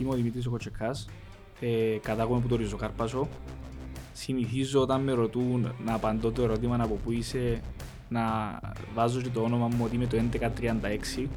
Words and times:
Είμαι 0.00 0.10
ο 0.10 0.14
Δημήτρης 0.14 0.46
ο 0.46 0.50
Κοτσεκάς, 0.50 1.08
ε, 1.60 1.96
κατάγομαι 2.02 2.38
από 2.38 2.48
το 2.48 2.56
Ριζοκάρπασο. 2.56 3.28
Συνηθίζω 4.12 4.80
όταν 4.80 5.00
με 5.00 5.12
ρωτούν 5.12 5.72
να 5.84 5.94
απαντώ 5.94 6.30
το 6.30 6.42
ερώτημα 6.42 6.78
από 6.80 6.94
πού 6.94 7.12
είσαι, 7.12 7.60
να 8.08 8.22
βάζω 8.94 9.20
και 9.20 9.28
το 9.28 9.42
όνομα 9.42 9.68
μου 9.68 9.84
ότι 9.84 9.94
είμαι 9.94 10.06
το 10.06 10.16
1136. 10.16 11.28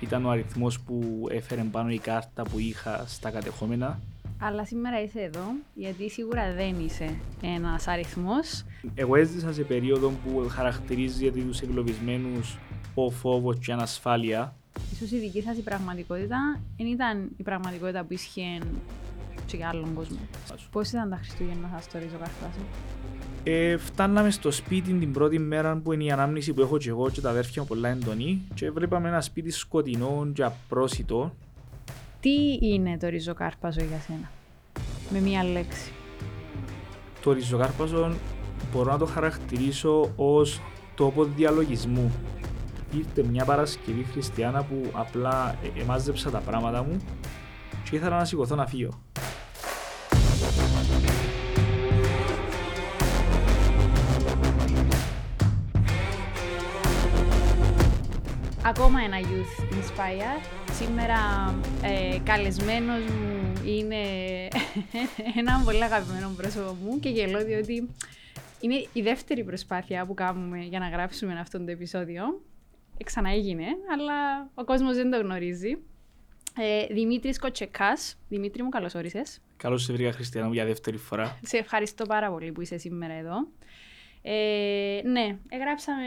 Ήταν 0.00 0.24
ο 0.24 0.30
αριθμός 0.30 0.80
που 0.80 1.26
έφερε 1.30 1.62
πάνω 1.62 1.90
η 1.90 1.98
κάρτα 1.98 2.42
που 2.42 2.58
είχα 2.58 3.04
στα 3.06 3.30
κατεχόμενα. 3.30 4.00
Αλλά 4.38 4.64
σήμερα 4.64 5.02
είσαι 5.02 5.20
εδώ, 5.20 5.44
γιατί 5.74 6.10
σίγουρα 6.10 6.54
δεν 6.54 6.74
είσαι 6.86 7.14
ένας 7.42 7.88
αριθμός. 7.88 8.64
Εγώ 8.94 9.16
έζησα 9.16 9.52
σε 9.52 9.62
περίοδο 9.62 10.08
που 10.08 10.46
χαρακτηρίζει 10.48 11.22
για 11.22 11.32
τους 11.32 11.60
εγκλωβισμένους 11.60 12.58
ο 12.94 13.10
φόβος 13.10 13.58
και 13.58 13.70
η 13.70 13.72
ανασφάλεια. 13.74 14.54
Ίσως 14.92 15.10
η 15.10 15.18
δική 15.18 15.42
σας 15.42 15.56
η 15.56 15.62
πραγματικότητα 15.62 16.60
δεν 16.76 16.86
ήταν 16.86 17.30
η 17.36 17.42
πραγματικότητα 17.42 18.04
που 18.04 18.12
ίσχυε 18.12 18.58
και 19.46 19.56
για 19.56 19.68
άλλον 19.68 19.94
κόσμο. 19.94 20.18
Πώς 20.70 20.88
ήταν 20.88 21.10
τα 21.10 21.16
Χριστούγεννα 21.16 21.70
σας 21.74 21.84
στο 21.84 21.98
Ριζοκάρπασο; 21.98 22.60
Ε, 23.44 23.76
φτάναμε 23.76 24.30
στο 24.30 24.50
σπίτι 24.50 24.92
την 24.92 25.12
πρώτη 25.12 25.38
μέρα 25.38 25.76
που 25.76 25.92
είναι 25.92 26.04
η 26.04 26.10
ανάμνηση 26.10 26.52
που 26.52 26.60
έχω 26.60 26.78
και 26.78 26.88
εγώ 26.88 27.10
και 27.10 27.20
τα 27.20 27.30
αδέρφια 27.30 27.62
μου 27.62 27.68
πολλά 27.68 27.88
εντονή 27.88 28.42
και 28.54 28.70
βλέπαμε 28.70 29.08
ένα 29.08 29.20
σπίτι 29.20 29.50
σκοτεινό 29.50 30.30
και 30.34 30.44
απρόσιτο. 30.44 31.34
Τι 32.20 32.58
είναι 32.60 32.96
το 32.98 33.08
Ριζοκάρπασο 33.08 33.80
για 33.84 34.00
σένα, 34.06 34.30
με 35.10 35.20
μία 35.20 35.44
λέξη. 35.44 35.92
Το 37.22 37.32
ριζοκάρπασο 37.32 38.14
μπορώ 38.72 38.92
να 38.92 38.98
το 38.98 39.06
χαρακτηρίσω 39.06 40.12
ως 40.16 40.60
τόπο 40.94 41.24
διαλογισμού. 41.24 42.12
Ήρθε 42.96 43.22
μια 43.22 43.44
Παρασκευή 43.44 44.04
Χριστιανά 44.04 44.62
που 44.62 44.90
απλά 44.92 45.56
ε, 45.76 45.80
εμάζεψα 45.80 46.30
τα 46.30 46.38
πράγματα 46.38 46.82
μου 46.82 47.00
και 47.90 47.96
ήθελα 47.96 48.16
να 48.16 48.24
σηκωθώ 48.24 48.54
να 48.54 48.66
φύγω. 48.66 49.00
Ακόμα 58.64 59.00
ένα 59.00 59.16
Youth 59.20 59.74
Inspire. 59.74 60.40
Σήμερα 60.72 61.18
ε, 61.82 62.18
καλεσμένος 62.24 63.02
μου 63.04 63.52
είναι 63.64 64.02
ένα 65.40 65.62
πολύ 65.64 65.84
αγαπημένο 65.84 66.32
πρόσωπο 66.36 66.76
μου 66.82 67.00
και 67.00 67.08
γελώ 67.08 67.44
διότι 67.44 67.88
είναι 68.60 68.86
η 68.92 69.02
δεύτερη 69.02 69.44
προσπάθεια 69.44 70.06
που 70.06 70.14
κάνουμε 70.14 70.58
για 70.58 70.78
να 70.78 70.88
γράψουμε 70.88 71.40
αυτό 71.40 71.58
το 71.58 71.70
επεισόδιο. 71.70 72.24
Ξανά 73.04 73.30
έγινε, 73.30 73.66
αλλά 73.92 74.48
ο 74.54 74.64
κόσμος 74.64 74.96
δεν 74.96 75.10
το 75.10 75.18
γνωρίζει. 75.18 75.78
Ε, 76.58 76.86
Δημήτρης 76.94 77.38
Κοτσεκάς. 77.38 78.18
Δημήτρη 78.28 78.62
μου, 78.62 78.68
καλώς 78.68 78.94
όρισες. 78.94 79.40
Καλώς 79.56 79.82
σε 79.82 79.92
βρήκα 79.92 80.12
Χριστιανά 80.12 80.46
μου 80.46 80.52
για 80.52 80.64
δεύτερη 80.64 80.96
φορά. 80.96 81.38
Σε 81.42 81.56
ευχαριστώ 81.56 82.04
πάρα 82.06 82.30
πολύ 82.30 82.52
που 82.52 82.60
είσαι 82.60 82.78
σήμερα 82.78 83.14
εδώ. 83.14 83.48
Ε, 84.22 85.00
ναι, 85.04 85.38
εγγράψαμε 85.48 86.02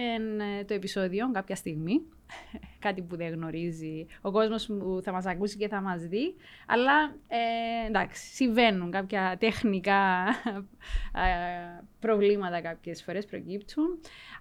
ε, 0.59 0.63
το 0.63 0.73
επεισόδιο 0.73 1.31
κάποια 1.31 1.55
στιγμή. 1.55 2.01
Κάτι 2.85 3.01
που 3.01 3.15
δεν 3.15 3.33
γνωρίζει 3.33 4.05
ο 4.21 4.31
κόσμος 4.31 4.65
που 4.65 4.99
θα 5.03 5.11
μας 5.11 5.25
ακούσει 5.25 5.57
και 5.57 5.67
θα 5.67 5.81
μας 5.81 6.01
δει. 6.01 6.35
Αλλά 6.67 7.15
ε, 7.27 7.87
εντάξει, 7.87 8.33
συμβαίνουν 8.35 8.91
κάποια 8.91 9.35
τεχνικά 9.39 10.25
ε, 11.25 11.83
προβλήματα 11.99 12.61
κάποιες 12.61 13.03
φορές 13.03 13.25
προκύπτουν. 13.25 13.85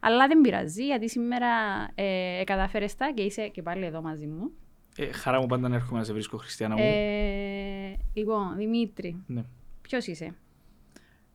Αλλά 0.01 0.27
δεν 0.27 0.41
πειράζει 0.41 0.84
γιατί 0.84 1.09
σήμερα 1.09 1.47
ε, 1.95 2.42
καταφέρεσαι 2.45 2.97
τα 2.97 3.12
και 3.14 3.23
είσαι 3.23 3.48
και 3.48 3.62
πάλι 3.62 3.84
εδώ 3.84 4.03
μαζί 4.03 4.27
μου. 4.27 4.51
Ε, 4.98 5.12
χαρά 5.12 5.41
μου 5.41 5.47
πάντα 5.47 5.69
να 5.69 5.75
έρχομαι 5.75 5.98
να 5.98 6.05
σε 6.05 6.12
βρίσκω 6.12 6.37
Χριστιανά 6.37 6.75
μου. 6.77 6.83
Ε, 6.84 7.97
λοιπόν, 8.14 8.57
Δημήτρη, 8.57 9.23
Ναι. 9.27 9.45
ποιος 9.83 10.07
είσαι; 10.07 10.34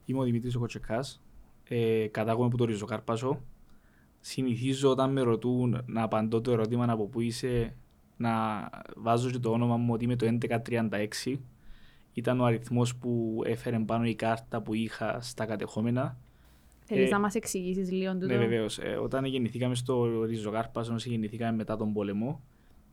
Είμαι 0.06 0.20
ο 0.20 0.24
Δημήτρης 0.24 0.56
ο 0.56 0.60
Κοτσεκάς, 0.60 1.22
ε, 1.70 2.08
κατάγομαι 2.12 2.46
από 2.46 2.58
το 2.58 2.66
Ριζοκάρπασο. 2.66 3.42
Συνηθίζω 4.22 4.90
όταν 4.90 5.12
με 5.12 5.22
ρωτούν 5.22 5.82
να 5.86 6.04
απαντώ 6.04 6.42
το 6.42 6.52
ερώτημα 6.52 6.86
από 6.90 7.06
πού 7.06 7.22
είσαι, 7.22 7.76
να 8.18 8.30
βάζω 8.96 9.30
και 9.32 9.40
το 9.40 9.52
όνομα 9.52 9.78
μου 9.78 9.94
ότι 9.94 10.04
είμαι 10.04 10.16
το 10.16 10.38
1136. 11.26 11.40
Ήταν 12.14 12.40
ο 12.40 12.46
αριθμός 12.46 12.96
που 12.96 13.42
έφερε 13.46 13.80
πάνω 13.80 14.06
η 14.06 14.16
κάρτα 14.16 14.62
που 14.62 14.74
είχα 14.74 15.22
στα 15.22 15.46
κατεχόμενα. 15.46 16.18
Θέλεις 16.86 17.10
Ε, 17.10 17.14
να 17.14 17.20
μας 17.20 17.36
εξηγήσεις 17.36 17.92
λίγο 17.92 18.12
τούτο; 18.12 18.26
Ναι, 18.26 18.38
βεβαίως. 18.38 18.80
Ε, 18.80 18.96
όταν 18.96 19.26
γεννηθήκαμε 19.26 19.76
στο 19.76 20.24
Ριζοκάρπασο, 20.24 20.94
όσοι 20.94 21.10
γεννηθήκαμε 21.10 21.56
μετά 21.58 21.76
τον 21.78 21.94
πόλεμο, 21.94 22.42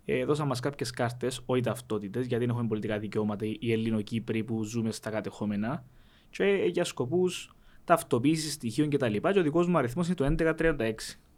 ε, 0.05 0.25
δώσαν 0.25 0.47
μας 0.47 0.61
κάποιες 0.61 0.91
κάρτες, 0.91 1.43
όχι 1.47 1.63
ταυτότητες, 1.63 2.27
γιατί 2.27 2.45
δεν 2.45 2.55
έχουμε 2.55 2.69
πολιτικά 2.69 2.99
δικαιώματα 2.99 3.47
οι 3.59 3.73
Ελληνοκύπροι 3.73 4.45
που 4.45 4.63
ζούμε 4.63 4.91
στα 4.91 5.11
κατεχόμενα, 5.11 5.85
και 6.31 6.45
ε, 6.45 6.67
για 6.67 6.85
σκοπούς 6.85 7.57
ταυτοποίησης 7.89 8.53
στοιχείων 8.53 8.91
κτλ. 8.91 9.13
Και, 9.13 9.21
και 9.33 9.39
ο 9.39 9.43
δικός 9.43 9.67
μου 9.67 9.79
αριθμός 9.79 10.07
είναι 10.07 10.15
το 10.15 10.25
1136. 10.25 10.93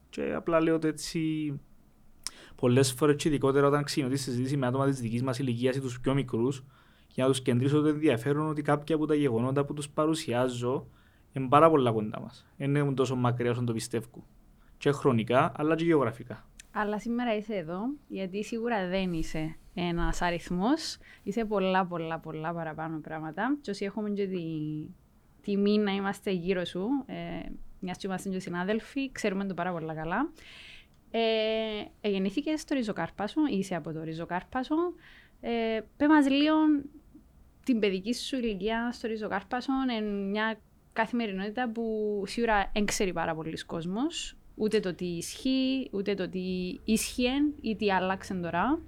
Και 0.09 0.33
απλά 0.34 0.61
λέω 0.61 0.75
ότι 0.75 0.88
έτσι. 0.88 1.53
Πολλές 2.56 2.93
φορές 2.93 3.16
και 3.16 3.28
ειδικότερα 3.28 3.66
όταν 3.66 3.84
ξεκινώ 3.84 4.09
τη 4.09 4.16
συζήτηση 4.16 4.56
με 4.56 4.66
άτομα 4.66 4.87
της 4.87 5.00
δικής 5.00 5.22
μας 5.22 5.38
ηλικίας 5.38 5.77
ή 5.77 5.81
τους 5.81 6.00
πιο 6.00 6.15
μικρούς, 6.15 6.65
για 7.09 7.25
να 7.25 7.31
τους 7.31 7.43
κεντρήσω 7.43 7.81
το 7.81 7.88
ενδιαφέρον 7.88 8.49
ότι 8.49 8.62
κάποια 8.62 8.94
από 8.94 9.06
τα 9.06 9.15
γεγονότα 9.15 9.65
που 9.65 9.75
τους 9.75 9.88
παρουσιάζω 9.88 10.87
είναι 11.33 11.49
πάρα 11.49 11.71
πολλά 11.71 11.93
κοντά 11.93 12.21
μας. 12.21 12.47
Δεν 12.56 12.75
είναι 12.75 12.93
τόσο 12.93 13.17
μακριά 13.17 13.50
όσο 13.50 13.65
το 13.65 13.72
πιστεύω. 13.72 14.27
Και 14.78 14.91
χρονικά, 14.91 15.53
αλλά 15.56 15.75
και 15.75 15.84
γεωγραφικά. 15.84 16.49
Αλλά 16.72 16.99
σήμερα 16.99 17.37
είσαι 17.37 17.55
εδώ, 17.55 17.81
γιατί 18.09 18.44
σίγουρα 18.44 18.88
δεν 18.88 19.12
είσαι 19.12 19.56
ένας 19.75 20.22
αριθμός. 20.22 20.99
Είσαι 21.22 21.44
πολλά, 21.44 21.87
πολλά, 21.87 22.19
πολλά 22.19 22.53
παραπάνω 22.55 22.99
πράγματα. 22.99 23.59
Και 23.61 23.71
όσοι 23.71 23.84
έχουμε 23.84 24.11
και 24.11 24.27
τη 24.27 24.43
τιμή 25.42 25.78
να 25.78 25.92
είμαστε 25.92 26.30
γύρω 26.30 26.64
σου, 26.64 26.88
ε, 27.06 27.48
μιας 27.80 27.96
και 27.96 28.06
είμαστε 28.06 28.28
και 28.28 28.38
συνάδελφοι, 28.38 29.12
ξέρουμε 29.12 29.46
το 29.46 29.54
πάρα 29.54 29.72
πολλά 29.72 29.94
καλά. 29.94 30.30
Ε, 31.10 32.08
γεννήθηκες 32.08 32.60
στο 32.60 32.74
Ριζοκάρπασο, 32.74 33.40
είσαι 33.50 33.74
από 33.74 33.92
το 33.92 34.02
Ριζοκάρπασο. 34.02 34.74
Ε, 35.40 35.80
πέ 35.96 36.08
μας 36.08 36.28
λίγο 36.28 36.54
την 37.64 37.78
παιδική 37.78 38.14
σου 38.14 38.36
ηλικία 38.36 38.92
στο 38.92 39.06
Ριζοκάρπασο, 39.08 39.72
είναι 39.82 40.00
μια 40.06 40.60
καθημερινότητα 40.92 41.70
που 41.70 41.84
σίγουρα 42.26 42.70
δεν 42.72 42.84
ξέρει 42.84 43.12
πάρα 43.12 43.34
πολλοί 43.34 43.64
κόσμος, 43.64 44.36
ούτε 44.54 44.80
το 44.80 44.94
τι 44.94 45.04
ισχύει, 45.04 45.88
ούτε 45.92 46.14
το 46.14 46.28
τι 46.28 46.78
ίσχυε 46.84 47.30
ή 47.60 47.76
τι 47.76 47.92
άλλαξε 47.92 48.34
τώρα. 48.34 48.80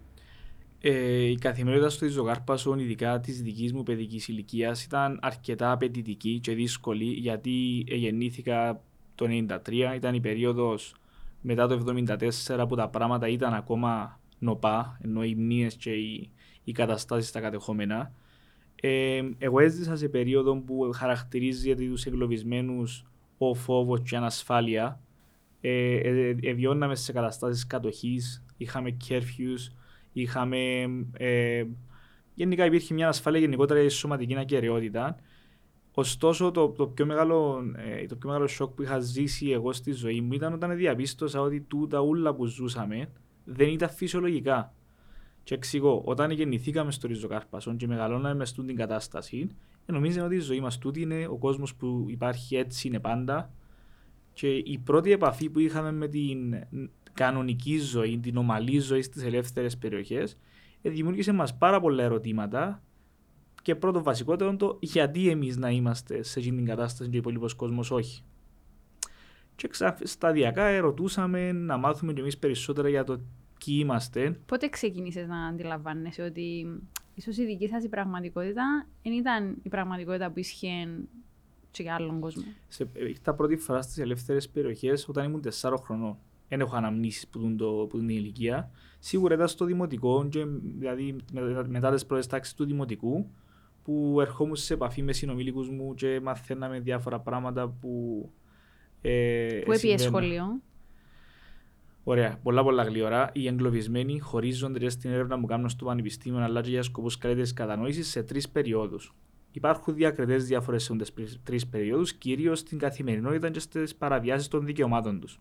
Ε, 0.85 1.25
η 1.25 1.35
καθημερινότητα 1.35 1.91
στο 1.91 2.05
Ριζοκάρπασο, 2.05 2.75
ειδικά 2.79 3.21
της 3.21 3.43
δικής 3.43 3.73
μου 3.73 3.83
παιδικής 3.83 4.29
ηλικίας, 4.29 4.85
ήταν 4.85 5.19
αρκετά 5.23 5.73
απαιτητική 5.73 6.41
και 6.41 6.55
δύσκολη 6.55 7.05
γιατί 7.05 7.85
γεννήθηκα 7.87 8.83
το 9.15 9.27
1993, 9.29 9.95
ήταν 9.95 10.15
η 10.15 10.21
περίοδος 10.21 10.95
μετά 11.41 11.67
το 11.67 11.95
1974 12.47 12.65
που 12.69 12.77
τα 12.77 12.89
πράγματα 12.89 13.29
ήταν 13.29 13.55
ακόμα 13.55 14.21
νοπά, 14.39 14.99
ενώ 15.03 15.25
οι 15.25 15.35
μνήες 15.35 15.75
και 15.75 15.91
οι, 15.91 16.31
οι 16.65 16.73
καταστάσεις 16.73 17.29
στα 17.29 17.41
κατεχόμενα. 17.41 18.13
Ε, 18.81 19.23
εγώ 19.39 19.61
έζησα 19.61 19.97
σε 19.97 20.09
περίοδο 20.09 20.57
που 20.57 20.91
χαρακτηρίζει 20.95 21.67
για 21.67 21.77
τους 21.77 22.05
εγκλωβισμένους 22.05 23.05
ο 23.39 23.55
φόβος 23.55 24.01
και 24.01 24.15
η 24.15 24.19
ανασφάλεια. 24.19 25.01
Ε, 25.61 25.95
ε, 25.95 26.37
ε, 26.43 26.53
βιώναμε 26.53 26.95
σε 26.95 27.13
καταστάσεις 27.13 27.67
κατοχής, 27.67 28.45
είχαμε 28.57 28.97
curfews, 29.09 29.73
είχαμε... 30.13 30.59
Ε, 31.13 31.65
γενικά 32.35 32.65
υπήρχε 32.65 32.95
μια 32.95 33.09
ασφάλεια 33.09 33.41
γενικότερα 33.41 33.81
για 33.81 33.89
τη 33.89 33.95
σωματική 33.95 34.39
ακαιρεότητα. 34.39 35.17
Ωστόσο, 35.95 36.51
το, 36.51 36.69
το, 36.69 36.87
πιο 36.87 37.07
μεγάλο, 37.07 37.63
ε, 37.77 38.07
το 38.07 38.17
πιο 38.17 38.29
μεγάλο 38.29 38.47
σοκ 38.47 38.75
που 38.75 38.83
είχα 38.83 38.99
ζήσει 38.99 39.51
εγώ 39.51 39.73
στη 39.73 39.93
ζωή 39.93 40.21
μου 40.21 40.33
ήταν 40.33 40.53
όταν 40.53 40.77
διαπίστωσα 40.77 41.41
ότι 41.41 41.61
τούτα 41.61 42.01
ούλα 42.01 42.35
που 42.35 42.47
ζούσαμε 42.47 43.13
δεν 43.45 43.69
ήταν 43.69 43.91
φυσιολογικά. 43.91 44.75
Και 45.43 45.55
εξηγώ, 45.55 46.03
όταν 46.05 46.31
γεννηθήκαμε 46.31 46.93
στο 46.93 47.07
Ριζοκάρπασο 47.07 47.75
και 47.77 47.87
μεγαλώναμε 47.87 48.35
μες 48.35 48.49
στην 48.49 48.77
κατάσταση, 48.77 49.49
νομίζαμε 49.87 50.27
ότι 50.27 50.35
η 50.35 50.41
ζωή 50.41 50.61
μας 50.61 50.79
τούτη 50.79 51.01
είναι 51.01 51.27
ο 51.27 51.37
κόσμος 51.37 51.75
που 51.75 52.07
υπάρχει 52.09 52.57
έτσι, 52.57 52.89
είναι 52.89 53.01
πάντα. 53.01 53.53
Και 54.33 54.49
η 54.49 54.81
πρώτη 54.85 55.13
επαφή 55.13 55.51
που 55.51 55.59
είχαμε 55.59 55.93
με 55.93 56.09
την 56.09 56.55
κανονική 57.15 57.79
ζωή, 57.79 58.19
την 58.19 58.37
ομαλή 58.37 58.79
ζωή 58.79 59.03
στις 59.03 59.23
ελεύθερες 59.23 59.79
περιοχές, 59.79 60.37
δημιούργησε 60.83 61.33
μας 61.33 61.57
πάρα 61.57 61.81
πολλά 61.81 62.03
ερωτήματα 62.03 62.83
και 63.63 63.75
πρώτο 63.75 64.03
βασικότερο 64.03 64.57
το 64.57 64.79
γιατί 64.81 65.29
εμείς 65.29 65.57
να 65.57 65.71
είμαστε 65.71 66.23
σε 66.23 66.39
αυτήν 66.39 66.57
την 66.57 66.65
κατάσταση 66.65 67.11
και 67.11 67.17
ο 67.17 67.19
υπόλοιπος 67.19 67.55
κόσμος 67.55 67.91
όχι. 67.91 68.23
Και 69.57 69.69
ξα... 69.69 69.97
σταδιακά 70.03 70.65
ερωτούσαμε 70.65 71.53
να 71.53 71.77
μάθουμε 71.77 72.13
κι 72.13 72.21
εμείς 72.21 72.39
περισσότερα 72.39 72.89
για 72.89 73.05
το 73.05 73.21
ποιοι 73.65 73.79
είμαστε. 73.81 74.41
Πότε 74.47 74.69
ξεκίνησε 74.69 75.27
να 75.29 75.47
αντιλαμβάνεσαι 75.47 76.23
ότι 76.23 76.67
ίσως 77.15 77.37
η 77.37 77.45
δική 77.45 77.69
σας 77.69 77.85
η 77.85 77.89
πραγματικότητα 77.89 78.87
δεν 79.03 79.13
ήταν 79.13 79.57
η 79.63 79.69
πραγματικότητα 79.69 80.31
που 80.31 80.39
ίσχυε 80.39 80.89
και 81.71 81.83
για 81.83 81.95
άλλον 81.95 82.21
κόσμο; 82.21 82.43
Σε, 82.69 82.89
ήρθα 82.95 83.35
πρώτη 83.35 83.57
φορά 83.57 83.83
στις 83.83 83.99
ελεύθερες 83.99 84.49
περιοχές 84.49 85.09
όταν 85.09 85.25
ήμουν 85.25 85.45
4 85.61 85.75
χρονών. 85.79 86.19
Δεν 86.53 86.61
έχω 86.61 86.77
αναμνήσεις 86.77 87.29
που, 87.29 87.39
τον 87.39 87.57
το, 87.57 87.87
που 87.91 87.99
την 87.99 88.09
ηλικία. 88.09 88.71
Σίγουρα 88.99 89.35
ήταν 89.35 89.49
στο 89.49 89.65
δημοτικό, 89.65 90.29
και, 90.29 90.45
δηλαδή 90.79 91.17
μετά 91.67 91.93
τις 91.93 92.07
πρώτες 92.07 92.27
τάξεις 92.27 92.55
του 92.55 92.65
δημοτικού, 92.65 93.31
που 93.85 94.19
ερχόμουν 94.21 94.57
σε 94.57 94.75
επαφή 94.75 95.03
με 95.03 95.13
συνομιλίκους 95.13 95.69
μου 95.69 95.95
και 95.95 96.21
μαθαίναμε 96.23 96.81
διάφορα 96.81 97.21
πράγματα 97.21 97.69
που. 97.69 98.31
Ε, 99.01 99.61
που 99.65 99.73
έπιε 99.73 99.99
σχολείο. 99.99 100.61
Ωραία, 102.05 102.39
πολλά 102.43 102.63
πολλά 102.63 102.83
γλυόρα. 102.83 103.31
Οι 103.33 103.47
εγκλωβισμένοι 103.47 104.19
χωρίζονται 104.19 104.89
στην 104.89 105.11
έρευνα 105.11 105.41
που 105.41 105.47
κάνουν 105.47 105.69
στο 105.69 105.85
Πανεπιστήμιο 105.85 106.39
αλλά 106.39 106.61
και 106.61 106.71
για 106.71 106.83
σκοπούς 106.83 107.19
καλύτερης 107.19 107.53
κατανόησης 107.53 108.09
σε 108.09 108.23
τρεις 108.23 108.49
περιόδους. 108.49 109.15
Υπάρχουν 109.53 109.95
διακριτές 109.95 110.47
διαφορές 110.47 110.83
σε 110.83 110.95
τρεις 111.43 111.67
περιόδους, 111.67 112.13
κυρίως 112.13 112.59
στην 112.59 112.79
καθημερινότητα 112.79 113.51
και 113.51 113.59
στις 113.59 113.95
παραβιάσεις 113.95 114.49
των 114.49 114.67
δικαιωμάτων 114.67 115.21
τους. 115.21 115.41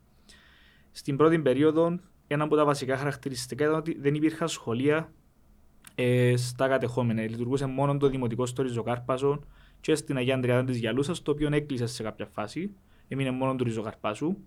Στην 0.91 1.17
πρώτη 1.17 1.39
περίοδο, 1.39 1.99
ένα 2.27 2.43
από 2.43 2.55
τα 2.55 2.65
βασικά 2.65 2.97
χαρακτηριστικά 2.97 3.63
ήταν 3.63 3.75
ότι 3.75 3.97
δεν 3.99 4.15
υπήρχαν 4.15 4.47
σχολεία 4.47 5.13
ε, 5.95 6.33
στα 6.37 6.67
κατεχόμενα. 6.67 7.21
Λειτουργούσε 7.21 7.65
μόνο 7.65 7.97
το 7.97 8.07
δημοτικό 8.07 8.45
στο 8.45 8.63
Ριζοκάρπασο 8.63 9.43
και 9.81 9.95
στην 9.95 10.17
Αγία 10.17 10.35
Αντριάδα 10.35 10.63
της 10.63 10.77
Γιαλούσα, 10.77 11.13
το 11.23 11.31
οποίο 11.31 11.49
έκλεισε 11.51 11.85
σε 11.85 12.03
κάποια 12.03 12.25
φάση. 12.25 12.75
Έμεινε 13.07 13.31
μόνο 13.31 13.55
του 13.55 13.63
Ριζοκάρπασου. 13.63 14.37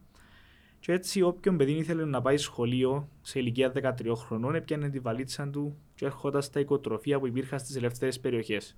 Και 0.80 0.92
έτσι, 0.92 1.22
όποιον 1.22 1.56
παιδί 1.56 1.72
ήθελε 1.72 2.04
να 2.04 2.22
πάει 2.22 2.36
σχολείο 2.36 3.08
σε 3.20 3.38
ηλικία 3.38 3.72
13 3.74 4.12
χρονών, 4.16 4.54
έπιανε 4.54 4.88
τη 4.88 4.98
βαλίτσα 4.98 5.48
του 5.48 5.76
και 5.94 6.04
έρχονταν 6.04 6.42
στα 6.42 6.60
οικοτροφία 6.60 7.18
που 7.18 7.26
υπήρχαν 7.26 7.58
στις 7.58 7.76
ελεύθερες 7.76 8.20
περιοχές. 8.20 8.76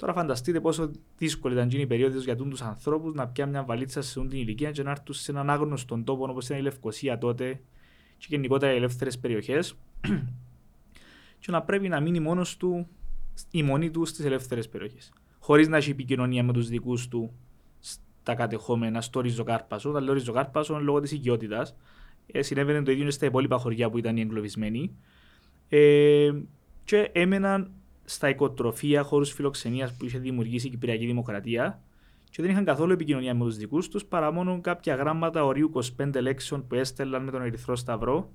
Τώρα 0.00 0.12
φανταστείτε 0.12 0.60
πόσο 0.60 0.90
δύσκολη 1.16 1.54
ήταν 1.54 1.70
η 1.70 1.86
περίοδος 1.86 2.24
για 2.24 2.36
του 2.36 2.52
ανθρώπους 2.60 3.14
να 3.14 3.28
πιάνουν 3.28 3.54
μια 3.54 3.64
βαλίτσα 3.64 4.02
σε 4.02 4.20
την 4.20 4.38
ηλικία 4.38 4.70
και 4.70 4.82
να 4.82 4.90
έρθουν 4.90 5.14
σε 5.14 5.30
έναν 5.30 5.50
άγνωστο 5.50 6.02
τόπο 6.04 6.24
όπως 6.30 6.44
ήταν 6.44 6.58
η 6.58 6.62
Λευκοσία 6.62 7.18
τότε 7.18 7.60
και 8.16 8.26
γενικότερα 8.28 8.72
οι 8.72 8.76
ελεύθερες 8.76 9.18
περιοχές 9.18 9.74
και 11.40 11.50
να 11.50 11.62
πρέπει 11.62 11.88
να 11.88 12.00
μείνει 12.00 12.20
μόνος 12.20 12.56
του 12.56 12.88
η 13.50 13.62
μόνη 13.62 13.90
του 13.90 14.04
στις 14.04 14.24
ελεύθερες 14.24 14.68
περιοχές. 14.68 15.12
Χωρίς 15.38 15.68
να 15.68 15.76
έχει 15.76 15.90
επικοινωνία 15.90 16.42
με 16.42 16.52
τους 16.52 16.68
δικούς 16.68 17.08
του 17.08 17.32
στα 17.80 18.34
κατεχόμενα, 18.34 19.00
στο 19.00 19.20
ριζοκάρπασο. 19.20 19.90
Όταν 19.90 20.04
λέω 20.04 20.14
ριζοκάρπασο 20.14 20.78
λόγω 20.78 21.00
της 21.00 21.12
οικειότητας. 21.12 21.76
Ε, 22.26 22.42
συνέβαινε 22.42 22.82
το 22.82 22.90
ίδιο 22.90 23.10
στα 23.10 23.26
υπόλοιπα 23.26 23.58
χωριά 23.58 23.90
που 23.90 23.98
ήταν 23.98 24.16
οι 24.16 24.20
εγκλωβισμένοι. 24.20 24.96
Ε, 25.68 26.30
και 26.84 27.10
έμεναν 27.12 27.70
στα 28.10 28.28
οικοτροφία, 28.28 29.02
χώρους 29.02 29.32
φιλοξενίας 29.32 29.96
που 29.96 30.04
είχε 30.04 30.18
δημιουργήσει 30.18 30.66
η 30.66 30.70
Κυπριακή 30.70 31.06
Δημοκρατία 31.06 31.82
και 32.30 32.42
δεν 32.42 32.50
είχαν 32.50 32.64
καθόλου 32.64 32.92
επικοινωνία 32.92 33.34
με 33.34 33.44
τους 33.44 33.56
δικούς 33.56 33.88
τους 33.88 34.04
παρά 34.04 34.32
μόνο 34.32 34.60
κάποια 34.60 34.94
γράμματα 34.94 35.44
ορίου 35.44 35.70
25 35.98 36.20
λέξεων 36.20 36.66
που 36.66 36.74
έστελναν 36.74 37.24
με 37.24 37.30
τον 37.30 37.42
Ερυθρό 37.42 37.76
Σταυρό, 37.76 38.30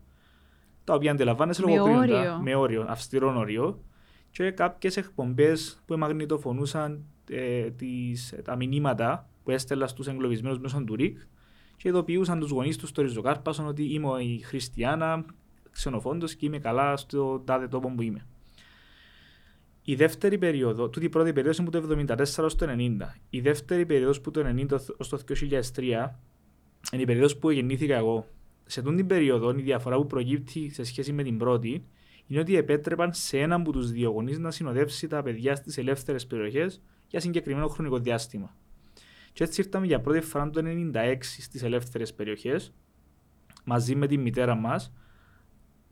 τα 0.83 0.93
οποία 0.93 1.11
αντιλαμβάνεσαι 1.11 1.61
λογοκρίνοντα. 1.61 2.39
με 2.43 2.55
όριο, 2.55 2.85
αυστηρό 2.87 3.37
όριο, 3.37 3.79
και 4.31 4.51
κάποιες 4.51 4.97
εκπομπές 4.97 5.83
που 5.85 5.97
μαγνητοφωνούσαν 5.97 7.05
ε, 7.29 7.71
τις, 7.71 8.35
τα 8.43 8.55
μηνύματα 8.55 9.29
που 9.43 9.51
έστελναν 9.51 9.87
στους 9.87 10.07
εγκλωβισμένους 10.07 10.59
μέσω 10.59 10.83
του 10.83 10.95
ΡΙΚ 10.95 11.17
και 11.77 11.87
ειδοποιούσαν 11.89 12.39
τους 12.39 12.51
γονείς 12.51 12.77
τους 12.77 12.89
στο 12.89 13.01
Ριζοκάρπασον 13.01 13.67
ότι 13.67 13.93
είμαι 13.93 14.23
η 14.23 14.39
Χριστιανά, 14.39 15.25
ξενοφόντος 15.71 16.35
και 16.35 16.45
είμαι 16.45 16.59
καλά 16.59 16.97
στο 16.97 17.39
τάδε 17.39 17.67
τόπο 17.67 17.89
που 17.89 18.01
είμαι. 18.01 18.25
Η 19.87 19.95
δεύτερη 19.95 20.37
περίοδο, 20.37 20.89
τούτη 20.89 21.05
η 21.05 21.09
πρώτη 21.09 21.33
περίοδος 21.33 21.57
είναι 21.57 21.69
από 21.77 21.87
το 21.87 22.13
1974 22.39 22.43
ως 22.43 22.55
το 22.55 22.65
1990. 22.69 23.15
Η 23.29 23.39
δεύτερη 23.41 23.85
περίοδος 23.85 24.21
που 24.21 24.31
το 24.31 24.43
1990 24.43 24.79
ω 24.97 25.05
το 25.07 25.19
2003 25.75 26.15
είναι 26.91 27.01
η 27.01 27.05
περίοδος 27.05 27.37
που 27.37 27.49
γεννήθηκα 27.49 27.95
εγώ. 27.95 28.27
Σε 28.65 28.79
αυτήν 28.79 28.95
την 28.95 29.07
περίοδο, 29.07 29.57
η 29.57 29.61
διαφορά 29.61 29.95
που 29.95 30.07
προκύπτει 30.07 30.69
σε 30.69 30.83
σχέση 30.83 31.13
με 31.13 31.23
την 31.23 31.37
πρώτη 31.37 31.85
είναι 32.27 32.39
ότι 32.39 32.55
επέτρεπαν 32.55 33.13
σε 33.13 33.39
έναν 33.39 33.61
από 33.61 33.71
τους 33.71 33.91
δύο 33.91 34.09
γονείς 34.09 34.39
να 34.39 34.51
συνοδεύσει 34.51 35.07
τα 35.07 35.23
παιδιά 35.23 35.55
στις 35.55 35.77
ελεύθερες 35.77 36.27
περιοχές 36.27 36.81
για 37.07 37.19
συγκεκριμένο 37.19 37.67
χρονικό 37.67 37.97
διάστημα. 37.97 38.55
Και 39.33 39.43
έτσι 39.43 39.61
ήρθαμε 39.61 39.85
για 39.85 40.01
πρώτη 40.01 40.21
φορά 40.21 40.49
το 40.49 40.61
1996 40.93 41.17
στις 41.21 41.63
ελεύθερες 41.63 42.13
περιοχές 42.13 42.73
μαζί 43.63 43.95
με 43.95 44.07
τη 44.07 44.17
μητέρα 44.17 44.55
μας 44.55 44.93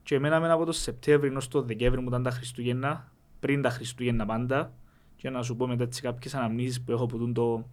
και 0.03 0.19
μέναμε 0.19 0.51
από 0.51 0.65
το 0.65 0.71
Σεπτέμβριο 0.71 1.33
ως 1.37 1.47
το 1.47 1.61
Δεκέμβριο 1.61 2.01
που 2.01 2.09
ήταν 2.09 2.23
τα 2.23 2.29
Χριστούγεννα 2.29 3.12
πριν 3.43 3.61
τα 3.61 3.69
Χριστούγεννα 3.69 4.25
πάντα 4.25 4.73
και 5.15 5.29
να 5.29 5.41
σου 5.41 5.55
πω 5.55 5.67
μετά 5.67 5.87
τις 5.87 6.01
κάποιες 6.01 6.35
αναμνήσεις 6.35 6.81
που 6.81 6.91
έχω 6.91 7.05
που 7.05 7.31
το 7.31 7.69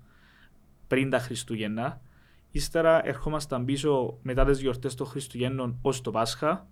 πριν 0.86 1.10
τα 1.10 1.18
Χριστούγεννα. 1.18 2.00
Ύστερα 2.50 3.06
ερχόμασταν 3.06 3.64
πίσω 3.64 4.18
μετά 4.22 4.44
τις 4.44 4.60
γιορτές 4.60 4.94
των 4.94 5.06
Χριστουγέννων 5.06 5.78
ως 5.82 6.00
το 6.00 6.10
Πάσχα 6.10 6.66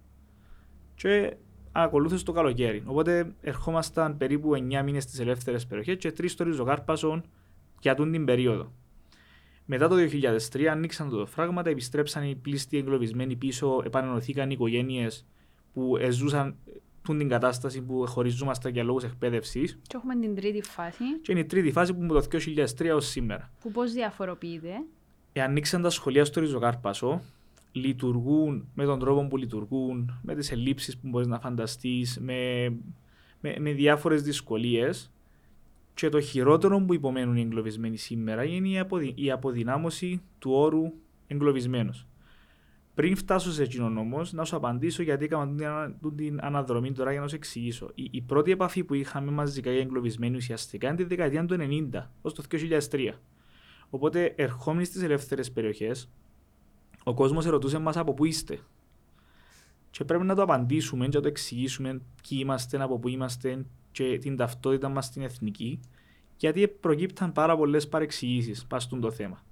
και 0.94 1.36
ακολούθησε 1.72 2.24
το 2.24 2.32
καλοκαίρι. 2.32 2.82
Οπότε 2.86 3.34
ερχόμασταν 3.40 4.16
περίπου 4.16 4.54
9 4.54 4.82
μήνες 4.82 5.02
στις 5.02 5.18
ελεύθερες 5.18 5.66
περιοχές 5.66 5.96
και 5.96 6.12
3 6.18 6.24
στο 6.28 6.44
Ριζοκάρπασον 6.44 7.24
για 7.80 7.94
τον 7.94 8.12
την 8.12 8.24
περίοδο. 8.24 8.72
Μετά 9.64 9.88
το 9.88 9.96
2003 10.52 10.64
ανοίξαν 10.64 11.08
το 11.08 11.26
φράγματα, 11.26 11.70
επιστρέψαν 11.70 12.28
οι 12.28 12.34
πλήστοι 12.34 12.78
εγκλωβισμένοι 12.78 13.36
πίσω, 13.36 13.82
επανενωθήκαν 13.84 14.50
οι 14.50 14.52
οικογένειες 14.54 15.26
που 15.72 15.98
ζούσαν 16.10 16.56
την 17.16 17.28
κατάσταση 17.28 17.82
που 17.82 18.06
χωριζόμαστε 18.06 18.68
για 18.68 18.82
λόγους 18.82 19.04
εκπαίδευσης. 19.04 19.78
Και 19.82 19.96
έχουμε 19.96 20.16
την 20.16 20.34
τρίτη 20.34 20.62
φάση. 20.62 21.20
Και 21.22 21.32
είναι 21.32 21.40
η 21.40 21.44
τρίτη 21.44 21.72
φάση 21.72 21.94
που 21.94 22.02
είναι 22.02 22.12
το 22.12 22.26
2003 22.78 22.84
έω 22.84 23.00
σήμερα. 23.00 23.50
Που 23.60 23.70
πώς 23.70 23.92
διαφοροποιείται; 23.92 24.72
Ε, 25.32 25.42
ανοίξαν 25.42 25.82
τα 25.82 25.90
σχολεία 25.90 26.24
στο 26.24 26.40
Ριζοκάρπασο, 26.40 27.22
λειτουργούν 27.72 28.68
με 28.74 28.84
τον 28.84 28.98
τρόπο 28.98 29.26
που 29.26 29.36
λειτουργούν, 29.36 30.18
με 30.22 30.34
τις 30.34 30.52
ελλείψεις 30.52 30.98
που 30.98 31.08
μπορείς 31.08 31.26
να 31.26 31.40
φανταστείς, 31.40 32.18
με, 32.20 32.68
με, 33.40 33.56
με 33.58 33.72
διάφορες 33.72 34.22
δυσκολίες. 34.22 35.10
Και 35.94 36.08
το 36.08 36.20
χειρότερο 36.20 36.80
που 36.80 36.94
υπομένουν 36.94 37.36
οι 37.36 37.40
εγκλωβισμένοι 37.40 37.96
σήμερα 37.96 38.44
είναι 38.44 38.68
η, 38.68 38.78
αποδυ... 38.78 39.12
η 39.16 39.30
αποδυνάμωση 39.30 40.22
του 40.38 40.50
όρου 40.52 40.92
εγκλωβισμένος. 41.26 42.06
Πριν 42.98 43.16
φτάσω 43.16 43.52
σε 43.52 43.62
εκείνον 43.62 43.98
όμως, 43.98 44.32
να 44.32 44.44
σου 44.44 44.56
απαντήσω 44.56 45.02
γιατί 45.02 45.24
έκανα 45.24 45.92
την 46.16 46.38
αναδρομή 46.42 46.92
τώρα 46.92 47.12
για 47.12 47.20
να 47.20 47.28
σου 47.28 47.34
εξηγήσω. 47.34 47.90
Η, 47.94 48.08
η 48.10 48.20
πρώτη 48.20 48.50
επαφή 48.50 48.84
που 48.84 48.94
είχαμε 48.94 49.30
μαζικά 49.30 49.70
για 49.70 49.80
εγκλωβισμένοι 49.80 50.36
ουσιαστικά 50.36 50.88
είναι 50.88 50.96
τη 50.96 51.04
δεκαετία 51.04 51.44
του 51.44 51.56
90 51.92 52.02
ως 52.22 52.34
το 52.34 52.42
2003. 52.90 53.10
Οπότε, 53.90 54.34
ερχόμενοι 54.36 54.84
στις 54.84 55.02
ελεύθερες 55.02 55.52
περιοχές, 55.52 56.10
ο 57.04 57.14
κόσμος 57.14 57.46
ερωτούσε 57.46 57.78
μας 57.78 57.96
από 57.96 58.14
πού 58.14 58.24
είστε. 58.24 58.58
Και 59.90 60.04
πρέπει 60.04 60.24
να 60.24 60.34
το 60.34 60.42
απαντήσουμε 60.42 61.08
και 61.08 61.16
να 61.16 61.22
το 61.22 61.28
εξηγήσουμε 61.28 61.90
ποιοι 61.90 62.38
είμαστε, 62.42 62.82
από 62.82 62.98
πού 62.98 63.08
είμαστε 63.08 63.64
και 63.92 64.18
την 64.18 64.36
ταυτότητα 64.36 64.88
μας 64.88 65.04
στην 65.04 65.22
εθνική, 65.22 65.80
γιατί 66.36 66.68
προκύπταν 66.68 67.32
πάρα 67.32 67.56
πολλές 67.56 67.88
παρεξηγήσεις 67.88 68.66
πας 68.66 68.88
το 68.88 69.10
θέμα. 69.10 69.42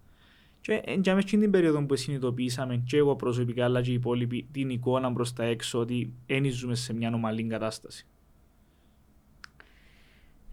Και 0.66 0.82
για 1.02 1.14
μέσα 1.14 1.26
την 1.26 1.50
περίοδο 1.50 1.86
που 1.86 1.96
συνειδητοποιήσαμε 1.96 2.82
και 2.86 2.96
εγώ 2.96 3.16
προσωπικά 3.16 3.64
αλλά 3.64 3.82
και 3.82 3.90
οι 3.90 3.94
υπόλοιποι 3.94 4.48
την 4.52 4.70
εικόνα 4.70 5.12
προς 5.12 5.32
τα 5.32 5.44
έξω 5.44 5.78
ότι 5.78 6.12
ένιζουμε 6.26 6.74
σε 6.74 6.92
μια 6.94 7.12
ομαλή 7.14 7.46
κατάσταση. 7.46 8.06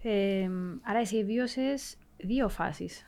Ε, 0.02 0.50
άρα 0.82 0.98
εσύ 0.98 1.24
βίωσες 1.24 1.96
δύο 2.16 2.48
φάσεις. 2.48 3.06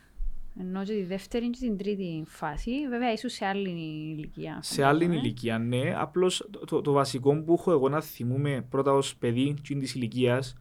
Ενώ 0.61 0.85
και 0.85 0.93
τη 0.93 1.03
δεύτερη 1.03 1.51
και 1.51 1.59
την 1.61 1.77
τρίτη 1.77 2.23
φάση, 2.27 2.71
βέβαια 2.89 3.13
ίσως 3.13 3.33
σε 3.33 3.45
άλλη 3.45 3.71
ηλικία. 4.17 4.59
Σε 4.63 4.85
άλλη 4.85 5.05
ε. 5.05 5.15
ηλικία, 5.15 5.59
ναι. 5.59 5.95
Απλώς 5.97 6.49
το, 6.51 6.65
το, 6.65 6.81
το, 6.81 6.93
βασικό 6.93 7.43
που 7.43 7.53
έχω 7.53 7.71
εγώ 7.73 7.89
να 7.89 8.01
θυμούμε 8.01 8.67
πρώτα 8.71 8.93
ως 8.93 9.17
παιδί 9.17 9.57
της 9.65 9.95
ηλικίας 9.95 10.57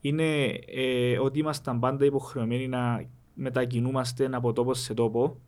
είναι 0.00 0.44
ε, 0.66 1.18
ότι 1.18 1.38
ήμασταν 1.38 1.78
πάντα 1.78 2.04
υποχρεωμένοι 2.04 2.68
να 2.68 3.04
μετακινούμαστε 3.34 4.28
από 4.32 4.52
τόπο 4.52 4.74
σε 4.74 4.94
τόπο 4.94 5.40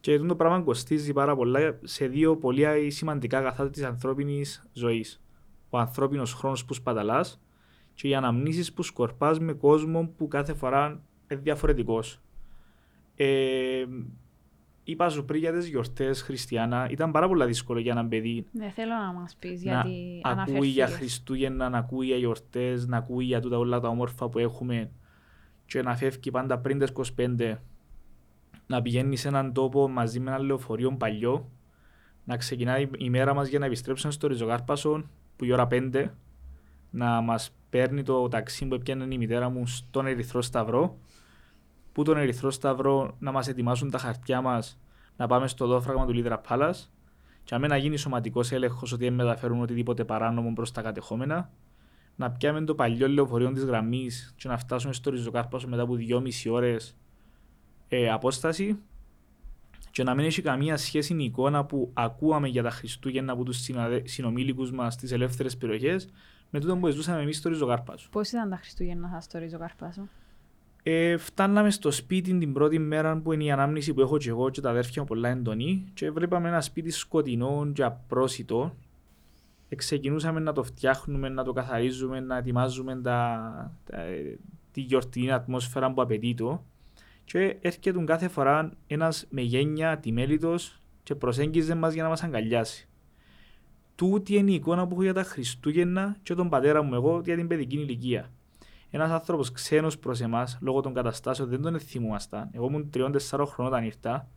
και 0.00 0.18
το 0.18 0.36
πράγμα 0.36 0.60
κοστίζει 0.60 1.12
πάρα 1.12 1.36
πολλά 1.36 1.78
σε 1.82 2.06
δύο 2.06 2.36
πολύ 2.36 2.90
σημαντικά 2.90 3.38
αγαθά 3.38 3.70
της 3.70 3.82
ανθρώπινης 3.82 4.66
ζωής. 4.72 5.20
Ο 5.70 5.78
ανθρώπινος 5.78 6.32
χρόνος 6.34 6.64
που 6.64 6.74
σπαταλάς 6.74 7.40
και 7.94 8.08
οι 8.08 8.14
αναμνήσεις 8.14 8.72
που 8.72 8.82
σκορπάς 8.82 9.38
με 9.38 9.52
κόσμο 9.52 10.12
που 10.16 10.28
κάθε 10.28 10.54
φορά 10.54 10.86
είναι 11.30 11.40
διαφορετικός. 11.40 12.20
Ε, 13.16 13.84
είπα 14.84 15.08
σου 15.08 15.24
πριν 15.24 15.40
για 15.40 15.52
τις 15.52 15.66
γιορτές 15.66 16.22
Χριστιανά, 16.22 16.88
ήταν 16.90 17.10
πάρα 17.10 17.28
πολύ 17.28 17.44
δύσκολο 17.44 17.78
για 17.78 17.92
ένα 17.92 18.06
παιδί. 18.06 18.46
Δεν 18.52 18.70
θέλω 18.70 18.94
να 18.94 19.12
μας 19.12 19.36
πεις 19.38 19.62
γιατί 19.62 20.20
να 20.22 20.42
ακούει 20.42 20.68
για 20.68 20.86
Χριστούγεννα, 20.86 21.68
να 21.68 21.78
ακούει 21.78 22.06
για 22.06 22.16
γιορτές, 22.16 22.86
να 22.86 22.96
ακούει 22.96 23.24
για 23.24 23.40
τούτα 23.40 23.58
όλα 23.58 23.80
τα 23.80 23.88
όμορφα 23.88 24.28
που 24.28 24.38
έχουμε 24.38 24.90
και 25.66 25.82
να 25.82 25.96
φεύγει 25.96 26.30
πάντα 26.30 26.58
πριν 26.58 26.78
τις 26.78 26.92
25 27.16 27.54
να 28.66 28.82
πηγαίνεις 28.82 29.20
σε 29.20 29.28
έναν 29.28 29.52
τόπο 29.52 29.88
μαζί 29.88 30.20
με 30.20 30.30
ένα 30.30 30.38
λεωφορείο 30.38 30.92
παλιό, 30.92 31.50
να 32.24 32.36
ξεκινάει 32.36 32.90
η 32.98 33.10
μέρα 33.10 33.34
μας 33.34 33.48
για 33.48 33.58
να 33.58 33.66
επιστρέψουμε 33.66 34.12
στο 34.12 34.26
Ριζοκάρπασο 34.26 35.04
που 35.36 35.44
η 35.44 35.52
ώρα 35.52 35.66
5, 35.70 36.10
να 36.90 37.20
μας 37.20 37.50
παίρνει 37.70 38.02
το 38.02 38.28
ταξί 38.28 38.66
που 38.66 38.74
έπιανε 38.74 39.14
η 39.14 39.18
μητέρα 39.18 39.48
μου 39.48 39.66
στον 39.66 40.06
Ερυθρό 40.06 40.42
Σταυρό, 40.42 40.98
που 41.92 42.02
τον 42.02 42.16
Ερυθρό 42.16 42.50
Σταυρό 42.50 43.16
να 43.18 43.32
μας 43.32 43.48
ετοιμάσουν 43.48 43.90
τα 43.90 43.98
χαρτιά 43.98 44.40
μας 44.40 44.78
να 45.16 45.26
πάμε 45.26 45.48
στο 45.48 45.66
δόφραγμα 45.66 46.06
του 46.06 46.12
Λίδρα 46.12 46.38
Πάλας 46.38 46.92
και 47.44 47.54
αν 47.54 47.60
να 47.60 47.76
γίνει 47.76 47.96
σωματικός 47.96 48.52
έλεγχος 48.52 48.92
ότι 48.92 49.04
δεν 49.04 49.14
μεταφέρουν 49.14 49.62
οτιδήποτε 49.62 50.04
παράνομο 50.04 50.52
προς 50.52 50.72
τα 50.72 50.82
κατεχόμενα, 50.82 51.50
να 52.16 52.30
πιάμε 52.30 52.64
το 52.64 52.74
παλιό 52.74 53.08
λεωφορείο 53.08 53.52
της 53.52 53.64
γραμμής 53.64 54.34
και 54.36 54.48
να 54.48 54.58
φτάσουμε 54.58 54.92
στο 54.92 55.10
ριζοκάρπασο 55.10 55.68
μετά 55.68 55.82
από 55.82 55.94
δυόμιση 55.94 56.48
ώρες 56.48 56.96
ε, 57.88 58.10
απόσταση 58.10 58.78
και 59.90 60.02
να 60.02 60.14
μην 60.14 60.24
έχει 60.24 60.42
καμία 60.42 60.76
σχέση 60.76 61.14
η 61.14 61.24
εικόνα 61.24 61.64
που 61.64 61.90
ακούαμε 61.94 62.48
για 62.48 62.62
τα 62.62 62.70
Χριστούγεννα 62.70 63.32
από 63.32 63.44
τους 63.44 63.68
συνομήλικους 64.04 64.72
μας 64.72 64.94
στις 64.94 65.12
ελεύθερες 65.12 65.56
περιοχές 65.56 66.08
με 66.50 66.60
τούτο 66.60 66.76
που 66.76 66.90
ζούσαμε 66.90 67.22
εμείς 67.22 67.36
στο 67.36 67.48
Ριζοκάρπασο. 67.48 68.08
Πώς 68.10 68.28
ήταν 68.28 68.50
τα 68.50 68.56
Χριστούγεννα 68.56 69.10
σας 69.12 69.24
στο 69.24 69.38
Ριζοκάρπασο, 69.38 70.08
ε, 70.88 71.16
φτάναμε 71.16 71.70
στο 71.70 71.90
σπίτι 71.90 72.38
την 72.38 72.52
πρώτη 72.52 72.78
μέρα 72.78 73.16
που 73.16 73.32
είναι 73.32 73.44
η 73.44 73.50
ανάμνηση 73.50 73.94
που 73.94 74.00
έχω 74.00 74.18
και 74.18 74.28
εγώ 74.28 74.50
και 74.50 74.60
τα 74.60 74.70
αδέρφια 74.70 75.02
μου 75.02 75.08
πολλά 75.08 75.28
εντονή 75.28 75.84
και 75.94 76.10
βλέπαμε 76.10 76.48
ένα 76.48 76.60
σπίτι 76.60 76.90
σκοτεινό 76.90 77.70
και 77.72 77.82
απρόσιτο. 77.82 78.76
Ξεκινούσαμε 79.76 80.40
να 80.40 80.52
το 80.52 80.62
φτιάχνουμε, 80.62 81.28
να 81.28 81.44
το 81.44 81.52
καθαρίζουμε, 81.52 82.20
να 82.20 82.36
ετοιμάζουμε 82.36 83.00
τα, 83.00 83.72
τα, 83.84 83.96
τη 84.72 84.80
γιορτινή 84.80 85.32
ατμόσφαιρα 85.32 85.92
που 85.92 86.02
απαιτεί 86.02 86.34
το. 86.34 86.64
Και 87.26 87.56
έρχεται 87.60 88.04
κάθε 88.04 88.28
φορά 88.28 88.72
ένας 88.86 89.26
με 89.30 89.40
γένεια 89.40 89.98
τιμέλητο 89.98 90.54
και 91.02 91.14
προσέγγιζε 91.14 91.74
μας 91.74 91.94
για 91.94 92.02
να 92.02 92.08
μας 92.08 92.22
αγκαλιάσει. 92.22 92.88
Τούτη 93.94 94.34
είναι 94.34 94.50
η 94.50 94.54
εικόνα 94.54 94.86
που 94.86 94.92
έχω 94.92 95.02
για 95.02 95.12
τα 95.14 95.22
Χριστούγεννα 95.22 96.16
και 96.22 96.34
τον 96.34 96.48
πατέρα 96.48 96.82
μου 96.82 96.94
εγώ 96.94 97.20
για 97.24 97.36
την 97.36 97.46
παιδική 97.46 97.76
ηλικία. 97.76 98.30
Ένας 98.90 99.10
άνθρωπος 99.10 99.52
ξένος 99.52 99.98
προς 99.98 100.20
εμάς, 100.20 100.58
λόγω 100.60 100.80
των 100.80 100.94
καταστάσεων, 100.94 101.48
δεν 101.48 101.62
τον 101.62 101.80
θυμούμασταν. 101.80 102.48
Εγώ 102.52 102.66
ήμουν 102.66 102.90
3-4 102.94 103.46
χρόνια 103.46 103.72
όταν 103.72 103.84
ήρθα 103.84 104.28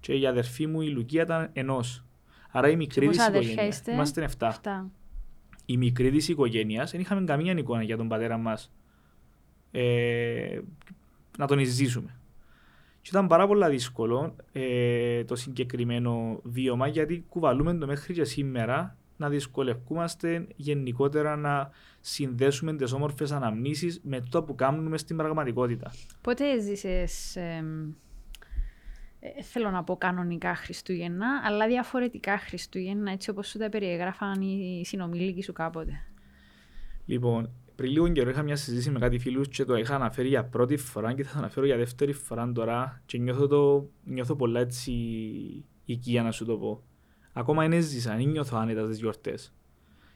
και 0.00 0.14
η 0.14 0.26
αδερφή 0.26 0.66
μου 0.66 0.80
η 0.80 0.88
Λουκία 0.88 1.22
ήταν 1.22 1.50
ενός. 1.52 2.04
Άρα 2.50 2.68
η 2.68 2.76
μικρή 2.76 3.08
της 3.08 3.26
οικογένεια. 3.26 3.72
Είμαστε 3.88 4.28
7. 4.38 4.52
7. 4.62 4.90
Η 5.66 5.76
μικρή 5.76 6.10
της 6.10 6.28
οικογένειας 6.28 6.90
δεν 6.90 7.00
είχαμε 7.00 7.24
καμία 7.24 7.52
εικόνα 7.52 7.82
για 7.82 7.96
τον 7.96 8.08
πατέρα 8.08 8.36
μας 8.36 8.72
ε, 9.70 10.60
να 11.38 11.46
τον 11.46 11.64
ζήσουμε. 11.64 12.15
Και 13.06 13.12
ήταν 13.12 13.26
πάρα 13.26 13.46
πολύ 13.46 13.68
δύσκολο 13.68 14.36
ε, 14.52 15.24
το 15.24 15.36
συγκεκριμένο 15.36 16.40
βίωμα 16.42 16.86
γιατί 16.86 17.24
κουβαλούμε 17.28 17.74
το 17.74 17.86
μέχρι 17.86 18.14
και 18.14 18.24
σήμερα 18.24 18.96
να 19.16 19.28
δυσκολευόμαστε 19.28 20.46
γενικότερα 20.56 21.36
να 21.36 21.70
συνδέσουμε 22.00 22.76
τις 22.76 22.92
όμορφες 22.92 23.32
αναμνήσεις 23.32 24.00
με 24.04 24.20
το 24.30 24.42
που 24.42 24.54
κάνουμε 24.54 24.98
στην 24.98 25.16
πραγματικότητα. 25.16 25.92
Πότε 26.20 26.50
έζησες, 26.50 27.36
ε, 27.36 27.64
θέλω 29.42 29.70
να 29.70 29.84
πω 29.84 29.96
κανονικά 29.96 30.54
Χριστούγεννα, 30.54 31.26
αλλά 31.44 31.66
διαφορετικά 31.66 32.38
Χριστούγεννα, 32.38 33.10
έτσι 33.10 33.30
όπως 33.30 33.48
σου 33.48 33.58
τα 33.58 33.68
περιεγράφαν 33.68 34.40
οι 34.40 34.82
συνομιλίκοι 34.84 35.42
σου 35.42 35.52
κάποτε; 35.52 35.92
Λοιπόν, 37.06 37.50
πριν 37.76 37.90
λίγο 37.90 38.08
καιρό 38.08 38.30
είχα 38.30 38.42
μια 38.42 38.56
συζήτηση 38.56 38.90
με 38.90 38.98
κάτι 38.98 39.18
φίλους 39.18 39.48
και 39.48 39.64
το 39.64 39.76
είχα 39.76 39.94
αναφέρει 39.94 40.28
για 40.28 40.44
πρώτη 40.44 40.76
φορά 40.76 41.14
και 41.14 41.24
θα 41.24 41.32
το 41.32 41.38
αναφέρω 41.38 41.66
για 41.66 41.76
δεύτερη 41.76 42.12
φορά 42.12 42.52
τώρα 42.52 43.02
και 43.06 43.18
νιώθω, 43.18 43.46
το, 43.46 43.88
νιώθω 44.04 44.36
πολλά 44.36 44.60
έτσι 44.60 44.92
οικία 45.84 46.22
να 46.22 46.30
σου 46.30 46.44
το 46.44 46.56
πω 46.56 46.82
ακόμα 47.38 47.64
είναι 47.64 47.80
ζήσα, 47.80 48.16
δεν 48.16 48.28
νιώθω 48.28 48.56
άνετα 48.56 48.84
στις 48.84 48.98
γιορτές. 48.98 49.54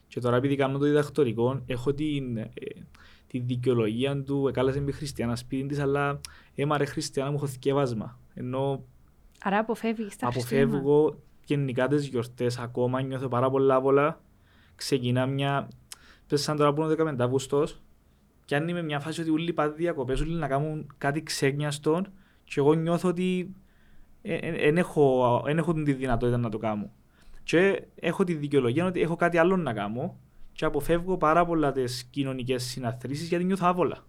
Και 0.07 0.19
τώρα 0.19 0.35
επειδή 0.35 0.55
κάνω 0.55 0.77
το 0.77 0.85
διδακτορικό, 0.85 1.63
έχω 1.65 1.93
την, 1.93 2.37
ε, 2.37 2.49
τη 3.27 3.39
δικαιολογία 3.39 4.23
του 4.23 4.47
«εκάλεσε 4.47 4.79
με 4.79 4.91
χριστιανά 4.91 5.35
σπίτι 5.35 5.67
της, 5.67 5.79
αλλά 5.79 6.19
έμαρε 6.55 6.85
χριστιανά 6.85 7.29
μου 7.29 7.35
έχω 7.35 7.47
θυκεύασμα. 7.47 8.19
Ενώ 8.33 8.83
Άρα 9.43 9.57
αποφεύγεις 9.57 10.15
τα 10.15 10.27
Αποφεύγω 10.27 11.19
γενικά 11.45 11.87
τις 11.87 12.07
γιορτές 12.07 12.57
ακόμα, 12.57 13.01
νιώθω 13.01 13.27
πάρα 13.27 13.49
πολλά 13.49 13.81
πολλά. 13.81 14.21
Ξεκινά 14.75 15.25
μια, 15.25 15.67
πες 16.31 16.41
σαν 16.41 16.57
τώρα 16.57 16.73
που 16.73 16.81
είναι 16.81 16.95
15 16.97 17.15
Αυγούστος, 17.19 17.81
και 18.45 18.55
αν 18.55 18.67
είμαι 18.67 18.81
μια 18.81 18.99
φάση 18.99 19.21
ότι 19.21 19.29
όλοι 19.29 19.53
πάνε 19.53 19.73
διακοπές, 19.73 20.21
όλοι 20.21 20.33
να 20.33 20.47
κάνουν 20.47 20.93
κάτι 20.97 21.23
ξέγνιαστο 21.23 22.01
και 22.43 22.53
εγώ 22.59 22.73
νιώθω 22.73 23.09
ότι 23.09 23.55
δεν 24.21 24.77
έχω, 24.77 25.43
έχω 25.45 25.73
τη 25.73 25.93
δυνατότητα 25.93 26.37
να 26.37 26.49
το 26.49 26.57
κάνω. 26.57 26.91
Και 27.43 27.83
έχω 27.95 28.23
τη 28.23 28.33
δικαιολογία 28.33 28.85
ότι 28.85 29.01
έχω 29.01 29.15
κάτι 29.15 29.37
άλλο 29.37 29.57
να 29.57 29.73
κάνω 29.73 30.17
και 30.51 30.65
αποφεύγω 30.65 31.17
πάρα 31.17 31.45
πολλά 31.45 31.71
τις 31.71 32.03
κοινωνικές 32.03 32.63
συναθρήσεις 32.63 33.27
γιατί 33.27 33.43
νιώθω 33.43 33.65
άβολα. 33.67 34.05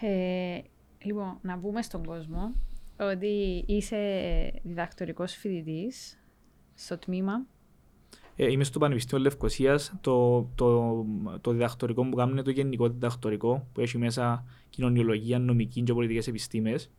Ε, 0.00 0.58
λοιπόν, 1.02 1.38
να 1.42 1.58
πούμε 1.58 1.82
στον 1.82 2.04
κόσμο 2.04 2.54
ότι 2.96 3.64
είσαι 3.66 3.96
διδακτορικός 4.62 5.34
φοιτητής 5.34 6.18
στο 6.74 6.98
τμήμα. 6.98 7.46
Ε, 8.36 8.50
είμαι 8.50 8.64
στο 8.64 8.78
Πανεπιστήμιο 8.78 9.22
Λευκοσίας. 9.22 9.94
Το, 10.00 10.40
το, 10.54 11.04
το 11.40 11.50
διδακτορικό 11.50 12.08
που 12.08 12.16
κάνω 12.16 12.30
είναι 12.30 12.42
το 12.42 12.50
γενικό 12.50 12.88
διδακτορικό 12.88 13.66
που 13.72 13.80
έχει 13.80 13.98
μέσα 13.98 14.44
κοινωνιολογία, 14.70 15.38
νομική 15.38 15.82
και 15.82 15.92
πολιτικές 15.92 16.26
επιστήμες. 16.26 16.90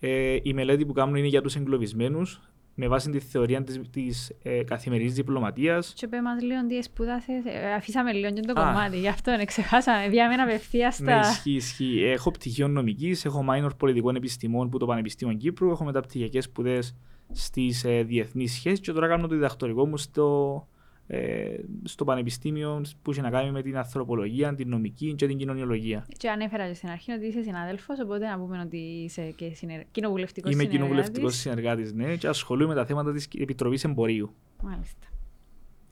Ε, 0.00 0.36
η 0.42 0.52
μελέτη 0.52 0.86
που 0.86 0.92
κάνω 0.92 1.16
είναι 1.16 1.26
για 1.26 1.42
τους 1.42 1.56
εγκλωβισμένους 1.56 2.40
με 2.74 2.88
βάση 2.88 3.10
τη 3.10 3.18
θεωρία 3.18 3.62
της 3.62 3.80
της, 3.90 4.32
ε, 4.42 4.62
καθημερινής 4.62 5.14
διπλωματίας. 5.14 5.92
Και 5.96 6.08
πέ 6.08 6.22
μας 6.22 6.42
λίγο 6.42 6.66
τι 6.66 6.82
σπούδασες. 6.82 7.44
Ε, 7.44 7.72
αφήσαμε 7.72 8.12
λίγο 8.12 8.32
και 8.32 8.40
το 8.40 8.60
Α. 8.60 8.64
κομμάτι, 8.64 8.98
γι' 8.98 9.08
αυτό 9.08 9.30
ναι, 9.30 9.44
ξεχάσαμε. 9.44 10.08
Διάμε 10.08 10.34
απευθεία 10.34 10.86
ναι, 10.86 10.92
στα. 10.92 11.04
Ναι, 11.04 11.26
ισχύει, 11.26 11.52
ισχύει. 11.54 12.02
Έχω 12.04 12.30
πτυχίο 12.30 12.68
νομικής, 12.68 13.24
έχω 13.24 13.44
minor 13.50 13.70
πολιτικών 13.76 14.16
επιστημών 14.16 14.68
που 14.68 14.78
το 14.78 14.86
Πανεπιστήμιο 14.86 15.34
Κύπρου, 15.34 15.70
έχω 15.70 15.84
μεταπτυχιακές 15.84 16.44
σπουδές 16.44 16.96
στις 17.32 17.84
ε, 17.84 18.02
διεθνείς 18.02 18.52
σχέσεις 18.52 18.80
και 18.80 18.92
τώρα 18.92 19.08
κάνω 19.08 19.26
το 19.26 19.34
διδακτορικό 19.34 19.86
μου 19.86 19.96
στο, 19.96 20.66
ε, 21.06 21.56
στο 21.82 22.04
πανεπιστήμιο 22.04 22.84
που 23.02 23.10
έχει 23.10 23.20
να 23.20 23.30
κάνει 23.30 23.50
με 23.50 23.62
την 23.62 23.76
ανθρωπολογία, 23.76 24.54
την 24.54 24.68
νομική 24.68 25.14
και 25.14 25.26
την 25.26 25.38
κοινωνιολογία. 25.38 26.06
Και 26.16 26.30
ανέφερα 26.30 26.68
και 26.68 26.74
στην 26.74 26.88
αρχή 26.88 27.12
ότι 27.12 27.26
είσαι 27.26 27.42
συνάδελφος, 27.42 28.00
οπότε 28.00 28.28
να 28.28 28.38
πούμε 28.38 28.60
ότι 28.60 28.76
είσαι 28.76 29.32
και 29.36 29.50
συνεργ... 29.54 29.82
κοινοβουλευτικός 29.90 30.50
συνεργάτης. 30.50 30.74
Είμαι 30.74 30.84
κοινοβουλευτικός 30.84 31.34
συνεργάτης, 31.36 31.92
ναι, 31.92 32.16
και 32.16 32.28
ασχολούμαι 32.28 32.68
με 32.68 32.74
τα 32.74 32.86
θέματα 32.86 33.12
της 33.12 33.28
Επιτροπής 33.38 33.84
Εμπορίου. 33.84 34.34
Μάλιστα. 34.62 35.06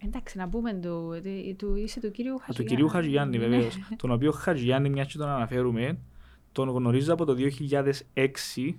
Εντάξει, 0.04 0.38
να 0.38 0.48
πούμε 0.48 0.74
του, 0.74 1.22
του, 1.56 1.76
είσαι 1.76 2.00
του 2.00 2.10
κυρίου 2.10 2.38
Χατζηγιάννη. 2.38 2.64
Του 2.64 2.64
κυρίου 2.64 2.88
Χατζηγιάννη, 2.88 3.38
βεβαίως. 3.38 3.78
τον 4.02 4.10
οποίο 4.10 4.32
Χατζηγιάννη, 4.32 4.88
μιας 4.88 5.12
και 5.12 5.18
τον 5.18 5.28
αναφέρουμε, 5.28 5.98
τον 6.52 6.68
γνωρίζω 6.68 7.12
από 7.12 7.24
το 7.24 7.36
2006, 8.14 8.74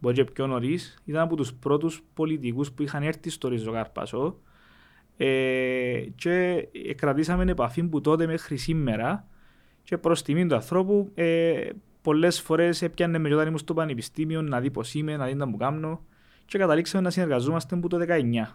μπορεί 0.00 0.14
και 0.14 0.24
πιο 0.24 0.46
νωρίς, 0.46 0.98
ήταν 1.04 1.22
από 1.22 1.36
τους 1.36 1.54
πρώτους 1.54 2.02
πολιτικούς 2.14 2.72
που 2.72 2.82
είχαν 2.82 3.02
έρθει 3.02 3.30
στο 3.30 3.48
Ριζοκάρπασο 3.48 4.38
ε, 5.16 6.04
και 6.14 6.68
κρατήσαμε 6.96 7.50
επαφή 7.50 7.82
που 7.82 8.00
τότε 8.00 8.26
μέχρι 8.26 8.56
σήμερα 8.56 9.26
και 9.82 9.98
προς 9.98 10.22
τιμή 10.22 10.46
του 10.46 10.54
ανθρώπου 10.54 11.10
ε, 11.14 11.68
πολλές 12.02 12.40
φορές 12.40 12.82
έπιανε 12.82 13.18
με 13.18 13.34
όταν 13.34 13.46
ήμουν 13.46 13.58
στο 13.58 13.74
πανεπιστήμιο 13.74 14.42
να 14.42 14.60
δει 14.60 14.70
πώς 14.70 14.94
είμαι, 14.94 15.16
να 15.16 15.26
δει 15.26 15.36
τι 15.36 15.44
μου 15.44 15.56
κάνω 15.56 16.04
και 16.46 16.58
καταλήξαμε 16.58 17.04
να 17.04 17.10
συνεργαζόμαστε 17.10 17.76
που 17.76 17.88
το 17.88 17.98
19. 18.08 18.46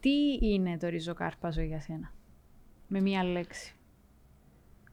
Τι 0.00 0.38
είναι 0.40 0.78
το 0.78 0.88
ριζοκάρπαζο 0.88 1.62
για 1.62 1.80
σένα, 1.80 2.12
με 2.88 3.00
μία 3.00 3.24
λέξη. 3.24 3.74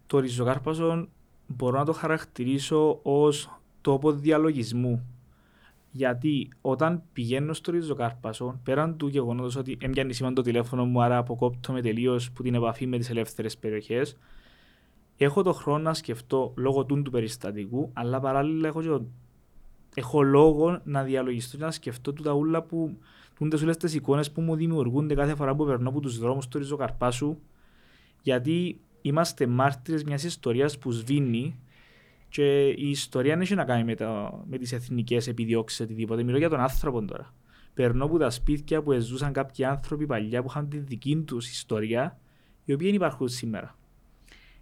Το 0.07 0.19
ριζοκάρπαζο 0.19 1.07
μπορώ 1.47 1.77
να 1.77 1.85
το 1.85 1.93
χαρακτηρίσω 1.93 2.99
ως 3.03 3.61
τόπο 3.83 4.11
διαλογισμού. 4.11 5.05
Γιατί 5.91 6.49
όταν 6.61 7.01
πηγαίνω 7.13 7.53
στο 7.53 7.71
ριζοκάρπασο, 7.71 8.59
πέραν 8.63 8.97
του 8.97 9.07
γεγονότος 9.07 9.55
ότι 9.55 9.77
έμπιανε 9.81 10.13
σήμερα 10.13 10.35
το 10.35 10.41
τηλέφωνο 10.41 10.85
μου, 10.85 11.01
άρα 11.01 11.17
αποκόπτω 11.17 11.71
με 11.71 11.81
τελείως 11.81 12.31
που 12.31 12.43
την 12.43 12.53
επαφή 12.53 12.87
με 12.87 12.97
τις 12.97 13.09
ελεύθερες 13.09 13.57
περιοχές, 13.57 14.17
έχω 15.17 15.43
το 15.43 15.53
χρόνο 15.53 15.83
να 15.83 15.93
σκεφτώ 15.93 16.53
λόγω 16.55 16.85
του, 16.85 17.01
του 17.01 17.11
περιστατικού, 17.11 17.89
αλλά 17.93 18.19
παράλληλα 18.19 18.67
έχω, 18.67 19.05
έχω 19.95 20.21
λόγο 20.21 20.79
να 20.83 21.03
διαλογιστώ 21.03 21.57
και 21.57 21.63
να 21.63 21.71
σκεφτώ 21.71 22.13
του 22.13 22.23
τα 22.23 22.31
ούλα 22.31 22.61
που 22.61 22.97
τούντες 23.35 23.61
όλε 23.61 23.73
τις 23.73 23.93
εικόνες 23.93 24.31
που 24.31 24.41
μου 24.41 24.55
δημιουργούνται 24.55 25.13
κάθε 25.13 25.35
φορά 25.35 25.55
που 25.55 25.65
περνώ 25.65 25.89
από 25.89 25.99
τους 25.99 26.17
δρόμους 26.17 26.47
του 26.47 26.57
ριζοκαρπάσου, 26.57 27.37
γιατί 28.21 28.79
είμαστε 29.01 29.47
μάρτυρες 29.47 30.03
μιας 30.03 30.23
ιστορίας 30.23 30.77
που 30.77 30.91
σβήνει 30.91 31.59
και 32.33 32.67
η 32.69 32.89
ιστορία 32.89 33.33
δεν 33.33 33.41
έχει 33.41 33.55
να 33.55 33.63
κάνει 33.63 33.83
με, 33.83 33.95
με 34.45 34.57
τις 34.57 34.71
εθνικές 34.71 35.27
επιδιώξεις 35.27 35.79
οτιδήποτε. 35.79 36.23
Μιλώ 36.23 36.37
για 36.37 36.49
τον 36.49 36.59
άνθρωπο 36.59 37.05
τώρα. 37.05 37.33
Περνώ 37.73 38.05
από 38.05 38.17
τα 38.17 38.29
σπίτια 38.29 38.81
που 38.81 38.99
ζούσαν 38.99 39.33
κάποιοι 39.33 39.65
άνθρωποι 39.65 40.05
παλιά 40.05 40.41
που 40.41 40.47
είχαν 40.49 40.69
τη 40.69 40.77
δική 40.77 41.23
τους 41.27 41.49
ιστορία, 41.49 42.19
η 42.65 42.73
οποία 42.73 42.85
δεν 42.85 42.95
υπάρχουν 42.95 43.27
σήμερα. 43.27 43.77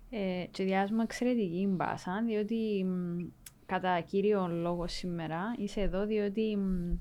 Ε, 0.10 0.46
και 0.52 0.64
διάσουμε 0.64 1.04
εξαιρετική 1.04 1.68
μπάσα, 1.70 2.24
διότι 2.28 2.86
μ, 2.86 3.18
κατά 3.66 4.02
κύριο 4.02 4.48
λόγο 4.48 4.88
σήμερα 4.88 5.42
είσαι 5.58 5.82
εδώ, 5.82 6.06
διότι 6.06 6.58
μ, 6.58 6.94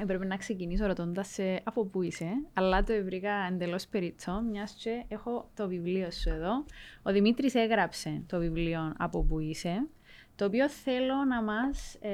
έπρεπε 0.00 0.24
να 0.24 0.36
ξεκινήσω 0.36 0.86
ρωτώντας 0.86 1.38
από 1.62 1.84
πού 1.86 2.02
είσαι, 2.02 2.30
αλλά 2.52 2.82
το 2.82 3.04
βρήκα 3.04 3.32
εντελώς 3.50 3.86
περίτσο, 3.86 4.42
μιας 4.50 4.72
και 4.72 5.04
έχω 5.08 5.50
το 5.54 5.68
βιβλίο 5.68 6.10
σου 6.10 6.28
εδώ. 6.28 6.64
Ο 7.02 7.12
Δημήτρης 7.12 7.54
έγραψε 7.54 8.22
το 8.26 8.38
βιβλίο 8.38 8.94
από 8.98 9.22
πού 9.22 9.38
είσαι, 9.38 9.88
το 10.34 10.44
οποίο 10.44 10.68
θέλω 10.68 11.24
να 11.28 11.42
μας 11.42 11.94
ε, 12.00 12.10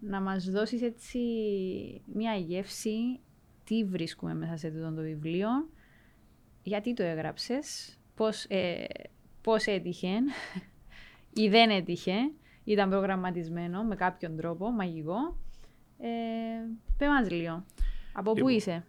να 0.00 0.20
μας 0.20 0.50
δώσεις 0.50 0.82
έτσι 0.82 1.18
μια 2.14 2.34
γεύση 2.34 3.20
τι 3.64 3.84
βρίσκουμε 3.84 4.34
μέσα 4.34 4.56
σε 4.56 4.66
αυτό 4.66 4.94
το 4.94 5.02
βιβλίο, 5.02 5.48
γιατί 6.62 6.94
το 6.94 7.02
έγραψες, 7.02 7.98
πώς, 8.14 8.44
ε, 8.44 8.84
πώς 9.40 9.64
έτυχε 9.64 10.12
ή 11.42 11.48
δεν 11.48 11.70
έτυχε, 11.70 12.14
ήταν 12.64 12.90
προγραμματισμένο 12.90 13.84
με 13.84 13.94
κάποιον 13.94 14.36
τρόπο, 14.36 14.70
μαγικό. 14.70 15.36
Ε, 16.00 16.08
πέ 16.96 17.06
μας 17.06 17.30
λίγο, 17.30 17.64
από 18.12 18.32
πού 18.32 18.48
είσαι; 18.48 18.84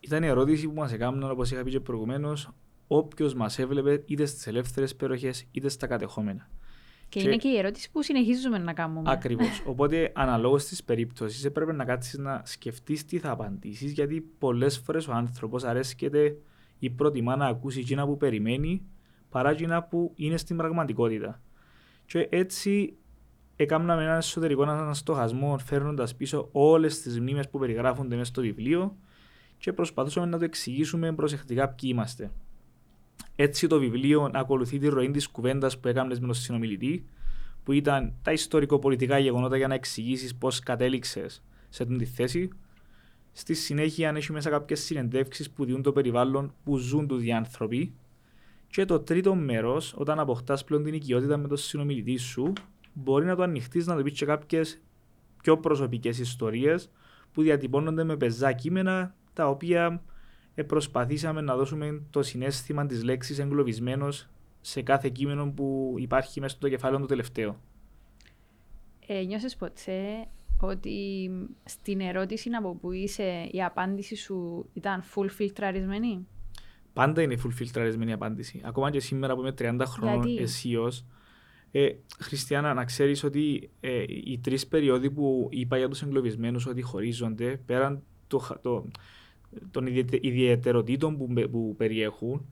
Ήταν 0.00 0.22
η 0.22 0.26
ερώτηση 0.26 0.66
που 0.68 0.74
μας 0.74 0.92
έκαναν, 0.92 1.30
όπως 1.30 1.50
είχα 1.50 1.62
πει 1.62 1.70
και 1.70 1.80
προηγουμένως, 1.80 2.50
όποιος 2.86 3.34
μας 3.34 3.58
έβλεπε 3.58 4.02
είτε 4.06 4.24
στις 4.24 4.46
ελεύθερες 4.46 4.96
περιοχές 4.96 5.46
είτε 5.50 5.68
στα 5.68 5.86
κατεχόμενα. 5.86 6.48
Και, 7.08 7.20
και, 7.20 7.26
είναι 7.26 7.36
και 7.36 7.48
η 7.48 7.58
ερώτηση 7.58 7.90
που 7.90 8.02
συνεχίζουμε 8.02 8.58
να 8.58 8.72
κάνουμε. 8.72 9.10
Ακριβώς. 9.12 9.62
Οπότε, 9.70 10.12
αναλόγως 10.14 10.64
τη 10.64 10.76
περίπτωση, 10.84 11.46
έπρεπε 11.46 11.72
να 11.72 11.84
κάτσεις 11.84 12.18
να 12.18 12.42
σκεφτείς 12.44 13.04
τι 13.04 13.18
θα 13.18 13.30
απαντήσεις, 13.30 13.92
γιατί 13.92 14.20
πολλές 14.20 14.78
φορές 14.78 15.08
ο 15.08 15.12
άνθρωπος 15.12 15.64
αρέσκεται 15.64 16.36
ή 16.78 16.90
προτιμά 16.90 17.36
να 17.36 17.46
ακούσει 17.46 17.80
εκείνα 17.80 18.06
που 18.06 18.16
περιμένει 18.16 18.82
παρά 19.30 19.50
εκείνα 19.50 19.82
που 19.82 20.12
είναι 20.16 20.36
στην 20.36 20.56
πραγματικότητα. 20.56 21.42
Και 22.06 22.28
έτσι 22.30 22.96
έκαναμε 23.62 24.02
έναν 24.02 24.16
εσωτερικό 24.16 24.62
έναν 24.62 24.94
στοχασμό 24.94 25.58
φέρνοντας 25.58 26.14
πίσω 26.14 26.48
όλες 26.52 27.00
τις 27.00 27.20
μνήμες 27.20 27.48
που 27.48 27.58
περιγράφονται 27.58 28.16
μέσα 28.16 28.30
στο 28.30 28.40
βιβλίο 28.40 28.96
και 29.58 29.72
προσπαθούσαμε 29.72 30.26
να 30.26 30.38
το 30.38 30.44
εξηγήσουμε 30.44 31.12
προσεκτικά 31.12 31.68
ποιοι 31.68 31.90
είμαστε. 31.92 32.30
Έτσι 33.36 33.66
το 33.66 33.78
βιβλίο 33.78 34.30
ακολουθεί 34.34 34.78
τη 34.78 34.88
ροή 34.88 35.10
της 35.10 35.28
κουβέντας 35.28 35.78
που 35.78 35.88
έκανες 35.88 36.20
με 36.20 36.26
τον 36.26 36.34
συνομιλητή, 36.34 37.04
που 37.64 37.72
ήταν 37.72 38.12
τα 38.22 38.32
ιστορικο-πολιτικά 38.32 39.18
γεγονότα 39.18 39.56
για 39.56 39.68
να 39.68 39.74
εξηγήσεις 39.74 40.34
πώς 40.34 40.58
κατέληξες 40.58 41.42
σε 41.68 41.82
αυτή 41.82 41.96
τη 41.96 42.04
θέση. 42.04 42.48
Στη 43.32 43.54
συνέχεια 43.54 44.12
έχει 44.16 44.32
μέσα 44.32 44.50
κάποιες 44.50 44.80
συνεντεύξεις 44.80 45.50
που 45.50 45.64
διούν 45.64 45.82
το 45.82 45.92
περιβάλλον 45.92 46.54
που 46.64 46.76
ζουν 46.76 47.06
του 47.06 47.16
διάνθρωποι. 47.16 47.94
Και 48.66 48.84
το 48.84 49.00
τρίτο 49.00 49.34
μέρος, 49.34 49.94
όταν 49.96 50.18
αποκτάς 50.18 50.64
πλέον 50.64 50.84
την 50.84 50.94
οικειότητα 50.94 51.36
με 51.36 51.48
τον 51.48 51.56
συνομιλητή 51.56 52.16
σου, 52.16 52.52
μπορεί 52.92 53.24
να 53.24 53.36
το 53.36 53.42
ανοιχτείς 53.42 53.86
να 53.86 53.96
το 53.96 54.02
πεις 54.02 54.12
και 54.12 54.24
κάποιες 54.24 54.80
πιο 55.42 55.58
προσωπικές 55.58 56.18
ιστορίες 56.18 56.90
που 57.32 57.42
διατυπώνονται 57.42 58.04
με 58.04 58.16
πεζά 58.16 58.52
κείμενα 58.52 59.14
τα 59.32 59.48
οποία 59.48 60.02
ε, 60.54 60.62
προσπαθήσαμε 60.62 61.40
να 61.40 61.56
δώσουμε 61.56 62.02
το 62.10 62.22
συνέστημα 62.22 62.86
της 62.86 63.04
λέξης 63.04 63.38
εγκλωβισμένος 63.38 64.28
σε 64.60 64.82
κάθε 64.82 65.08
κείμενο 65.08 65.50
που 65.50 65.94
υπάρχει 65.98 66.40
μέσα 66.40 66.56
στο 66.56 66.68
κεφάλαιο 66.68 67.00
το 67.00 67.06
τελευταίο. 67.06 67.60
Ε, 69.06 69.22
νιώσες 69.22 69.56
ποτέ 69.56 70.26
ότι 70.60 71.30
στην 71.64 72.00
ερώτηση 72.00 72.50
από 72.50 72.74
που 72.74 72.92
είσαι 72.92 73.48
η 73.50 73.64
απάντηση 73.64 74.16
σου 74.16 74.66
ήταν 74.72 75.02
full 75.14 75.26
φιλτραρισμένη; 75.28 76.26
Πάντα 76.92 77.22
είναι 77.22 77.36
full 77.44 77.50
φιλτραρισμένη 77.52 78.10
η 78.10 78.14
απάντηση. 78.14 78.60
Ακόμα 78.64 78.90
και 78.90 79.00
σήμερα 79.00 79.34
που 79.34 79.40
είμαι 79.40 79.54
30 79.58 79.82
χρόνων 79.86 80.38
αισίως, 80.38 81.04
ε, 81.72 81.90
Χριστιανά, 82.18 82.74
να 82.74 82.84
ξέρεις 82.84 83.24
ότι 83.24 83.70
ε, 83.80 84.04
οι 84.06 84.38
τρεις 84.42 84.66
περιόδοι 84.66 85.10
που 85.10 85.48
είπα 85.50 85.78
για 85.78 85.88
τους 85.88 86.02
εγκλωβισμένους 86.02 86.66
ότι 86.66 86.82
χωρίζονται 86.82 87.60
πέραν 87.66 88.02
το, 88.26 88.58
το, 88.62 88.86
των 89.70 89.86
ιδιαιτεροτήτων 90.20 91.16
που, 91.16 91.48
που 91.50 91.74
περιέχουν, 91.76 92.46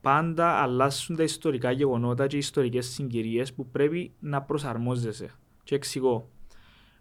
πάντα 0.00 0.48
αλλάσουν 0.48 1.16
τα 1.16 1.22
ιστορικά 1.22 1.70
γεγονότα 1.70 2.26
και 2.26 2.36
οι 2.36 2.38
ιστορικές 2.38 2.86
συγκυρίες 2.86 3.52
που 3.52 3.70
πρέπει 3.70 4.12
να 4.18 4.42
προσαρμόζεσαι. 4.42 5.30
Και 5.62 5.74
εξηγώ. 5.74 6.28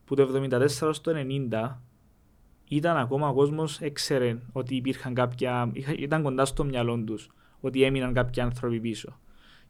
Που 0.05 0.15
το 0.15 0.47
1974 0.49 0.67
στο 0.69 1.11
1990 1.51 1.77
ήταν 2.67 2.97
ακόμα 2.97 3.29
ο 3.29 3.33
κόσμος 3.33 3.81
έξερε 3.81 4.37
ότι 4.51 4.75
υπήρχαν 4.75 5.13
κάποια. 5.13 5.71
ήταν 5.97 6.23
κοντά 6.23 6.45
στο 6.45 6.63
μυαλό 6.63 7.03
τους 7.03 7.29
ότι 7.59 7.83
έμειναν 7.83 8.13
κάποιοι 8.13 8.41
άνθρωποι 8.41 8.79
πίσω. 8.79 9.19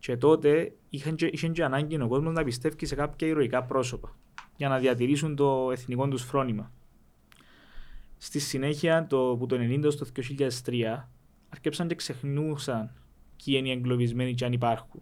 Και 0.03 0.17
τότε 0.17 0.75
είχαν 0.89 1.15
και, 1.15 1.25
είχαν 1.25 1.51
και 1.51 1.63
ανάγκη 1.63 2.01
ο 2.01 2.07
κόσμο 2.07 2.31
να 2.31 2.43
πιστεύει 2.43 2.86
σε 2.86 2.95
κάποια 2.95 3.27
ηρωικά 3.27 3.63
πρόσωπα 3.63 4.15
για 4.56 4.69
να 4.69 4.80
διατηρήσουν 4.80 5.36
το 5.36 5.69
εθνικό 5.71 6.08
τους 6.08 6.23
φρόνημα. 6.23 6.71
Στη 8.17 8.39
συνέχεια, 8.39 9.08
το, 9.08 9.32
από 9.32 9.45
το 9.45 9.56
1990 9.60 9.86
στο 9.91 10.06
2003, 10.65 11.08
αρκέψαν 11.49 11.88
και 11.88 11.95
ξεχνούσαν 11.95 12.91
ποιοι 13.43 13.56
είναι 13.58 13.67
οι 13.67 13.71
εγκλωβισμένοι 13.71 14.34
και 14.34 14.45
αν 14.45 14.54
υπάρχουν. 14.54 15.01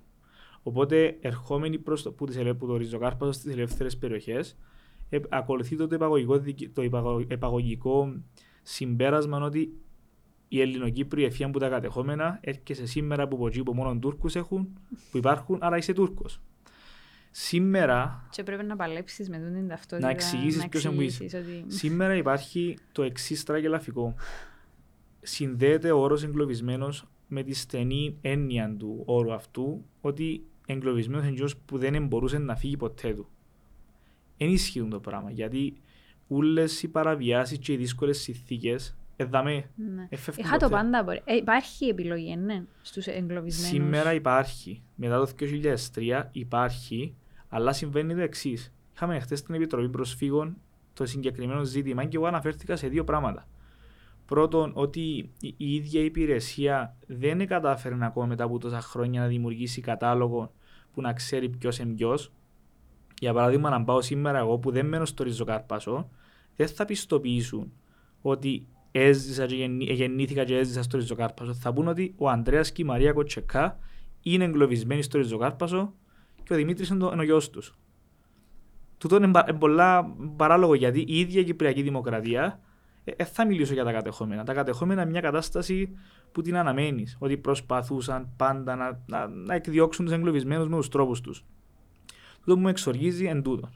Οπότε, 0.63 1.17
ερχόμενοι 1.21 1.77
προς 1.77 2.01
το, 2.01 2.11
που, 2.11 2.25
που 2.57 2.67
το 2.67 2.77
ριζοκάρπασο 2.77 3.31
στις 3.31 3.53
ελεύθερες 3.53 3.97
περιοχές, 3.97 4.57
ε, 5.09 5.19
ακολουθεί 5.29 5.75
το, 5.75 5.87
επαγωγικό, 5.91 6.41
το 6.73 6.81
επαγωγικό 7.27 8.21
συμπέρασμα 8.61 9.41
ότι 9.41 9.73
η 10.53 10.61
Ελληνοκύπρη 10.61 11.23
ευθεία 11.23 11.49
που 11.49 11.59
τα 11.59 11.69
κατεχόμενα 11.69 12.39
έρχεσαι 12.41 12.85
σήμερα 12.85 13.27
που 13.27 13.47
από 13.47 13.63
που 13.63 13.73
μόνο 13.73 13.99
Τούρκους 13.99 14.35
έχουν, 14.35 14.79
που 15.11 15.17
υπάρχουν, 15.17 15.57
άρα 15.61 15.77
είσαι 15.77 15.93
Τούρκος. 15.93 16.41
Σήμερα. 17.31 18.27
Και 18.29 18.43
πρέπει 18.43 18.63
να 18.63 18.75
παλέψεις 18.75 19.29
με 19.29 19.37
την 19.37 19.67
ταυτότητα. 19.67 20.07
Να 20.07 20.13
εξηγήσεις 20.13 20.67
ποιος 20.67 20.83
είναι 20.83 21.03
ότι... 21.03 21.63
Σήμερα 21.67 22.15
υπάρχει 22.15 22.77
το 22.91 23.03
εξής 23.03 23.43
τραγελαφικό. 23.43 24.15
Συνδέεται 25.21 25.91
ο 25.91 25.99
όρος 25.99 26.23
εγκλωβισμένος 26.23 27.07
με 27.27 27.43
τη 27.43 27.53
στενή 27.53 28.17
έννοια 28.21 28.75
του 28.77 29.03
όρου 29.05 29.33
αυτού 29.33 29.85
ότι 30.01 30.43
εγκλωβισμένος 30.65 31.27
είναι 31.27 31.49
που 31.65 31.77
δεν 31.77 32.07
μπορούσε 32.07 32.37
να 32.37 32.55
φύγει 32.55 32.77
ποτέ 32.77 33.13
του. 33.13 33.27
Δεν 34.37 34.49
ισχύουν 34.49 34.89
το 34.89 34.99
πράγμα 34.99 35.31
γιατί 35.31 35.73
όλε 36.27 36.63
οι 36.81 36.87
παραβιάσεις 36.87 37.57
και 37.57 37.73
οι 37.73 37.77
δύσκολες 37.77 38.17
συνθήκες 38.17 38.95
εδαμέ. 39.21 39.69
Ναι. 39.75 40.07
Είχα 40.35 40.57
το 40.57 40.69
πάντα. 40.69 41.03
Μπορεί. 41.03 41.21
Ε, 41.25 41.35
υπάρχει 41.35 41.85
επιλογή, 41.85 42.35
ναι, 42.35 42.63
στους 42.81 43.07
εγκλωβισμένους. 43.07 43.69
Σήμερα 43.69 44.13
υπάρχει. 44.13 44.81
Μετά 44.95 45.19
το 45.19 45.31
2003 45.95 46.29
υπάρχει 46.31 47.15
αλλά 47.53 47.73
συμβαίνει 47.73 48.15
το 48.15 48.21
εξής. 48.21 48.73
Είχαμε 48.93 49.19
χθες 49.19 49.39
στην 49.39 49.55
Επιτροπή 49.55 49.89
Προσφύγων 49.89 50.57
το 50.93 51.05
συγκεκριμένο 51.05 51.63
ζήτημα 51.63 52.05
και 52.05 52.17
εγώ 52.17 52.25
αναφέρθηκα 52.25 52.75
σε 52.75 52.87
δύο 52.87 53.03
πράγματα. 53.03 53.47
Πρώτον, 54.25 54.71
ότι 54.75 55.31
η 55.39 55.75
ίδια 55.75 56.01
η 56.01 56.05
υπηρεσία 56.05 56.95
δεν 57.07 57.47
κατάφερε 57.47 57.97
ακόμα 58.01 58.25
μετά 58.25 58.43
από 58.43 58.57
τόσα 58.57 58.81
χρόνια 58.81 59.21
να 59.21 59.27
δημιουργήσει 59.27 59.81
κατάλογο 59.81 60.53
που 60.93 61.01
να 61.01 61.13
ξέρει 61.13 61.49
ποιος 61.49 61.79
είναι 61.79 61.93
ποιος. 61.93 62.31
Για 63.19 63.33
παράδειγμα, 63.33 63.69
να 63.69 63.83
πάω 63.83 64.01
σήμερα 64.01 64.37
εγώ 64.37 64.57
που 64.57 64.71
δεν 64.71 64.85
μένω 64.85 65.05
στο 65.05 65.23
Ριζοκάρπασο, 65.23 66.09
δεν 66.55 66.67
θα 66.67 66.85
πιστοποιήσουν 66.85 67.71
ότι 68.21 68.67
έζησα 68.91 69.45
και 69.45 69.93
γεννήθηκα 69.93 70.43
και 70.43 70.57
έζησα 70.57 70.83
στο 70.83 70.97
Ριζοκάρπασο. 70.97 71.53
Θα 71.53 71.73
πούν 71.73 71.87
ότι 71.87 72.13
ο 72.17 72.29
Ανδρέας 72.29 72.71
και 72.71 72.81
η 72.81 72.85
Μαρία 72.85 73.13
Κοτσεκά 73.13 73.79
είναι 74.21 74.43
εγκλωβισμένοι 74.43 75.01
στο 75.01 75.17
Ριζοκάρπασο 75.17 75.93
και 76.43 76.53
ο 76.53 76.55
Δημήτρης 76.55 76.89
είναι, 76.89 77.05
ο 77.05 77.23
γιος 77.23 77.49
τους. 77.49 77.75
Τούτο 78.97 79.15
είναι 79.15 79.31
πολλά 79.59 80.15
παράλογο 80.35 80.73
γιατί 80.73 80.99
η 81.07 81.19
ίδια 81.19 81.41
η 81.41 81.43
Κυπριακή 81.43 81.81
Δημοκρατία 81.81 82.59
δεν 83.03 83.15
ε, 83.17 83.23
θα 83.25 83.45
μιλήσω 83.45 83.73
για 83.73 83.83
τα 83.83 83.91
κατεχόμενα. 83.91 84.43
Τα 84.43 84.53
κατεχόμενα 84.53 85.01
είναι 85.01 85.11
μια 85.11 85.21
κατάσταση 85.21 85.97
που 86.31 86.41
την 86.41 86.57
αναμένεις. 86.57 87.17
Ότι 87.19 87.37
προσπαθούσαν 87.37 88.29
πάντα 88.37 88.75
να, 88.75 89.03
να, 89.05 89.27
να 89.27 89.53
εκδιώξουν 89.53 90.05
τους 90.05 90.13
εγκλωβισμένους 90.13 90.67
με 90.67 90.75
τους 90.75 90.89
τρόπους 90.89 91.21
τους. 91.21 91.45
Τούτο 92.39 92.55
που 92.55 92.61
με 92.61 92.69
εξοργίζει 92.69 93.25
εν 93.25 93.41
τούτο. 93.41 93.69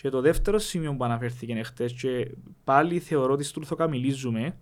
Και 0.00 0.08
το 0.08 0.20
δεύτερο 0.20 0.58
σημείο 0.58 0.94
που 0.94 1.04
αναφέρθηκε 1.04 1.62
χτε, 1.62 1.86
και 1.86 2.30
πάλι 2.64 2.98
θεωρώ 2.98 3.32
ότι 3.32 3.44
στο 3.44 3.74
καμιλίζουμε, 3.74 4.56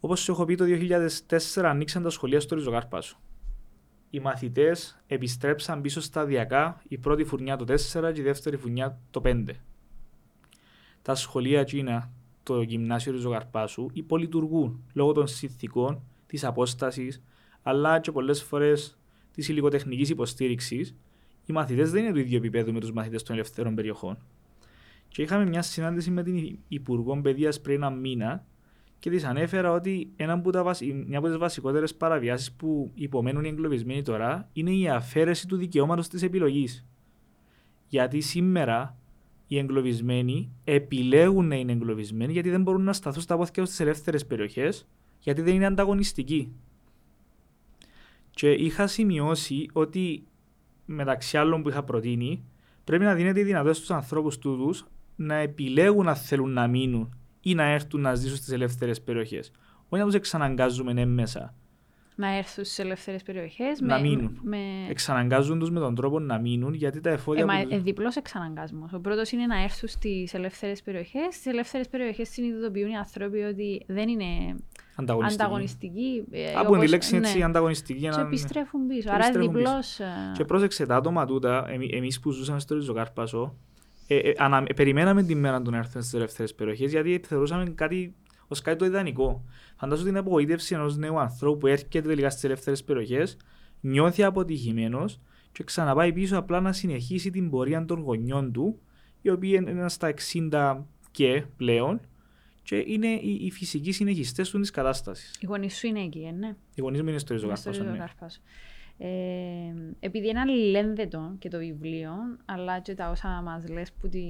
όπως 0.00 0.28
έχω 0.28 0.44
πει 0.44 0.54
το 0.54 0.64
2004 1.28 1.62
ανοίξαν 1.62 2.02
τα 2.02 2.10
σχολεία 2.10 2.40
στο 2.40 2.54
Ριζοκάρπασο 2.54 3.16
οι 4.14 4.20
μαθητές 4.20 5.02
επιστρέψαν 5.06 5.80
πίσω 5.80 6.00
σταδιακά 6.00 6.82
η 6.88 6.98
πρώτη 6.98 7.24
φουρνιά 7.24 7.56
το 7.56 7.64
4 7.68 8.12
και 8.14 8.20
η 8.20 8.22
δεύτερη 8.22 8.56
φουρνιά 8.56 8.98
το 9.10 9.20
5. 9.24 9.44
Τα 11.02 11.14
σχολεία 11.14 11.64
Κίνα, 11.64 12.10
το 12.42 12.62
γυμνάσιο 12.62 13.12
του 13.12 13.18
Ζωγαρπάσου, 13.18 13.86
υπολειτουργούν 13.92 14.84
λόγω 14.92 15.12
των 15.12 15.26
συνθηκών, 15.26 16.02
της 16.26 16.44
απόστασης, 16.44 17.22
αλλά 17.62 18.00
και 18.00 18.12
πολλές 18.12 18.42
φορές 18.42 18.98
της 19.32 19.48
υλικοτεχνικής 19.48 20.08
υποστήριξης. 20.08 20.94
Οι 21.52 21.54
μαθητές 21.54 21.90
δεν 21.90 22.04
είναι 22.04 22.12
του 22.12 22.18
ίδιου 22.18 22.36
επίπεδου 22.36 22.72
με 22.72 22.80
τους 22.80 22.92
μαθητές 22.92 23.22
των 23.22 23.34
ελευθερών 23.34 23.74
περιοχών. 23.74 24.18
Και 25.08 25.22
είχαμε 25.22 25.46
μια 25.46 25.62
συνάντηση 25.62 26.10
με 26.10 26.22
την 26.22 26.58
Υπουργό 26.68 27.20
Παιδείας 27.20 27.60
πριν 27.60 27.76
ένα 27.76 27.90
μήνα 27.90 28.44
και 28.98 29.10
της 29.10 29.24
ανέφερα 29.24 29.72
ότι 29.72 30.10
ένα 30.16 30.32
από 30.32 30.50
τα 30.50 30.62
βασι... 30.62 31.04
μια 31.06 31.18
από 31.18 31.26
τις 31.26 31.36
βασικότερες 31.36 31.94
παραβιάσεις 31.94 32.52
που 32.52 32.90
υπομένουν 32.94 33.44
οι 33.44 33.48
εγκλωβισμένοι 33.48 34.02
τώρα 34.02 34.48
είναι 34.52 34.70
η 34.70 34.88
αφαίρεση 34.88 35.46
του 35.48 35.56
δικαιώματος 35.56 36.08
της 36.08 36.22
επιλογής. 36.22 36.86
Γιατί 37.88 38.20
σήμερα 38.20 38.96
οι 39.46 39.58
εγκλωβισμένοι 39.58 40.52
επιλέγουν 40.64 41.46
να 41.46 41.54
είναι 41.54 41.72
εγκλωβισμένοι 41.72 42.32
γιατί 42.32 42.50
δεν 42.50 42.62
μπορούν 42.62 42.82
να 42.82 42.92
σταθούν 42.92 43.22
στα 43.22 43.36
πόθηκια 43.36 43.64
στις 43.64 43.80
ελεύθερες 43.80 44.26
περιοχές, 44.26 44.86
γιατί 45.18 45.42
δεν 45.42 45.54
είναι 45.54 45.66
ανταγωνιστικοί. 45.66 46.52
Και 48.30 48.50
είχα 48.50 48.86
σημειώσει 48.86 49.66
ότι 49.72 50.26
μεταξύ 50.92 51.36
άλλων 51.38 51.62
που 51.62 51.68
είχα 51.68 51.82
προτείνει, 51.82 52.44
πρέπει 52.84 53.04
να 53.04 53.14
δίνεται 53.14 53.40
η 53.40 53.42
δυνατότητα 53.42 53.74
στους 53.74 53.90
ανθρώπους 53.90 54.38
τούτους 54.38 54.86
να 55.16 55.34
επιλέγουν 55.34 56.08
αν 56.08 56.16
θέλουν 56.16 56.52
να 56.52 56.66
μείνουν 56.66 57.16
ή 57.40 57.54
να 57.54 57.64
έρθουν 57.64 58.00
να 58.00 58.14
ζήσουν 58.14 58.36
στις 58.36 58.52
ελεύθερες 58.52 59.02
περιοχές. 59.02 59.50
Όχι 59.88 60.02
να 60.02 60.04
τους 60.04 60.14
εξαναγκάζουμε 60.14 61.04
μέσα. 61.04 61.54
Να 62.14 62.36
έρθουν 62.36 62.64
στις 62.64 62.78
ελεύθερες 62.78 63.22
περιοχές. 63.22 63.80
Να 63.80 63.96
με, 63.96 64.00
μείνουν. 64.08 64.40
Με... 64.42 64.56
Εξαναγκάζουν 64.88 65.58
τους 65.58 65.70
με 65.70 65.80
τον 65.80 65.94
τρόπο 65.94 66.18
να 66.18 66.38
μείνουν 66.38 66.74
γιατί 66.74 67.00
τα 67.00 67.10
εφόδια. 67.10 67.42
Ε, 67.42 67.46
μα, 67.46 67.58
ε, 67.58 67.78
διπλό 67.78 68.12
εξαναγκασμό. 68.16 68.88
Ο 68.92 69.00
πρώτος 69.00 69.30
είναι 69.30 69.46
να 69.46 69.62
έρθουν 69.62 69.88
στις 69.88 70.34
ελεύθερες 70.34 70.82
περιοχές. 70.82 71.34
Στις 71.34 71.46
ελεύθερες 71.46 71.88
περιοχές 71.88 72.28
συνειδητοποιούν 72.28 72.90
οι 72.90 72.96
άνθρωποι 72.96 73.38
ότι 73.38 73.84
δεν 73.86 74.08
είναι 74.08 74.24
ανταγωνιστική. 74.94 75.42
ανταγωνιστική 75.42 76.24
ε, 76.30 76.54
Από 76.54 76.78
τη 76.78 76.88
λέξη 76.88 77.16
έτσι 77.16 77.38
ναι. 77.38 77.44
ανταγωνιστική. 77.44 78.00
Και 78.00 78.20
επιστρέφουν 78.20 78.86
πίσω. 78.86 79.08
Και 79.08 79.14
Άρα 79.14 79.30
διπλώ. 79.30 79.78
Ε, 79.98 80.36
και 80.36 80.44
πρόσεξε 80.44 80.86
τα 80.86 80.96
άτομα 80.96 81.26
τούτα, 81.26 81.66
εμείς 81.90 82.20
που 82.20 82.30
ζούσαμε 82.30 82.60
στο 82.60 82.74
Ριζοκάρπασο, 82.74 83.54
ε, 84.06 84.16
ε, 84.16 84.32
ανα, 84.36 84.62
περιμέναμε 84.76 85.22
την 85.22 85.38
μέρα 85.38 85.62
των 85.62 85.74
έρθουν 85.74 86.02
στις 86.02 86.14
ελεύθερε 86.14 86.52
περιοχές 86.56 86.90
γιατί 86.90 87.20
θεωρούσαμε 87.26 87.64
κάτι 87.64 88.14
ως 88.48 88.60
κάτι 88.60 88.78
το 88.78 88.84
ιδανικό. 88.84 89.44
Φαντάζομαι 89.76 90.08
την 90.08 90.18
απογοήτευση 90.18 90.74
ενός 90.74 90.96
νέου 90.96 91.18
ανθρώπου 91.18 91.58
που 91.58 91.66
έρχεται 91.66 92.08
τελικά 92.08 92.30
στις 92.30 92.44
ελεύθερε 92.44 92.76
περιοχές, 92.76 93.36
νιώθει 93.80 94.22
αποτυχημένος 94.22 95.20
και 95.52 95.64
ξαναπάει 95.64 96.12
πίσω 96.12 96.38
απλά 96.38 96.60
να 96.60 96.72
συνεχίσει 96.72 97.30
την 97.30 97.50
πορεία 97.50 97.84
των 97.84 98.00
γονιών 98.00 98.52
του, 98.52 98.78
οι 99.22 99.30
οποίοι 99.30 99.64
είναι 99.68 99.88
στα 99.88 100.14
60 100.50 100.76
και 101.10 101.44
πλέον, 101.56 102.00
και 102.62 102.84
είναι 102.86 103.06
οι, 103.06 103.38
οι 103.40 103.50
φυσικοί 103.50 103.92
συνεχιστές 103.92 104.50
του 104.50 104.60
της 104.60 104.70
κατάστασης. 104.70 105.36
Οι 105.40 105.46
γονείς 105.46 105.78
σου 105.78 105.86
είναι 105.86 106.00
εκεί, 106.00 106.24
ε, 106.26 106.30
ναι. 106.30 106.56
Οι 106.74 106.80
γονείς 106.80 107.02
μου 107.02 107.08
είναι 107.08 107.18
στο 107.18 107.32
Ριζοκάρπασο. 107.32 107.82
Ναι. 107.82 108.06
Ε, 108.98 109.94
επειδή 110.00 110.28
είναι 110.28 110.40
αλληλένδετο 110.40 111.36
και 111.38 111.48
το 111.48 111.58
βιβλίο, 111.58 112.12
αλλά 112.44 112.80
και 112.80 112.94
τα 112.94 113.10
όσα 113.10 113.28
μας 113.28 113.68
λες 113.68 113.92
που, 113.92 114.08
τη, 114.08 114.24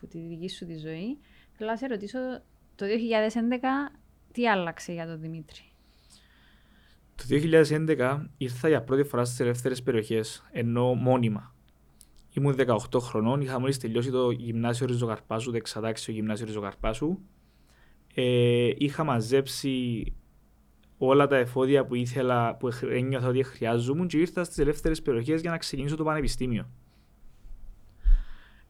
που 0.00 0.06
τη 0.06 0.18
δική 0.18 0.48
σου 0.48 0.66
τη 0.66 0.78
ζωή, 0.78 1.18
θέλω 1.52 1.70
να 1.70 1.76
σε 1.76 1.86
ρωτήσω 1.86 2.18
το 2.74 2.86
2011 2.86 3.98
τι 4.32 4.48
άλλαξε 4.48 4.92
για 4.92 5.06
τον 5.06 5.20
Δημήτρη; 5.20 5.62
Το 7.14 7.24
2011 7.28 8.26
ήρθα 8.36 8.68
για 8.68 8.82
πρώτη 8.82 9.02
φορά 9.02 9.24
στις 9.24 9.40
ελεύθερες 9.40 9.82
περιοχές, 9.82 10.44
ενώ 10.52 10.94
μόνιμα. 10.94 11.49
Ήμουν 12.32 12.54
18 12.58 13.00
χρονών, 13.00 13.40
είχα 13.40 13.60
μόλις 13.60 13.78
τελειώσει 13.78 14.10
το 14.10 14.30
γυμνάσιο 14.30 14.86
Ριζοκαρπάσου, 14.86 15.50
το 15.50 15.56
εξατάξιο 15.56 16.12
γυμνάσιο 16.14 16.46
Ριζοκαρπάσου. 16.46 17.18
Ε, 18.14 18.70
είχα 18.76 19.04
μαζέψει 19.04 20.04
όλα 20.98 21.26
τα 21.26 21.36
εφόδια 21.36 21.84
που 21.84 21.94
ήθελα, 21.94 22.56
που 22.56 22.68
ένιωθα 22.90 23.28
ότι 23.28 23.42
χρειάζομαι 23.42 24.06
και 24.06 24.18
ήρθα 24.18 24.44
στις 24.44 24.58
ελεύθερες 24.58 25.02
περιοχές 25.02 25.40
για 25.40 25.50
να 25.50 25.58
ξεκινήσω 25.58 25.96
το 25.96 26.04
πανεπιστήμιο. 26.04 26.70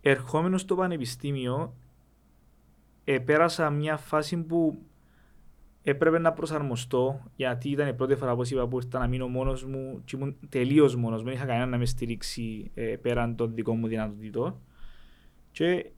Ερχόμενος 0.00 0.60
στο 0.60 0.74
πανεπιστήμιο, 0.74 1.76
ε, 3.04 3.18
πέρασα 3.18 3.70
μια 3.70 3.96
φάση 3.96 4.36
που 4.36 4.82
έπρεπε 5.82 6.18
να 6.18 6.32
προσαρμοστώ 6.32 7.20
γιατί 7.36 7.68
ήταν 7.70 7.88
η 7.88 7.94
πρώτη 7.94 8.14
φορά 8.14 8.36
είπα, 8.44 8.68
που 8.68 8.76
ήρθα 8.76 8.98
να 8.98 9.06
μείνω 9.06 9.28
μόνος 9.28 9.64
μου 9.64 10.02
και 10.04 10.16
ήμουν 10.16 10.36
τελείως 10.48 10.96
μόνος 10.96 11.18
μου. 11.20 11.26
Δεν 11.26 11.34
είχα 11.34 11.44
κανένα 11.44 11.66
να 11.66 11.78
με 11.78 11.84
στηρίξει 11.84 12.70
ε, 12.74 12.82
πέραν 12.82 13.36
των 13.36 13.54
δικών 13.54 13.78
μου 13.78 13.86
δυνατοτήτων. 13.86 14.60
Και 15.52 15.90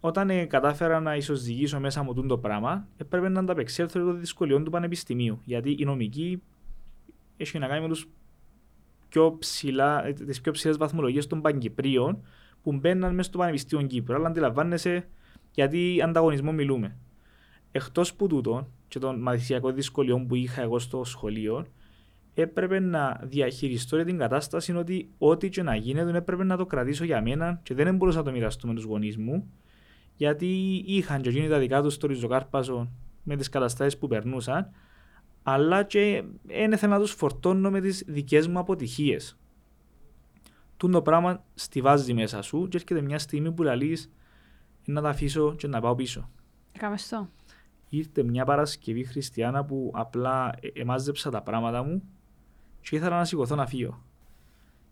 όταν 0.00 0.30
ε, 0.30 0.44
κατάφερα 0.44 1.00
να 1.00 1.16
ισοζυγίσω 1.16 1.80
μέσα 1.80 2.02
μου 2.02 2.26
το 2.26 2.38
πράγμα, 2.38 2.88
έπρεπε 2.96 3.28
να 3.28 3.40
ανταπεξέλθω 3.40 4.00
των 4.00 4.20
δυσκολιών 4.20 4.64
του 4.64 4.70
πανεπιστημίου. 4.70 5.40
Γιατί 5.44 5.76
η 5.78 5.84
νομική 5.84 6.42
έχει 7.36 7.58
να 7.58 7.66
κάνει 7.66 7.80
με 7.80 7.88
τους 7.88 8.08
πιο 9.08 9.36
ψηλά, 9.38 10.06
ε, 10.06 10.12
τις 10.12 10.40
πιο 10.40 10.52
ψηλές 10.52 10.76
βαθμολογίες 10.76 11.26
των 11.26 11.40
Παγκυπρίων 11.40 12.22
που 12.62 12.72
μπαίναν 12.72 13.14
μέσα 13.14 13.28
στο 13.28 13.38
Πανεπιστήμιο 13.38 13.86
Κύπρου. 13.86 14.14
Αλλά 14.14 14.28
αντιλαμβάνεσαι 14.28 15.08
γιατί 15.50 16.02
ανταγωνισμό 16.04 16.52
μιλούμε. 16.52 16.96
Εκτός 17.72 18.14
που 18.14 18.26
τούτο 18.26 18.68
και 18.88 18.98
των 18.98 19.20
μαθησιακών 19.20 19.74
δυσκολιών 19.74 20.26
που 20.26 20.34
είχα 20.34 20.62
εγώ 20.62 20.78
στο 20.78 21.04
σχολείο, 21.04 21.66
έπρεπε 22.34 22.78
να 22.78 23.20
διαχειριστώ 23.22 24.04
την 24.04 24.18
κατάσταση 24.18 24.72
ότι 24.72 25.10
ό,τι 25.18 25.48
και 25.48 25.62
να 25.62 25.76
γίνεται 25.76 26.18
έπρεπε 26.18 26.44
να 26.44 26.56
το 26.56 26.66
κρατήσω 26.66 27.04
για 27.04 27.22
μένα 27.22 27.60
και 27.62 27.74
δεν 27.74 27.96
μπορούσα 27.96 28.18
να 28.18 28.24
το 28.24 28.30
μοιραστώ 28.30 28.66
με 28.66 28.74
τους 28.74 28.84
γονείς 28.84 29.16
μου, 29.16 29.50
γιατί 30.16 30.46
είχαν 30.86 31.22
και 31.22 31.28
εκείνοι 31.28 31.48
τα 31.48 31.58
δικά 31.58 31.82
τους 31.82 31.94
στο 31.94 32.06
ριζοκάρπαζο 32.06 32.88
με 33.22 33.36
τις 33.36 33.48
καταστάσεις 33.48 33.98
που 33.98 34.08
περνούσαν, 34.08 34.70
αλλά 35.42 35.82
και 35.82 36.24
δεν 36.42 36.72
ήθελα 36.72 36.92
να 36.92 37.00
τους 37.00 37.12
φορτώνω 37.12 37.70
με 37.70 37.80
τις 37.80 38.04
δικές 38.06 38.46
μου 38.46 38.58
αποτυχίες. 38.58 39.38
Τούν 40.76 40.90
το 40.90 41.02
πράγμα 41.02 41.44
στηβάζει 41.54 42.14
μέσα 42.14 42.42
σου 42.42 42.68
και 42.68 42.76
έρχεται 42.76 43.00
μια 43.00 43.18
στιγμή 43.18 43.52
που 43.52 43.62
λαλείς 43.62 44.12
να 44.84 45.00
τα 45.00 45.08
αφήσω 45.08 45.54
και 45.54 45.66
να 45.66 45.80
πάω 45.80 45.94
πίσω. 45.94 46.30
Κάμε 46.78 46.98
στο. 46.98 47.28
Ήρθε 47.92 48.22
μια 48.22 48.44
Παρασκευή 48.44 49.04
Χριστιανά 49.04 49.64
που 49.64 49.90
απλά 49.94 50.54
ε, 50.60 50.80
εμάζεψα 50.80 51.30
τα 51.30 51.42
πράγματα 51.42 51.82
μου 51.82 52.02
και 52.80 52.96
ήθελα 52.96 53.16
να 53.16 53.24
σηκωθώ 53.24 53.54
να 53.54 53.66
φύγω. 53.66 54.02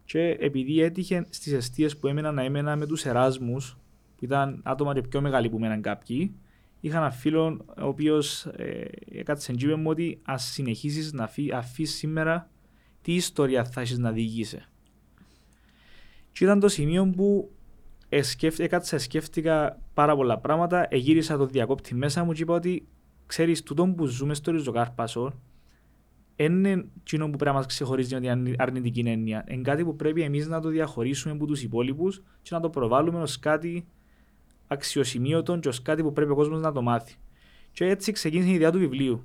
Και 0.04 0.36
επειδή 0.40 0.80
έτυχε 0.80 1.26
στις 1.30 1.52
αιστείες 1.52 1.96
που 1.96 2.06
έμενα 2.06 2.32
να 2.32 2.42
έμενα 2.42 2.76
με 2.76 2.86
τους 2.86 3.04
Εράσμους, 3.04 3.76
που 4.16 4.24
ήταν 4.24 4.60
άτομα 4.64 4.94
και 4.94 5.00
πιο 5.00 5.20
μεγάλοι 5.20 5.48
που 5.48 5.58
μέναν 5.58 5.82
κάποιοι, 5.82 6.34
είχα 6.80 6.96
ένα 6.96 7.10
φίλο 7.10 7.64
ο 7.78 7.86
οποίος 7.86 8.46
ε, 8.46 8.88
έκατσε 9.12 9.52
εντύπωση 9.52 9.80
μου 9.80 9.90
ότι 9.90 10.20
ας 10.22 10.44
συνεχίσεις 10.44 11.12
να 11.12 11.30
αφήσει 11.54 11.96
σήμερα 11.96 12.50
τι 13.02 13.14
ιστορία 13.14 13.64
θα 13.64 13.80
έχεις 13.80 13.98
να 13.98 14.12
διηγήσει. 14.12 14.62
Και 16.32 16.44
ήταν 16.44 16.60
το 16.60 16.68
σημείο 16.68 17.06
που 17.16 17.50
έκατσα, 18.58 18.98
σκέφτηκα 18.98 19.80
πάρα 19.98 20.16
πολλά 20.16 20.38
πράγματα, 20.38 20.86
εγύρισα 20.90 21.36
το 21.36 21.46
διακόπτη 21.46 21.94
μέσα 21.94 22.24
μου 22.24 22.32
και 22.32 22.42
είπα 22.42 22.54
ότι 22.54 22.88
ξέρεις, 23.26 23.62
τούτο 23.62 23.86
που 23.86 24.06
ζούμε 24.06 24.34
στο 24.34 24.50
ριζοκάρπασο 24.50 25.32
είναι 26.36 26.84
εκείνο 27.00 27.24
που 27.24 27.30
πρέπει 27.36 27.44
να 27.44 27.52
μας 27.52 27.66
ξεχωρίζει 27.66 28.20
την 28.20 28.54
αρνητική 28.58 29.00
έννοια. 29.00 29.44
Είναι 29.48 29.62
κάτι 29.62 29.84
που 29.84 29.96
πρέπει 29.96 30.22
εμείς 30.22 30.48
να 30.48 30.60
το 30.60 30.68
διαχωρίσουμε 30.68 31.34
από 31.34 31.46
τους 31.46 31.62
υπόλοιπους 31.62 32.22
και 32.42 32.54
να 32.54 32.60
το 32.60 32.70
προβάλλουμε 32.70 33.20
ως 33.20 33.38
κάτι 33.38 33.86
αξιοσημείωτο 34.66 35.58
και 35.58 35.68
ως 35.68 35.82
κάτι 35.82 36.02
που 36.02 36.12
πρέπει 36.12 36.30
ο 36.30 36.34
κόσμος 36.34 36.60
να 36.60 36.72
το 36.72 36.82
μάθει. 36.82 37.14
Και 37.72 37.84
έτσι 37.84 38.12
ξεκίνησε 38.12 38.50
η 38.50 38.54
ιδέα 38.54 38.70
του 38.70 38.78
βιβλίου. 38.78 39.24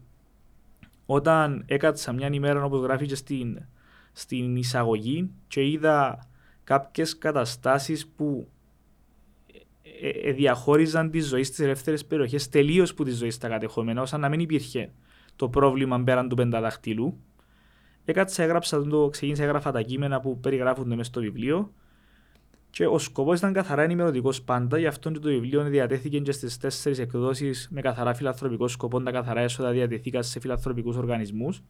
Όταν 1.06 1.64
έκατσα 1.68 2.12
μια 2.14 2.30
ημέρα 2.32 2.64
όπως 2.64 2.82
γράφει 2.82 3.06
και 3.06 3.16
στην, 3.16 3.66
στην 4.12 4.56
εισαγωγή 4.56 5.32
και 5.48 5.70
είδα 5.70 6.28
κάποιες 6.64 7.18
καταστάσεις 7.18 8.08
που 8.08 8.48
ε, 10.06 10.10
ε, 10.10 10.32
διαχώριζαν 10.32 11.12
τη 11.12 11.20
ζωή 11.20 11.44
στις 11.44 11.60
ελεύθερες 11.60 12.06
περιοχές 12.06 12.50
τελείως 12.50 12.94
που 12.94 13.04
τη 13.04 13.12
ζωή 13.12 13.30
στα 13.30 13.48
κατεχόμενα, 13.48 14.02
ώστε 14.02 14.18
να 14.18 14.30
μην 14.30 14.40
υπήρχε 14.40 14.92
το 15.36 15.50
πρόβλημα 15.50 16.04
πέραν 16.04 16.30
του 16.30 16.36
πενταδαχτύλου. 16.36 17.20
Έκατσα, 18.06 18.44
έγραψα 18.44 18.84
το, 18.84 19.10
ξεκίνησα, 19.10 19.44
έγραφα 19.44 19.72
τα 19.72 19.82
κείμενα 19.82 20.20
που 20.20 20.40
περιγράφονται 20.40 20.96
μέσα 20.96 21.10
στο 21.10 21.22
βιβλίο. 21.22 21.74
Και 22.70 22.86
ο 22.86 22.98
σκοπός 22.98 23.38
ήταν 23.38 23.54
καθαρά 23.54 23.82
ενημερωτικός 23.82 24.42
πάντα, 24.42 24.78
γι' 24.78 24.88
αυτό 24.88 25.12
και 25.12 25.20
το 25.20 25.30
βιβλίο 25.30 25.64
διατέθηκε 25.64 26.20
και 26.20 26.32
στις 26.32 26.58
τέσσερις 26.58 27.00
εκδόσεις 27.00 27.68
με 27.72 27.82
καθαρά 27.82 28.14
φιλανθρωπικό 28.14 28.68
σκοπό. 28.68 29.02
Τα 29.02 29.12
καθαρά 29.12 29.42
έσοδα 29.42 29.72
διατεθήκαν 29.72 30.24
σε 30.24 30.40
φιλανθρωπικούς 30.40 30.96
οργανισμούς. 30.96 31.64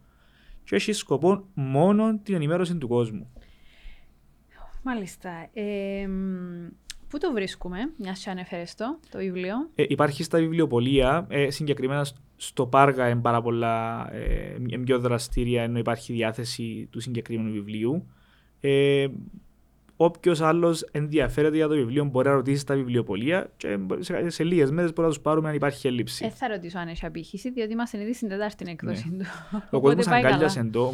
Και 0.64 0.76
έχει 0.76 0.92
σκοπό 0.92 1.44
μόνο 1.54 2.18
την 2.22 2.34
ενημέρωση 2.34 2.76
του 2.76 2.88
κόσμου. 2.88 3.32
Μάλιστα. 4.82 5.30
Ε, 5.52 6.08
Πού 7.14 7.20
το 7.20 7.32
βρίσκουμε, 7.32 7.78
μιας 7.96 8.22
και 8.22 8.30
ανέφερε 8.30 8.62
το, 8.76 8.98
το 9.10 9.18
βιβλίο; 9.18 9.54
Ε, 9.74 9.84
υπάρχει 9.88 10.22
στα 10.22 10.38
βιβλιοπολία, 10.38 11.26
ε, 11.28 11.50
συγκεκριμένα 11.50 12.06
στο 12.36 12.66
Πάργα 12.66 13.08
είναι 13.08 13.20
πάρα 13.20 13.42
πολλά 13.42 14.06
ε, 14.12 14.56
πιο 14.84 14.98
δραστήρια 14.98 15.62
ενώ 15.62 15.78
υπάρχει 15.78 16.12
διάθεση 16.12 16.88
του 16.90 17.00
συγκεκριμένου 17.00 17.52
βιβλίου. 17.52 18.06
Ε, 18.60 19.06
Όποιος 19.96 20.40
άλλος 20.40 20.82
ενδιαφέρεται 20.82 21.56
για 21.56 21.68
το 21.68 21.74
βιβλίο 21.74 22.04
μπορεί 22.04 22.28
να 22.28 22.34
ρωτήσει 22.34 22.60
στα 22.60 22.74
βιβλιοπολία 22.74 23.52
και 23.56 23.78
σε, 23.98 24.30
σε 24.30 24.44
λίγες 24.44 24.70
μέρες 24.70 24.92
μπορεί 24.92 25.08
να 25.08 25.14
τους 25.14 25.22
πάρουμε 25.22 25.48
αν 25.48 25.54
υπάρχει 25.54 25.86
έλλειψη. 25.86 26.24
Ε, 26.24 26.30
θα 26.30 26.48
ρωτήσω 26.48 26.78
αν 26.78 26.88
έχει 26.88 27.06
απήχηση, 27.06 27.50
διότι 27.50 27.72
είμαστε 27.72 28.02
ήδη 28.02 28.14
στην 28.14 28.28
Τετάρτη 28.28 28.64
έκδοση 28.68 29.08
ναι. 29.10 29.24
του. 29.24 29.62
Ο 29.70 29.80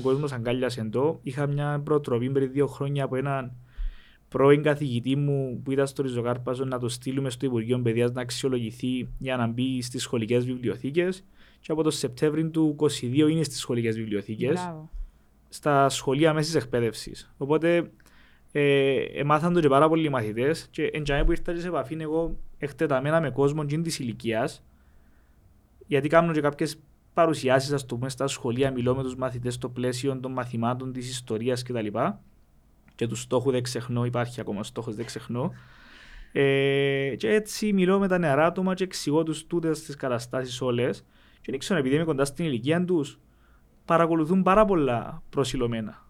κόσμος 0.03 0.33
αγκάλιασε 0.33 0.89
το. 0.91 1.21
Είχα 1.23 1.47
μια 1.47 1.81
προτροπή 1.85 2.31
πριν 2.31 2.53
δύο 2.53 2.67
χρόνια 2.67 3.05
από 3.05 3.17
έναν 3.17 3.53
πρώην 4.31 4.63
καθηγητή 4.63 5.17
μου 5.17 5.61
που 5.65 5.71
ήταν 5.71 5.87
στο 5.87 6.03
Ριζοκάρπαζο 6.03 6.65
να 6.65 6.79
το 6.79 6.89
στείλουμε 6.89 7.31
στο 7.31 7.47
Υπουργείο 7.47 7.81
Παιδείας 7.81 8.13
να 8.13 8.21
αξιολογηθεί 8.21 9.09
για 9.19 9.37
να 9.37 9.47
μπει 9.47 9.83
στις 9.83 10.03
σχολικές 10.03 10.45
βιβλιοθήκες. 10.45 11.25
Και 11.61 11.73
από 11.73 11.83
το 11.83 11.91
Σεπτέμβριο 11.91 12.51
του 12.51 12.77
2022 12.79 13.31
είναι 13.31 13.43
στις 13.43 13.59
σχολικές 13.59 13.97
βιβλιοθήκες. 13.97 14.75
Στα 15.49 15.89
σχολεία 15.89 16.33
μέσης 16.33 16.55
εκπαίδευσης. 16.55 17.35
Οπότε 17.37 17.91
ε, 18.53 19.01
έμαθαν 19.01 19.53
το 19.53 19.61
και 19.61 19.69
πάρα 19.69 19.89
πολλοί 19.89 20.09
μαθητές. 20.09 20.69
Και 20.71 20.85
εντζάμε 20.93 21.25
που 21.25 21.31
ήρθα 21.31 21.57
σε 21.57 21.69
επαφή 21.69 21.97
εγώ 22.01 22.37
εκτεταμένα 22.59 23.21
με 23.21 23.31
κόσμο 23.31 23.65
της 23.65 23.99
ηλικίας. 23.99 24.65
Γιατί 25.87 26.09
κάνουν 26.09 26.33
και 26.33 26.41
κάποιες 26.41 26.81
παρουσιάσεις, 27.15 27.73
ας 27.73 27.87
πούμε, 27.87 28.09
στα 28.09 28.27
σχολεία, 28.27 28.71
μιλώ 28.71 28.95
με 28.95 29.03
τους 29.03 29.17
μαθητές 29.17 29.55
στο 29.55 29.69
πλαίσιο 29.69 30.21
των 30.21 30.33
μαθημάτων 30.33 30.93
της 30.93 31.11
ιστορίας 31.11 31.63
κτλ 31.63 31.87
και 33.01 33.07
του 33.07 33.15
στόχου 33.15 33.51
δεν 33.51 33.63
ξεχνώ, 33.63 34.05
υπάρχει 34.05 34.41
ακόμα 34.41 34.63
στόχος 34.63 34.95
δεν 34.95 35.05
ξεχνώ. 35.05 35.53
Ε, 36.33 37.15
και 37.17 37.29
έτσι 37.29 37.73
μιλώ 37.73 37.99
με 37.99 38.09
τα 38.09 38.19
νεαρά 38.19 38.47
άτομα 38.47 38.75
και 38.75 38.85
εξηγώ 38.85 39.23
τους 39.23 39.47
τούτες 39.47 39.83
τις 39.83 39.97
καταστάσεις 39.97 40.61
όλες. 40.61 41.05
Και 41.41 41.51
δεν 41.51 41.59
ξέρω, 41.59 41.79
επειδή 41.79 41.95
είμαι 41.95 42.05
κοντά 42.05 42.25
στην 42.25 42.45
ηλικία 42.45 42.85
τους, 42.85 43.21
παρακολουθούν 43.85 44.43
πάρα 44.43 44.65
πολλά 44.65 45.23
προσιλωμένα. 45.31 46.07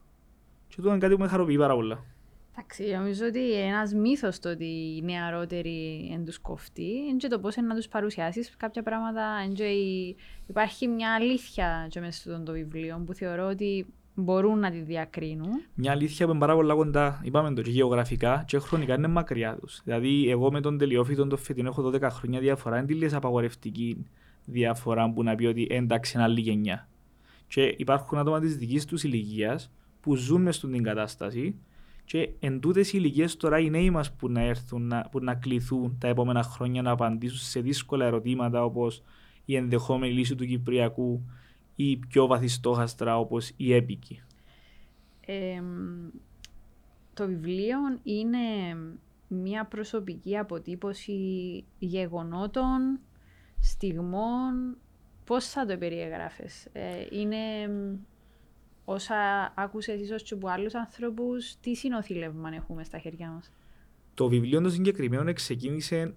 Και 0.69 0.75
αυτό 0.79 0.89
είναι 0.89 0.99
κάτι 0.99 1.15
που 1.15 1.21
με 1.21 1.29
χαροποιεί 1.29 1.59
πάρα 1.59 1.75
πολλά. 1.75 2.05
Εντάξει, 2.53 2.85
νομίζω 2.85 3.27
ότι 3.27 3.53
ένας 3.53 3.95
μύθος 3.95 4.39
το 4.39 4.51
ότι 4.51 4.97
οι 4.97 5.03
νεαρότεροι 5.05 6.09
δεν 6.11 6.25
τους 6.25 6.39
κοφτεί 6.39 6.91
είναι 7.09 7.17
και 7.17 7.29
το 7.29 7.39
πώς 7.39 7.57
να 7.57 7.75
τους 7.75 7.89
παρουσιάσεις 7.89 8.57
κάποια 8.57 8.83
πράγματα. 8.83 9.25
Υπάρχει 10.47 10.89
μια 10.89 11.15
αλήθεια 11.15 11.87
και 11.91 12.01
μέσα 12.01 12.21
στο 12.21 12.43
το 12.43 12.53
βιβλίο 12.53 13.03
που 13.07 13.15
θεωρώ 13.15 13.47
ότι 13.47 13.87
μπορούν 14.21 14.59
να 14.59 14.71
τη 14.71 14.79
διακρίνουν. 14.79 15.49
Μια 15.75 15.93
αλήθεια 15.93 16.27
που 16.27 16.31
είναι 16.31 16.41
πάρα 16.41 16.55
πολλά 16.55 16.75
κοντά, 16.75 17.21
είπαμε 17.25 17.55
το 17.55 17.63
και 17.63 17.71
γεωγραφικά 17.71 18.45
και 18.47 18.59
χρονικά 18.59 18.95
είναι 18.95 19.09
μακριά 19.09 19.57
τους. 19.61 19.81
Δηλαδή, 19.85 20.31
εγώ 20.31 20.53
με 20.53 20.61
τον 20.61 20.79
τελειόφιτο 20.79 21.27
το 21.27 21.37
φετινό 21.37 21.69
έχω 21.69 21.91
12 21.95 22.01
χρόνια 22.11 22.41
διαφορά. 22.41 22.79
Είναι 22.79 23.07
τη 23.07 23.15
απαγορευτική 23.15 24.07
διαφορά 24.45 25.13
που 25.13 25.23
να 25.23 25.35
πει 25.35 25.47
ότι 25.47 25.67
εντάξει, 25.71 26.13
είναι 26.15 26.25
άλλη 26.25 26.41
γενιά. 26.41 26.89
Και 27.47 27.75
υπάρχουν 27.77 28.19
άτομα 28.19 28.41
της 28.41 28.57
δικής 28.57 28.85
τους 28.85 29.03
ηλικίας 29.03 29.71
που 30.01 30.15
ζουν 30.15 30.43
μες 30.43 30.57
στην 30.57 30.83
κατάσταση 30.83 31.55
και 32.05 32.31
εν 32.41 32.61
τούτες 32.61 32.93
οι 32.93 32.93
ηλικίες 32.99 33.37
τώρα 33.37 33.59
οι 33.59 33.71
νέοι 33.71 33.91
μας 33.91 34.13
που 34.13 34.29
να 34.29 34.41
έρθουν, 34.41 34.87
να, 34.87 35.09
που 35.11 35.21
να 35.21 35.35
κληθούν 35.35 35.97
τα 35.99 36.09
επόμενα 36.09 36.43
χρόνια 36.43 36.83
να 36.83 36.91
απαντήσουν 36.91 37.39
σε 37.39 37.61
δύσκολα 37.61 38.07
ερωτήματα 38.07 38.65
όπως 38.65 39.03
η 39.45 39.57
ενδεχόμενη 39.57 40.13
λύση 40.13 40.35
του 40.35 40.47
Κυπριακού 40.47 41.25
ή 41.83 41.97
πιο 41.97 42.27
βαθιστόχαστρα 42.27 43.19
όπως 43.19 43.53
η 43.57 43.75
έπικη; 43.75 44.23
Ε, 45.27 45.63
το 47.15 47.27
βιβλίο 47.27 47.79
είναι 48.03 48.39
μια 49.29 49.65
προσωπική 49.65 50.39
αποτύπωση 50.39 51.15
γεγονότων, 51.79 53.01
στιγμών. 53.61 54.77
Πώς 55.25 55.47
θα 55.47 55.67
το 55.67 55.79
περιεγράφεις. 55.79 56.69
Ε, 56.73 57.07
είναι 57.11 57.39
όσα 58.85 59.17
άκουσες 59.57 60.01
ίσως 60.01 60.23
και 60.23 60.35
από 60.35 60.49
άλλους 60.49 60.75
ανθρώπους, 60.75 61.57
τι 61.61 61.75
συνοθήλευμα 61.75 62.55
έχουμε 62.55 62.85
στα 62.85 62.99
χέρια 62.99 63.31
μας; 63.31 63.53
Το 64.15 64.29
βιβλίο 64.29 64.61
το 64.61 64.71
συγκεκριμένο 64.71 65.33
ξεκίνησε 65.33 66.15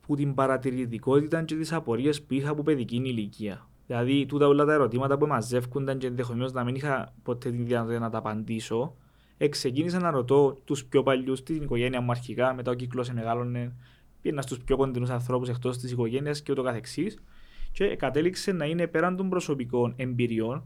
που 0.00 0.16
την 0.16 0.34
παρατηρητικότητα 0.34 1.44
και 1.44 1.56
τις 1.56 1.72
απορίες 1.72 2.22
που 2.22 2.34
είχα 2.34 2.50
από 2.50 2.62
παιδική 2.62 2.96
ηλικία. 2.96 3.66
Δηλαδή, 3.92 4.26
τούτα 4.26 4.46
όλα 4.46 4.64
τα 4.64 4.72
ερωτήματα 4.72 5.18
που 5.18 5.26
μαζεύκονταν 5.26 5.98
και 5.98 6.06
ενδεχομένως 6.06 6.52
να 6.52 6.64
μην 6.64 6.74
είχα 6.74 7.12
ποτέ 7.22 7.50
την 7.50 7.66
δυνατότητα 7.66 7.98
να 7.98 8.10
τα 8.10 8.18
απαντήσω, 8.18 8.94
ξεκίνησα 9.48 9.98
να 9.98 10.10
ρωτώ 10.10 10.58
τους 10.64 10.84
πιο 10.84 11.02
παλιούς, 11.02 11.42
την 11.42 11.62
οικογένεια 11.62 12.00
μου 12.00 12.10
αρχικά, 12.10 12.54
μετά 12.54 12.70
ο 12.70 12.74
κύκλος 12.74 13.10
μεγάλωνε, 13.10 13.72
πήγαινα 14.22 14.42
στους 14.42 14.58
πιο 14.58 14.76
κοντινούς 14.76 15.10
ανθρώπους 15.10 15.48
εκτός 15.48 15.78
της 15.78 15.90
οικογένειας 15.90 16.42
και 16.42 16.52
ούτω 16.52 16.62
καθεξής. 16.62 17.18
Και 17.72 17.96
κατέληξε 17.96 18.52
να 18.52 18.64
είναι 18.64 18.86
πέραν 18.86 19.16
των 19.16 19.28
προσωπικών 19.28 19.92
εμπειριών, 19.96 20.64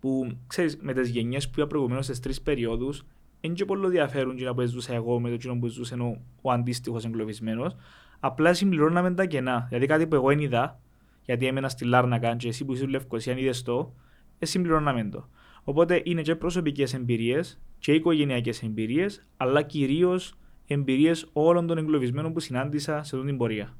που 0.00 0.36
ξέρεις, 0.46 0.76
με 0.80 0.92
τις 0.92 1.08
γενιές 1.08 1.48
που 1.48 1.60
είπα 1.60 1.66
προηγουμένως 1.66 2.04
στις 2.04 2.20
τρεις 2.20 2.42
περιόδους, 2.42 3.04
δεν 3.40 3.54
και 3.54 3.64
πολύ 3.64 3.84
ενδιαφέρουν 3.84 4.36
να 4.42 4.54
που 4.54 4.62
ζούσα 4.62 4.94
εγώ 4.94 5.20
με 5.20 5.30
το 5.30 5.36
κοινό 5.36 5.58
που 5.58 5.66
ζούσε 5.66 5.94
ο, 5.94 6.20
ο 6.42 6.50
αντίστοιχος 6.50 7.04
εγκλωβισμένος. 7.04 7.76
Απλά 8.20 8.54
συμπληρώναμε 8.54 9.14
τα 9.14 9.24
κενά. 9.24 9.66
Δηλαδή 9.68 9.86
κάτι 9.86 10.06
που 10.06 10.14
εγώ 10.14 10.28
δεν 10.28 10.38
είδα, 10.38 10.80
γιατί 11.26 11.46
έμενα 11.46 11.68
στη 11.68 11.84
Λάρνακα 11.84 12.36
και 12.36 12.48
εσύ 12.48 12.64
που 12.64 12.72
είσαι 12.72 12.82
στη 12.82 12.90
Λευκοσία, 12.90 13.32
αν 13.32 13.38
είδες 13.38 13.62
το, 13.62 13.94
ε, 14.38 14.46
συμπληρώναμε 14.46 15.08
το. 15.08 15.28
Οπότε 15.64 16.02
είναι 16.04 16.22
και 16.22 16.34
προσωπικές 16.36 16.94
εμπειρίες 16.94 17.60
και 17.78 17.92
οικογενειακές 17.92 18.62
εμπειρίες, 18.62 19.26
αλλά 19.36 19.62
κυρίως 19.62 20.38
εμπειρίες 20.66 21.28
όλων 21.32 21.66
των 21.66 21.78
εγκλωβισμένων 21.78 22.32
που 22.32 22.40
συνάντησα 22.40 23.02
σε 23.02 23.16
αυτή 23.16 23.28
την 23.28 23.36
πορεία. 23.36 23.76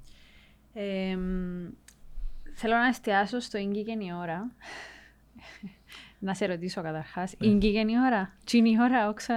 Ε, 0.72 1.18
θέλω 2.54 2.74
να 2.74 2.86
εστιάσω 2.86 3.40
στο 3.40 3.58
γκίκεν 3.58 4.00
η 4.00 4.14
ώρα. 4.14 4.50
Να 6.18 6.34
σε 6.34 6.46
ρωτήσω 6.46 6.82
καταρχάς, 6.82 7.34
ναι. 7.38 7.46
είναι 7.46 7.58
και 7.58 7.68
η 7.68 7.84
ώρα, 8.06 8.36
τι 8.44 8.58
είναι 8.58 8.68
η 8.68 8.76
ώρα, 8.80 9.08
όξα; 9.08 9.34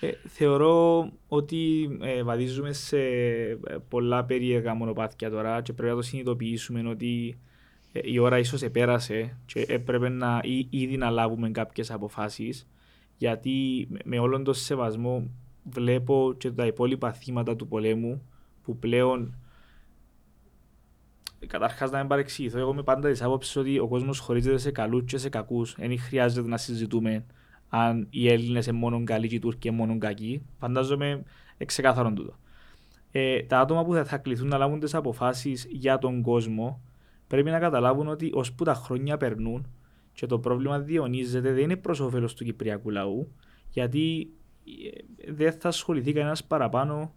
Ε, 0.00 0.10
θεωρώ 0.26 1.10
ότι 1.28 1.88
ε, 2.02 2.22
βαδίζουμε 2.22 2.72
σε 2.72 2.98
ε, 2.98 3.56
πολλά 3.88 4.24
περίεργα 4.24 4.74
μονοπάτια 4.74 5.30
τώρα 5.30 5.62
και 5.62 5.72
πρέπει 5.72 5.90
να 5.90 5.96
το 5.96 6.02
συνειδητοποιήσουμε 6.02 6.88
ότι 6.88 7.28
ε, 7.28 7.45
η 8.04 8.18
ώρα 8.18 8.38
ίσως 8.38 8.62
επέρασε 8.62 9.36
και 9.46 9.64
έπρεπε 9.68 10.08
να 10.08 10.40
ή, 10.42 10.66
ήδη 10.70 10.96
να 10.96 11.10
λάβουμε 11.10 11.50
κάποιες 11.50 11.90
αποφάσεις 11.90 12.68
γιατί 13.16 13.88
με 14.04 14.18
όλον 14.18 14.44
τον 14.44 14.54
σεβασμό 14.54 15.30
βλέπω 15.62 16.34
και 16.38 16.50
τα 16.50 16.66
υπόλοιπα 16.66 17.12
θύματα 17.12 17.56
του 17.56 17.68
πολέμου 17.68 18.22
που 18.62 18.78
πλέον 18.78 19.34
Καταρχάς, 21.46 21.90
να 21.90 21.98
μην 21.98 22.08
παρεξηγηθώ, 22.08 22.58
εγώ 22.58 22.70
είμαι 22.72 22.82
πάντα 22.82 23.10
της 23.10 23.22
άποψης 23.22 23.56
ότι 23.56 23.78
ο 23.78 23.88
κόσμος 23.88 24.18
χωρίζεται 24.18 24.58
σε 24.58 24.70
καλούς 24.70 25.04
και 25.04 25.18
σε 25.18 25.28
κακούς. 25.28 25.74
Δεν 25.78 25.98
χρειάζεται 25.98 26.48
να 26.48 26.56
συζητούμε 26.56 27.24
αν 27.68 28.06
οι 28.10 28.28
Έλληνες 28.28 28.66
είναι 28.66 28.78
μόνο 28.78 29.04
καλοί 29.04 29.28
και 29.28 29.34
οι 29.34 29.38
Τούρκοι 29.38 29.68
είναι 29.68 29.76
μόνο 29.76 29.98
κακοί. 29.98 30.42
Φαντάζομαι 30.58 31.22
εξεκάθαρον 31.56 32.14
τούτο. 32.14 32.36
Ε, 33.10 33.42
τα 33.42 33.60
άτομα 33.60 33.84
που 33.84 33.94
θα 34.04 34.18
κληθούν 34.18 34.48
να 34.48 34.56
λάβουν 34.56 34.80
τις 34.80 34.94
αποφάσεις 34.94 35.66
για 35.70 35.98
τον 35.98 36.22
κόσμο 36.22 36.80
πρέπει 37.26 37.50
να 37.50 37.58
καταλάβουν 37.58 38.08
ότι 38.08 38.30
ώσπου 38.34 38.64
τα 38.64 38.74
χρόνια 38.74 39.16
περνούν 39.16 39.66
και 40.12 40.26
το 40.26 40.38
πρόβλημα 40.38 40.78
διονύζεται 40.80 41.52
δεν 41.52 41.62
είναι 41.62 41.76
προς 41.76 42.00
όφελος 42.00 42.34
του 42.34 42.44
Κυπριακού 42.44 42.90
λαού, 42.90 43.32
γιατί 43.68 44.30
ε, 45.26 45.32
δεν 45.32 45.52
θα 45.52 45.68
ασχοληθεί 45.68 46.12
κανένας 46.12 46.44
παραπάνω 46.44 47.14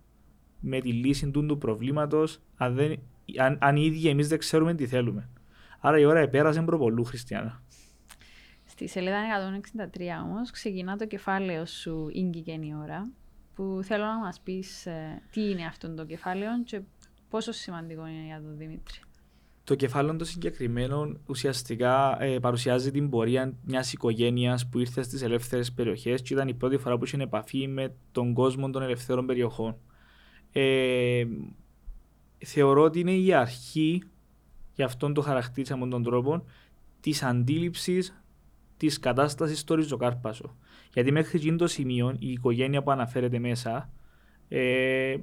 με 0.60 0.80
τη 0.80 0.94
λύση 0.94 1.32
του, 1.32 1.46
του 1.46 1.58
προβλήματος 1.58 2.40
αν 2.56 2.76
δεν 2.76 3.00
αν, 3.38 3.58
αν 3.62 3.76
οι 3.76 3.86
ίδιοι 3.86 4.08
εμείς 4.08 4.28
δεν 4.28 4.38
ξέρουμε 4.38 4.76
τι 4.76 4.88
θέλουμε. 4.88 5.30
Άρα 5.80 6.00
η 6.00 6.06
ώρα 6.06 6.20
επέρασε 6.20 6.62
προπολού, 6.62 7.04
Χριστιανά. 7.04 7.64
Στη 8.66 8.88
σελίδα 8.88 9.18
163 9.94 10.02
όμως 10.24 10.52
ξεκινά 10.52 10.96
το 10.96 11.06
κεφάλαιο 11.06 11.66
σου 11.66 12.10
Ίγκη 12.12 12.42
και 12.42 12.52
η 12.52 12.74
ώρα 12.82 13.10
που 13.56 13.80
θέλω 13.84 14.04
να 14.06 14.18
μας 14.18 14.40
πεις 14.40 14.86
ε, 14.86 15.22
τι 15.32 15.50
είναι 15.50 15.66
αυτό 15.66 15.94
το 15.94 16.06
κεφάλαιο 16.06 16.64
και 16.64 16.82
πόσο 17.30 17.52
σημαντικό 17.52 18.08
είναι 18.08 18.26
για 18.26 18.42
τον 18.42 18.58
Δημήτρη. 18.58 19.00
Το 19.70 19.76
κεφάλαιο 19.76 20.16
το 20.16 20.26
συγκεκριμένο 20.26 21.18
ουσιαστικά 21.26 22.24
ε, 22.24 22.40
παρουσιάζει 22.40 22.92
την 22.92 23.10
πορεία 23.10 23.54
μιας 23.66 23.94
οικογένειας 23.94 24.70
που 24.70 24.80
ήρθε 24.80 25.02
στις 25.02 25.22
ελεύθερες 25.22 25.72
περιοχές 25.72 26.22
και 26.22 26.34
ήταν 26.34 26.48
η 26.48 26.54
πρώτη 26.54 26.78
φορά 26.78 26.98
που 26.98 27.06
είχε 27.06 27.22
επαφή 27.22 27.68
με 27.68 27.96
τον 28.12 28.34
κόσμο 28.34 28.70
των 28.70 28.82
ελευθέρων 28.82 29.26
περιοχών. 29.26 29.78
Ε, 30.52 31.26
θεωρώ 32.38 32.82
ότι 32.82 33.00
είναι 33.00 33.12
η 33.12 33.34
αρχή, 33.34 34.04
για 34.74 34.86
αυτόν 34.86 35.14
το 35.14 35.22
χαρακτήρισα 35.22 35.78
με 35.78 35.88
τον 35.88 36.04
τρόπο, 36.04 36.44
της 37.00 37.24
αντίληψης 37.24 38.22
της 38.78 39.00
κατάστασης 39.00 39.60
στο 39.60 39.76
ριζοκάρπασο. 39.76 40.56
Γιατί 40.94 41.12
μέχρι 41.12 41.38
εκείνο 41.38 41.58
το 41.58 41.68
σημείο 41.68 42.16
η 42.20 42.32
οικογένεια 42.32 42.84
που 42.84 42.92
αναφέρεται 42.92 43.40
μέσα 43.40 43.90
ε, 44.48 45.16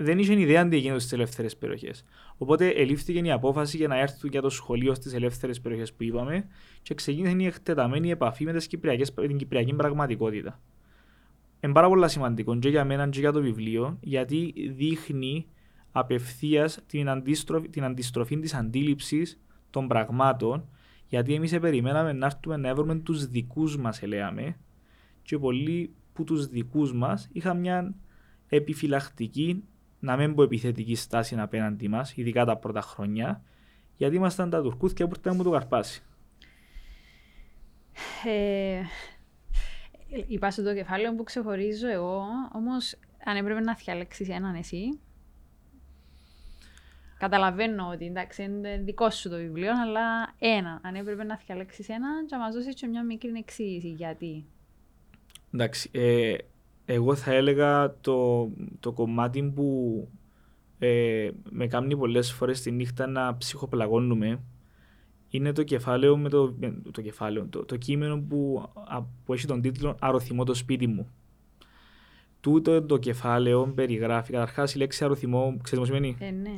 δεν 0.00 0.18
είχε 0.18 0.40
ιδέα 0.40 0.60
αν 0.60 0.68
τι 0.68 0.76
έγινε 0.76 0.98
στις 0.98 1.12
ελεύθερες 1.12 1.56
περιοχές. 1.56 2.04
Οπότε 2.36 2.68
ελήφθηκε 2.68 3.18
η 3.18 3.30
απόφαση 3.30 3.76
για 3.76 3.88
να 3.88 3.98
έρθουν 3.98 4.30
για 4.30 4.40
το 4.40 4.50
σχολείο 4.50 4.94
στις 4.94 5.14
ελεύθερες 5.14 5.60
περιοχές 5.60 5.92
που 5.92 6.02
είπαμε 6.02 6.46
και 6.82 6.94
ξεκίνησε 6.94 7.36
η 7.38 7.46
εκτεταμένη 7.46 8.10
επαφή 8.10 8.44
με, 8.44 8.52
την 9.14 9.36
κυπριακή 9.36 9.74
πραγματικότητα. 9.74 10.60
Είναι 11.60 11.72
πάρα 11.72 11.88
πολύ 11.88 12.08
σημαντικό 12.08 12.58
και 12.58 12.68
για 12.68 12.84
μένα 12.84 13.08
και 13.08 13.20
για 13.20 13.32
το 13.32 13.40
βιβλίο 13.40 13.98
γιατί 14.00 14.54
δείχνει 14.76 15.46
απευθείας 15.92 16.78
την, 16.86 17.08
αντίστροφη, 17.08 17.68
την 17.68 17.84
αντιστροφή 17.84 18.38
της 18.38 18.54
αντίληψης 18.54 19.40
των 19.70 19.88
πραγμάτων, 19.88 20.68
γιατί 21.06 21.34
εμείς 21.34 21.58
περιμέναμε 21.58 22.12
να 22.12 22.26
έρθουμε 22.26 22.56
να 22.56 22.68
έβρουμε 22.68 22.94
τους 22.94 23.26
δικούς 23.26 23.76
μας, 23.76 24.02
λέμε, 24.02 24.56
και 25.22 25.38
πολλοί 25.38 25.94
που 26.12 26.24
τους 26.24 26.46
δικούς 26.46 26.92
μας 26.92 27.28
είχαν 27.32 27.58
μια 27.58 27.94
επιφυλακτική, 28.48 29.64
να 29.98 30.16
μην 30.16 30.34
πω 30.34 30.42
επιθετική 30.42 30.94
στάση 30.94 31.38
απέναντι 31.38 31.88
μας, 31.88 32.16
ειδικά 32.16 32.44
τα 32.44 32.56
πρώτα 32.56 32.80
χρόνια, 32.80 33.42
γιατί 33.96 34.16
ήμασταν 34.16 34.50
τα 34.50 34.62
τουρκούθια 34.62 35.06
που 35.06 35.12
ήρθαν 35.16 35.36
μου 35.36 35.42
το 35.42 35.50
καρπάσει. 35.50 36.02
Ε, 38.24 38.82
είπα 40.26 40.50
στο 40.50 40.62
το 40.62 40.74
κεφάλαιο 40.74 41.14
που 41.14 41.22
ξεχωρίζω 41.22 41.88
εγώ, 41.88 42.24
όμως 42.52 42.94
αν 43.24 43.36
έπρεπε 43.36 43.60
να 43.60 43.74
διαλέξει 43.74 44.26
έναν 44.30 44.54
εσύ, 44.54 44.98
Καταλαβαίνω 47.18 47.88
ότι 47.92 48.06
εντάξει, 48.06 48.42
είναι 48.42 48.76
δικό 48.84 49.10
σου 49.10 49.28
το 49.28 49.36
βιβλίο, 49.36 49.72
αλλά 49.82 50.34
ένα. 50.38 50.80
Αν 50.82 50.94
έπρεπε 50.94 51.24
να 51.24 51.40
διαλέξει 51.46 51.84
ένα, 51.88 52.08
και 52.26 52.36
να 52.36 52.38
μας 52.38 52.54
δώσεις 52.54 52.74
και 52.74 52.86
μια 52.86 53.04
μικρή 53.04 53.32
εξήγηση 53.36 53.88
γιατί. 53.88 54.44
Εντάξει. 55.54 55.90
Ε, 55.92 56.36
εγώ 56.90 57.14
θα 57.14 57.32
έλεγα 57.32 57.96
το, 58.00 58.48
το 58.80 58.92
κομμάτι 58.92 59.42
που 59.42 60.08
ε, 60.78 61.30
με 61.50 61.66
κάνει 61.66 61.96
πολλές 61.96 62.32
φορές 62.32 62.60
τη 62.60 62.70
νύχτα 62.70 63.06
να 63.06 63.36
ψυχοπλαγώνουμε 63.36 64.40
είναι 65.28 65.52
το 65.52 65.62
κεφάλαιο 65.62 66.16
με 66.16 66.28
το, 66.28 66.54
το, 66.90 67.00
κεφάλαιο, 67.02 67.46
το, 67.50 67.64
το 67.64 67.76
κείμενο 67.76 68.20
που, 68.28 68.68
που 69.24 69.32
έχει 69.32 69.46
τον 69.46 69.60
τίτλο 69.60 69.96
«Αρωθυμώ 70.00 70.44
το 70.44 70.54
σπίτι 70.54 70.86
μου». 70.86 71.08
Τούτο 72.40 72.82
το 72.82 72.96
κεφάλαιο 72.96 73.72
περιγράφει, 73.74 74.32
καταρχάς 74.32 74.74
η 74.74 74.78
λέξη 74.78 75.04
αρωθυμό, 75.04 75.56
ξέρετε 75.62 75.86
τι 75.86 75.94
σημαίνει; 75.94 76.16
Ε, 76.18 76.30
ναι. 76.30 76.54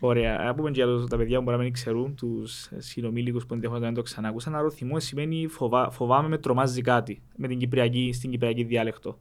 Ωραία. 0.00 0.48
Α 0.48 0.54
πούμε 0.54 0.70
και 0.70 0.84
για 0.84 1.06
τα 1.08 1.16
παιδιά 1.16 1.36
που 1.36 1.42
μπορεί 1.44 1.56
να 1.56 1.62
μην 1.62 1.72
ξέρουν, 1.72 2.14
τους 2.14 2.70
συνομήλικους 2.76 3.46
που 3.46 3.54
ενδεχομένω 3.54 3.86
να 3.86 3.92
το 3.92 4.02
ξανάκουσαν. 4.02 4.54
Αρωθυμό 4.54 5.00
σημαίνει 5.00 5.46
φοβά, 5.46 5.90
φοβάμαι 5.90 6.28
με 6.28 6.38
τρομάζει 6.38 6.80
κάτι, 6.80 7.22
με 7.36 7.48
την 7.48 7.58
Κυπριακή, 7.58 8.12
στην 8.12 8.30
Κυπριακή 8.30 8.64
διάλεκτο. 8.64 9.18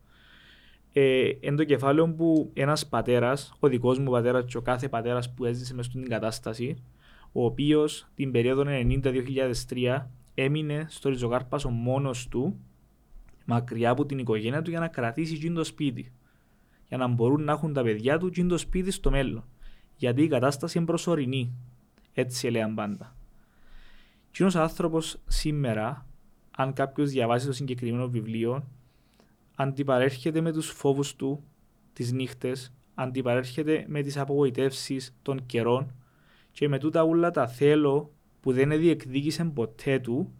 Ε, 0.93 1.29
εν 1.39 1.55
το 1.55 1.63
κεφάλαιο 1.63 2.13
που 2.13 2.51
ένας 2.53 2.87
πατέρας, 2.87 3.53
ο 3.59 3.67
δικός 3.67 3.99
μου 3.99 4.11
πατέρας 4.11 4.45
και 4.45 4.57
ο 4.57 4.61
κάθε 4.61 4.89
πατέρας 4.89 5.33
που 5.33 5.45
έζησε 5.45 5.73
μες 5.73 5.85
στην 5.85 6.09
κατάσταση, 6.09 6.83
ο 7.31 7.45
οποίος 7.45 8.07
την 8.15 8.31
περίοδο 8.31 8.63
90-2003 8.65 10.09
έμεινε 10.33 10.85
στο 10.89 11.09
ριζογάρπασο 11.09 11.69
μόνος 11.69 12.27
του, 12.27 12.59
μακριά 13.45 13.89
από 13.89 14.05
την 14.05 14.17
οικογένεια 14.19 14.61
του 14.61 14.69
για 14.69 14.79
να 14.79 14.87
κρατήσει 14.87 15.51
το 15.51 15.63
σπίτι. 15.63 16.11
Για 16.87 16.97
να 16.97 17.07
μπορούν 17.07 17.43
να 17.43 17.51
έχουν 17.51 17.73
τα 17.73 17.83
παιδιά 17.83 18.17
του 18.17 18.47
το 18.47 18.57
σπίτι 18.57 18.91
στο 18.91 19.11
μέλλον. 19.11 19.43
Γιατί 19.95 20.23
η 20.23 20.27
κατάσταση 20.27 20.77
είναι 20.77 20.87
προσωρινή. 20.87 21.53
Έτσι 22.13 22.47
έλεγαν 22.47 22.75
πάντα. 22.75 23.15
Και 24.31 24.43
ο 24.43 24.49
άνθρωπος 24.53 25.19
σήμερα, 25.27 26.05
αν 26.51 26.73
κάποιος 26.73 27.09
διαβάσει 27.09 27.45
το 27.45 27.53
συγκεκριμένο 27.53 28.09
βιβλίο, 28.09 28.63
αντιπαρέρχεται 29.61 30.41
με 30.41 30.51
τους 30.51 30.69
φόβους 30.69 31.15
του, 31.15 31.43
τις 31.93 32.11
νύχτες, 32.11 32.73
αντιπαρέρχεται 32.93 33.85
με 33.87 34.01
τις 34.01 34.17
απογοητεύσεις 34.17 35.17
των 35.21 35.45
καιρών 35.45 35.95
και 36.51 36.67
με 36.67 36.77
τούτα 36.77 37.03
όλα 37.03 37.31
τα 37.31 37.47
θέλω 37.47 38.13
που 38.39 38.53
δεν 38.53 38.79
διεκδίκησε 38.79 39.43
ποτέ 39.43 39.99
του 39.99 40.33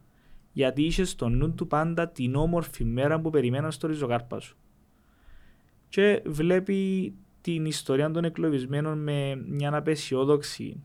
γιατί 0.52 0.84
είσαι 0.84 1.06
στο 1.06 1.30
νου 1.30 1.54
του 1.54 1.68
πάντα 1.68 2.10
την 2.10 2.36
όμορφη 2.36 2.84
μέρα 2.84 3.20
που 3.20 3.30
περιμέναν 3.30 3.72
στο 3.72 3.88
ριζοκάρπα 3.88 4.40
σου. 4.40 4.58
Και 5.90 6.22
βλέπει 6.26 7.14
την 7.42 7.66
ιστορία 7.66 8.12
των 8.12 8.24
εκλογισμένων 8.24 9.04
με 9.04 9.36
μια 9.48 9.76
απεσιόδοξη 9.76 10.82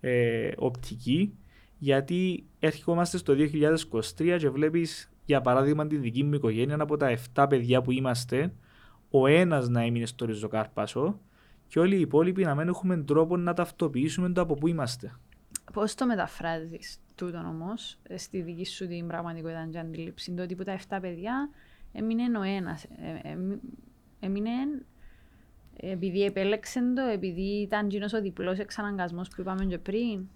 ε, 0.00 0.50
οπτική 0.56 1.34
γιατί 1.78 2.44
έρχομαστε 2.58 3.18
στο 3.18 3.34
2023 4.18 4.36
και 4.38 4.50
βλέπεις 4.50 5.09
για 5.30 5.40
παράδειγμα 5.40 5.86
τη 5.86 5.96
δική 5.96 6.24
μου 6.24 6.34
οικογένεια 6.34 6.76
από 6.80 6.96
τα 6.96 7.18
7 7.34 7.46
παιδιά 7.48 7.82
που 7.82 7.90
είμαστε 7.90 8.52
ο 9.10 9.26
ένας 9.26 9.68
να 9.68 9.82
έμεινε 9.82 10.06
στο 10.06 10.24
ριζοκάρπασο 10.24 11.20
και 11.66 11.78
όλοι 11.78 11.96
οι 11.96 12.00
υπόλοιποι 12.00 12.44
να 12.44 12.54
μην 12.54 12.68
έχουμε 12.68 12.96
τρόπο 12.96 13.36
να 13.36 13.54
ταυτοποιήσουμε 13.54 14.28
το 14.30 14.40
από 14.40 14.54
πού 14.54 14.66
είμαστε. 14.68 15.16
Πώς 15.72 15.94
το 15.94 16.06
μεταφράζεις 16.06 16.98
τούτο 17.14 17.38
όμως 17.38 17.98
στη 18.14 18.42
δική 18.42 18.66
σου 18.66 18.86
την 18.86 19.06
πραγματικότητα 19.06 19.68
και 19.70 19.78
αντίληψη, 19.78 20.32
το 20.32 20.42
ότι 20.42 20.54
που 20.54 20.64
τα 20.64 20.78
7 20.88 20.98
παιδιά 21.00 21.50
έμεινε 21.92 22.38
ο 22.38 22.42
ένας. 22.42 22.84
Ε, 22.84 23.28
ε, 23.28 23.36
έμεινε 24.20 24.50
επειδή 25.76 26.24
επέλεξε 26.24 26.80
το, 26.94 27.02
επειδή 27.02 27.60
ήταν 27.60 27.88
γίνος 27.88 28.12
ο 28.12 28.20
διπλός 28.20 28.58
εξαναγκασμός 28.58 29.28
που 29.28 29.40
είπαμε 29.40 29.64
και 29.64 29.78
πριν. 29.78 30.28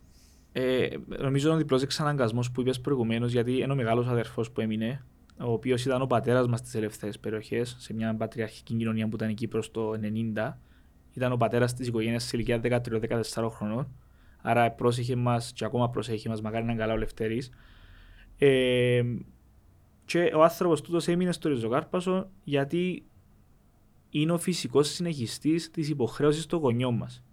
Ε, 0.56 0.88
νομίζω 1.18 1.52
ο 1.52 1.56
διπλός 1.56 1.82
εξαναγκασμός 1.82 2.50
που 2.50 2.60
είπες 2.60 2.80
προηγουμένως, 2.80 3.32
γιατί 3.32 3.56
είναι 3.56 3.72
ο 3.72 3.76
μεγάλος 3.76 4.06
αδερφός 4.06 4.50
που 4.50 4.60
έμεινε, 4.60 5.04
ο 5.40 5.52
οποίος 5.52 5.84
ήταν 5.84 6.02
ο 6.02 6.06
πατέρας 6.06 6.46
μας 6.46 6.58
στις 6.58 6.74
ελευθερές 6.74 7.18
περιοχές, 7.18 7.76
σε 7.78 7.94
μια 7.94 8.14
πατριαρχική 8.14 8.74
κοινωνία 8.74 9.08
που 9.08 9.16
ήταν 9.16 9.28
εκεί 9.28 9.48
προ 9.48 9.62
το 9.70 9.92
90 9.92 10.58
ήταν 11.14 11.32
ο 11.32 11.36
πατέρας 11.36 11.74
της 11.74 11.86
οικογένειας 11.86 12.24
σε 12.24 12.36
ηλικίας 12.36 12.60
13-14 12.60 13.50
χρονών. 13.50 13.88
Άρα 14.42 14.70
πρόσεχε 14.70 15.16
μας 15.16 15.52
και 15.52 15.64
ακόμα 15.64 15.90
πρόσεχε 15.90 16.28
μας, 16.28 16.40
μακάρι 16.40 16.64
να 16.64 16.72
είναι 16.72 16.80
καλά 16.80 16.92
ο 16.92 16.96
Λευτέρη. 16.96 17.42
Ε, 18.38 19.02
και 20.04 20.32
ο 20.34 20.42
άνθρωπος 20.42 20.80
τούτος 20.80 21.08
έμεινε 21.08 21.32
στο 21.32 21.48
ριζοκάρπασο 21.48 22.30
γιατί 22.44 23.04
είναι 24.10 24.32
ο 24.32 24.38
φυσικός 24.38 24.88
συνεχιστής 24.88 25.70
της 25.70 25.88
υποχρέωσης 25.88 26.46
των 26.46 26.58
γονιών 26.58 26.94
μας. 26.94 27.23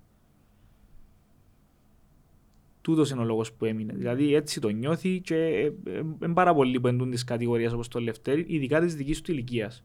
Τούτος 2.82 3.10
είναι 3.10 3.22
ο 3.22 3.24
λόγος 3.24 3.54
που 3.54 3.66
έμεινε. 3.66 3.94
Δηλαδή 3.94 4.36
έτσι 4.36 4.60
το 4.60 4.70
νιώθει 4.70 5.22
και 5.22 5.36
είναι 5.36 6.16
ε, 6.22 6.28
πάρα 6.34 6.54
πολλοί 6.54 6.80
που 6.80 6.88
εντούν 6.88 7.12
τη 7.12 7.24
κατηγορία 7.26 7.72
όπως 7.74 7.88
το 7.88 8.00
Λευτέρη, 8.00 8.46
ειδικά 8.48 8.82
της 8.82 8.96
δικής 8.96 9.22
του 9.22 9.32
ηλικίας. 9.32 9.84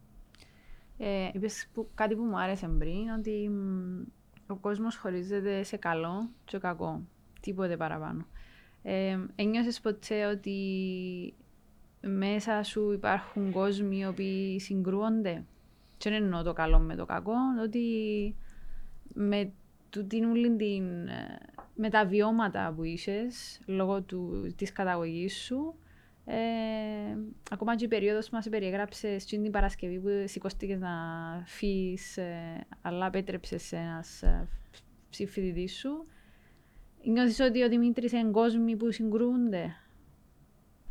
Ε, 0.98 1.28
είπες 1.32 1.68
που, 1.72 1.88
κάτι 1.94 2.14
που 2.14 2.22
μου 2.22 2.38
άρεσε 2.38 2.68
πριν, 2.78 3.08
ότι 3.18 3.50
ο 4.46 4.56
κόσμος 4.56 4.96
χωρίζεται 4.96 5.62
σε 5.62 5.76
καλό 5.76 6.30
και 6.44 6.58
κακό. 6.58 7.02
Τίποτε 7.40 7.76
παραπάνω. 7.76 8.26
Ε, 8.82 9.18
ένιωσες 9.34 9.80
ποτέ 9.80 10.26
ότι 10.26 10.54
μέσα 12.00 12.62
σου 12.62 12.92
υπάρχουν 12.92 13.52
κόσμοι 13.52 13.98
οι 13.98 14.06
οποίοι 14.06 14.60
συγκρούονται; 14.60 15.44
Και 15.96 16.10
δεν 16.10 16.22
εννοώ 16.22 16.42
το 16.42 16.52
καλό 16.52 16.78
με 16.78 16.94
το 16.94 17.04
κακό, 17.04 17.34
ότι 17.64 17.84
με, 19.14 19.52
του, 19.90 20.06
την, 20.06 20.56
την, 20.56 20.84
με 21.76 21.90
τα 21.90 22.06
βιώματα 22.06 22.72
που 22.76 22.82
είσαι 22.82 23.26
λόγω 23.66 24.02
του, 24.02 24.52
της 24.56 24.72
καταγωγής 24.72 25.34
σου, 25.34 25.74
ε, 26.28 26.36
ακόμα 27.50 27.76
και 27.76 27.84
η 27.84 27.88
περίοδος 27.88 28.28
που 28.28 28.34
μας 28.34 28.48
περιέγραψες 28.48 29.22
στην 29.22 29.42
την 29.42 29.50
Παρασκευή 29.50 29.98
που 29.98 30.08
σηκώστηκες 30.24 30.78
να 30.78 30.90
φύγει, 31.44 31.98
ε, 32.14 32.22
αλλά 32.82 33.06
απέτρεψες 33.06 33.62
σε 33.62 33.76
ένας 33.76 34.22
ε, 34.22 34.48
ψηφιδητής 35.10 35.78
σου. 35.78 36.06
Νιώθεις 37.04 37.40
ότι 37.40 37.62
ο 37.62 37.68
Δημήτρης 37.68 38.12
είναι 38.12 38.30
κόσμοι 38.30 38.76
που 38.76 38.92
συγκρούνται. 38.92 39.76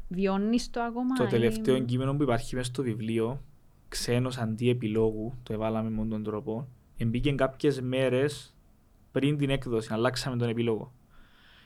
Βιώνεις 0.08 0.70
το 0.70 0.82
ακόμα. 0.82 1.16
Το 1.16 1.26
τελευταίο 1.26 1.76
ή... 1.76 1.82
κείμενο 1.82 2.16
που 2.16 2.24
υπάρχει 2.24 2.56
μέσα 2.56 2.68
στο 2.68 2.84
βιβλίο, 2.84 3.44
ξένος 3.88 4.38
αντί 4.38 4.70
επιλόγου, 4.70 5.34
το 5.44 5.54
έβαλαμε 5.54 5.90
με 5.90 6.06
τον 6.08 6.24
τρόπο, 6.24 6.68
εμπήκε 6.98 7.32
κάποιες 7.32 7.82
μέρες 7.82 8.55
πριν 9.16 9.38
την 9.38 9.50
έκδοση, 9.50 9.94
αλλάξαμε 9.94 10.38
τον 10.38 10.50
επίλογο. 10.50 10.94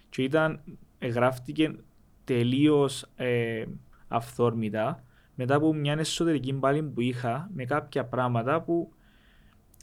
Και 0.09 0.23
ήταν, 0.23 0.61
γράφτηκε 1.01 1.75
τελείως 2.23 3.05
ε, 3.15 3.65
αυθόρμητα 4.07 5.03
μετά 5.35 5.55
από 5.55 5.73
μια 5.73 5.93
εσωτερική 5.99 6.53
πάλι 6.53 6.83
που 6.83 7.01
είχα 7.01 7.49
με 7.53 7.65
κάποια 7.65 8.05
πράγματα 8.05 8.61
που 8.61 8.93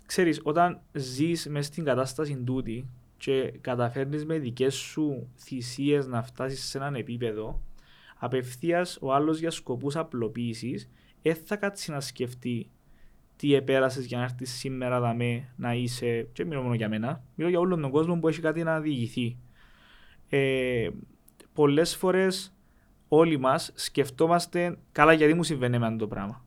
ξέρεις 0.06 0.40
όταν 0.42 0.80
ζεις 0.92 1.46
μέσα 1.46 1.66
στην 1.72 1.84
κατάσταση 1.84 2.36
τούτη 2.36 2.88
και 3.16 3.52
καταφέρνεις 3.60 4.24
με 4.24 4.38
δικές 4.38 4.74
σου 4.74 5.28
θυσίες 5.36 6.06
να 6.06 6.22
φτάσεις 6.22 6.64
σε 6.64 6.78
έναν 6.78 6.94
επίπεδο 6.94 7.62
απευθείας 8.18 8.98
ο 9.00 9.14
άλλος 9.14 9.38
για 9.38 9.50
σκοπούς 9.50 9.96
απλοποίησης 9.96 10.90
δεν 11.22 11.36
θα 11.44 11.56
κάτσει 11.56 11.90
να 11.90 12.00
σκεφτεί 12.00 12.70
τι 13.36 13.54
επέρασες 13.54 14.06
για 14.06 14.18
να 14.18 14.24
έρθει 14.24 14.44
σήμερα 14.44 15.00
δαμέ 15.00 15.48
να 15.56 15.74
είσαι. 15.74 16.28
Και 16.32 16.44
μιλώ 16.44 16.62
μόνο 16.62 16.74
για 16.74 16.88
μένα. 16.88 17.22
Μιλώ 17.34 17.50
για 17.50 17.58
όλον 17.58 17.80
τον 17.80 17.90
κόσμο 17.90 18.18
που 18.18 18.28
έχει 18.28 18.40
κάτι 18.40 18.62
να 18.62 18.80
διηγηθεί. 18.80 19.36
Ε, 20.28 20.88
πολλές 21.52 21.96
φορές 21.96 22.56
όλοι 23.08 23.38
μας 23.38 23.72
σκεφτόμαστε 23.74 24.78
καλά 24.92 25.12
γιατί 25.12 25.34
μου 25.34 25.42
συμβαίνει 25.42 25.78
με 25.78 25.86
αυτό 25.86 25.98
το 25.98 26.06
πράγμα. 26.06 26.44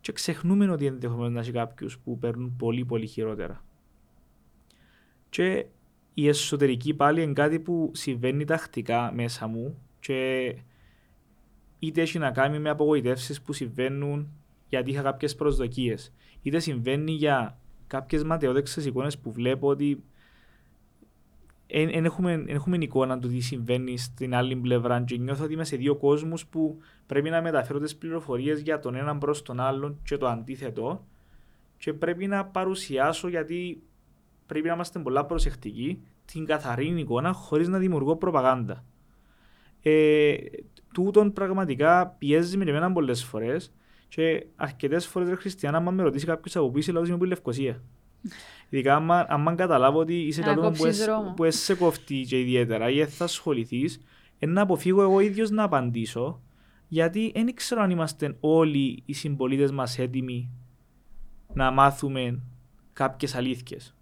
Και 0.00 0.12
ξεχνούμε 0.12 0.70
ότι 0.70 0.86
ενδεχομένως 0.86 1.32
να 1.32 1.40
έχει 1.40 1.52
κάποιους 1.52 1.98
που 1.98 2.18
παίρνουν 2.18 2.56
πολύ 2.56 2.84
πολύ 2.84 3.06
χειρότερα. 3.06 3.64
Και 5.28 5.66
η 6.14 6.28
εσωτερική 6.28 6.94
πάλι 6.94 7.22
είναι 7.22 7.32
κάτι 7.32 7.60
που 7.60 7.90
συμβαίνει 7.94 8.44
τακτικά 8.44 9.12
μέσα 9.14 9.46
μου 9.46 9.82
και 10.00 10.54
είτε 11.78 12.00
έχει 12.00 12.18
να 12.18 12.30
κάνει 12.30 12.58
με 12.58 12.68
απογοητεύσεις 12.70 13.42
που 13.42 13.52
συμβαίνουν 13.52 14.28
γιατί 14.70 14.90
είχα 14.90 15.02
κάποιες 15.02 15.34
προσδοκίες, 15.34 16.12
είτε 16.42 16.58
συμβαίνει 16.58 17.12
για 17.12 17.58
κάποιες 17.86 18.24
ματαιόδεξες 18.24 18.84
εικόνες 18.84 19.18
που 19.18 19.32
βλέπω 19.32 19.68
ότι 19.68 20.02
δεν 21.72 22.04
έχουμε, 22.04 22.44
έχουμε 22.46 22.76
εικόνα 22.76 23.18
του 23.18 23.28
τι 23.28 23.40
συμβαίνει 23.40 23.98
στην 23.98 24.34
άλλη 24.34 24.56
πλευρά 24.56 25.02
και 25.02 25.16
νιώθω 25.16 25.44
ότι 25.44 25.52
είμαι 25.52 25.64
σε 25.64 25.76
δύο 25.76 25.96
κόσμους 25.96 26.46
που 26.46 26.78
πρέπει 27.06 27.30
να 27.30 27.42
μεταφέρω 27.42 27.78
τις 27.78 27.96
πληροφορίες 27.96 28.60
για 28.60 28.78
τον 28.78 28.94
έναν 28.94 29.18
προς 29.18 29.42
τον 29.42 29.60
άλλον 29.60 30.00
και 30.04 30.16
το 30.16 30.26
αντίθετο 30.26 31.06
και 31.76 31.92
πρέπει 31.92 32.26
να 32.26 32.44
παρουσιάσω 32.44 33.28
γιατί 33.28 33.82
πρέπει 34.46 34.66
να 34.66 34.74
είμαστε 34.74 34.98
πολλά 34.98 35.26
προσεκτικοί 35.26 36.02
την 36.24 36.44
καθαρή 36.46 36.86
εικόνα 36.86 37.32
χωρίς 37.32 37.68
να 37.68 37.78
δημιουργώ 37.78 38.16
προπαγάνδα. 38.16 38.84
Ε, 39.82 40.34
τούτον 40.94 41.32
πραγματικά 41.32 42.06
πιέζει 42.18 42.56
με 42.56 42.64
εμένα 42.64 42.92
πολλές 42.92 43.24
φορές 43.24 43.72
και 44.10 44.46
αρκετές 44.56 45.06
φορές, 45.06 45.38
Χριστιανά, 45.38 45.76
αν 45.76 45.94
με 45.94 46.02
ρωτήσει 46.02 46.26
κάποιος 46.26 46.56
από 46.56 46.70
πού 46.70 46.78
είσαι, 46.78 46.92
λέω 46.92 47.00
ότι 47.02 47.10
είμαι 47.10 47.26
Λευκοσία. 47.26 47.82
Ειδικά 48.68 48.96
αν 49.28 49.56
καταλάβω 49.56 49.98
ότι 49.98 50.14
είσαι 50.14 50.42
κάτι 50.42 50.60
που, 50.60 51.34
που 51.36 51.50
σε 51.50 51.74
κοφτεί 51.74 52.20
και 52.20 52.40
ιδιαίτερα 52.40 52.90
ή 52.90 53.04
θα 53.06 53.24
ασχοληθείς, 53.24 54.00
να 54.38 54.62
αποφύγω 54.62 55.02
εγώ 55.02 55.20
ίδιος 55.20 55.50
να 55.50 55.62
απαντήσω, 55.62 56.42
γιατί 56.88 57.32
δεν 57.34 57.54
ξέρω 57.54 57.82
αν 57.82 57.90
είμαστε 57.90 58.36
όλοι 58.40 59.02
οι 59.06 59.12
συμπολίτες 59.12 59.70
μας 59.70 59.98
έτοιμοι 59.98 60.50
να 61.54 61.70
μάθουμε 61.70 62.40
κάποιες 62.92 63.34
αλήθειες. 63.34 63.94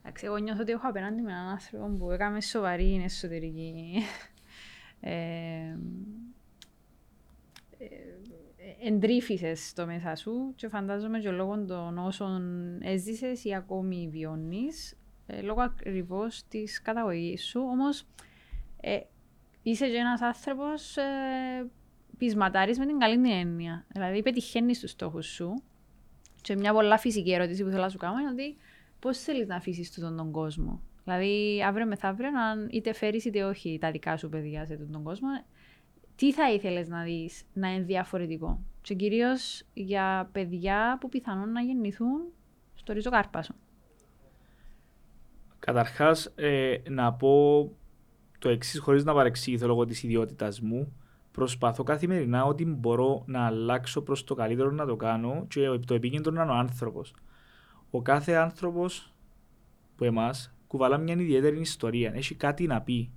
Εντάξει, 0.00 0.26
εγώ 0.26 0.36
νιώθω 0.36 0.60
ότι 0.60 0.72
έχω 0.72 0.88
απέναντι 0.88 1.22
με 1.22 1.32
έναν 1.32 1.48
άνθρωπο 1.48 1.86
που 1.98 2.10
έκαμε 2.10 2.40
σοβαρή 2.40 3.02
εσωτερική 3.04 3.74
ε, 5.00 5.12
ε, 7.78 7.86
εντρίφησες 8.84 9.72
το 9.72 9.86
μέσα 9.86 10.14
σου 10.14 10.52
και 10.54 10.68
φαντάζομαι 10.68 11.18
και 11.18 11.30
λόγω 11.30 11.64
των 11.64 11.98
όσων 11.98 12.42
έζησες 12.82 13.44
ή 13.44 13.54
ακόμη 13.54 14.08
βιώνεις 14.12 14.96
ε, 15.26 15.40
λόγω 15.40 15.60
ακριβώς 15.60 16.42
της 16.48 16.82
καταγωγής 16.82 17.44
σου. 17.44 17.60
Όμως 17.60 18.04
ε, 18.80 18.98
είσαι 19.62 19.88
και 19.88 19.96
ένας 19.96 20.20
άνθρωπος 20.20 20.96
ε, 20.96 21.02
πεισματάρης 22.18 22.78
με 22.78 22.86
την 22.86 22.98
καλή 22.98 23.14
την 23.14 23.30
έννοια. 23.30 23.84
Δηλαδή, 23.88 24.22
πετυχαίνεις 24.22 24.80
τους 24.80 24.90
στόχους 24.90 25.26
σου. 25.26 25.62
Και 26.40 26.56
μια 26.56 26.72
πολλά 26.72 26.98
φυσική 26.98 27.32
ερώτηση 27.32 27.64
που 27.64 27.70
θέλω 27.70 27.82
να 27.82 27.88
σου 27.88 27.98
κάνω 27.98 28.18
είναι 28.18 28.30
ότι 28.30 28.56
πώς 28.98 29.18
θέλεις 29.18 29.46
να 29.46 29.56
αφήσεις 29.56 29.94
τον, 29.94 30.16
τον 30.16 30.30
κόσμο. 30.30 30.82
Δηλαδή, 31.04 31.62
αύριο 31.66 31.86
μεθαύριο, 31.86 32.28
αν 32.28 32.68
είτε 32.70 32.92
φέρεις 32.92 33.24
είτε 33.24 33.44
όχι 33.44 33.78
τα 33.80 33.90
δικά 33.90 34.16
σου 34.16 34.28
παιδιά 34.28 34.66
σε 34.66 34.76
τον 34.76 35.02
κόσμο, 35.02 35.28
τι 36.22 36.32
θα 36.32 36.52
ήθελες 36.52 36.88
να 36.88 37.02
δεις 37.02 37.42
να 37.52 37.68
είναι 37.68 37.84
διαφορετικό; 37.84 38.60
Και 38.80 38.94
κυρίως 38.94 39.62
για 39.74 40.28
παιδιά 40.32 40.98
που 41.00 41.08
πιθανόν 41.08 41.52
να 41.52 41.60
γεννηθούν 41.60 42.20
στο 42.74 42.92
ριζοκάρπασο. 42.92 43.54
Καταρχάς, 45.58 46.32
ε, 46.34 46.76
να 46.88 47.12
πω 47.12 47.70
το 48.38 48.48
εξής, 48.48 48.78
χωρίς 48.78 49.04
να 49.04 49.14
παρεξηγηθώ 49.14 49.66
λόγω 49.66 49.84
της 49.84 50.02
ιδιότητας 50.02 50.60
μου. 50.60 50.92
Προσπαθώ 51.32 51.82
καθημερινά 51.82 52.44
ότι 52.44 52.64
μπορώ 52.64 53.22
να 53.26 53.46
αλλάξω 53.46 54.02
προς 54.02 54.24
το 54.24 54.34
καλύτερο 54.34 54.70
να 54.70 54.86
το 54.86 54.96
κάνω 54.96 55.46
και 55.48 55.78
το 55.86 55.94
επίκεντρο 55.94 56.32
να 56.32 56.42
είναι 56.42 56.52
ο 56.52 56.54
άνθρωπος. 56.54 57.14
Ο 57.90 58.02
κάθε 58.02 58.32
άνθρωπος 58.32 59.12
που 59.96 60.04
εμάς 60.04 60.54
κουβαλά 60.66 60.98
μια 60.98 61.14
ιδιαίτερη 61.14 61.60
ιστορία, 61.60 62.12
έχει 62.14 62.34
κάτι 62.34 62.66
να 62.66 62.80
πει. 62.82 63.10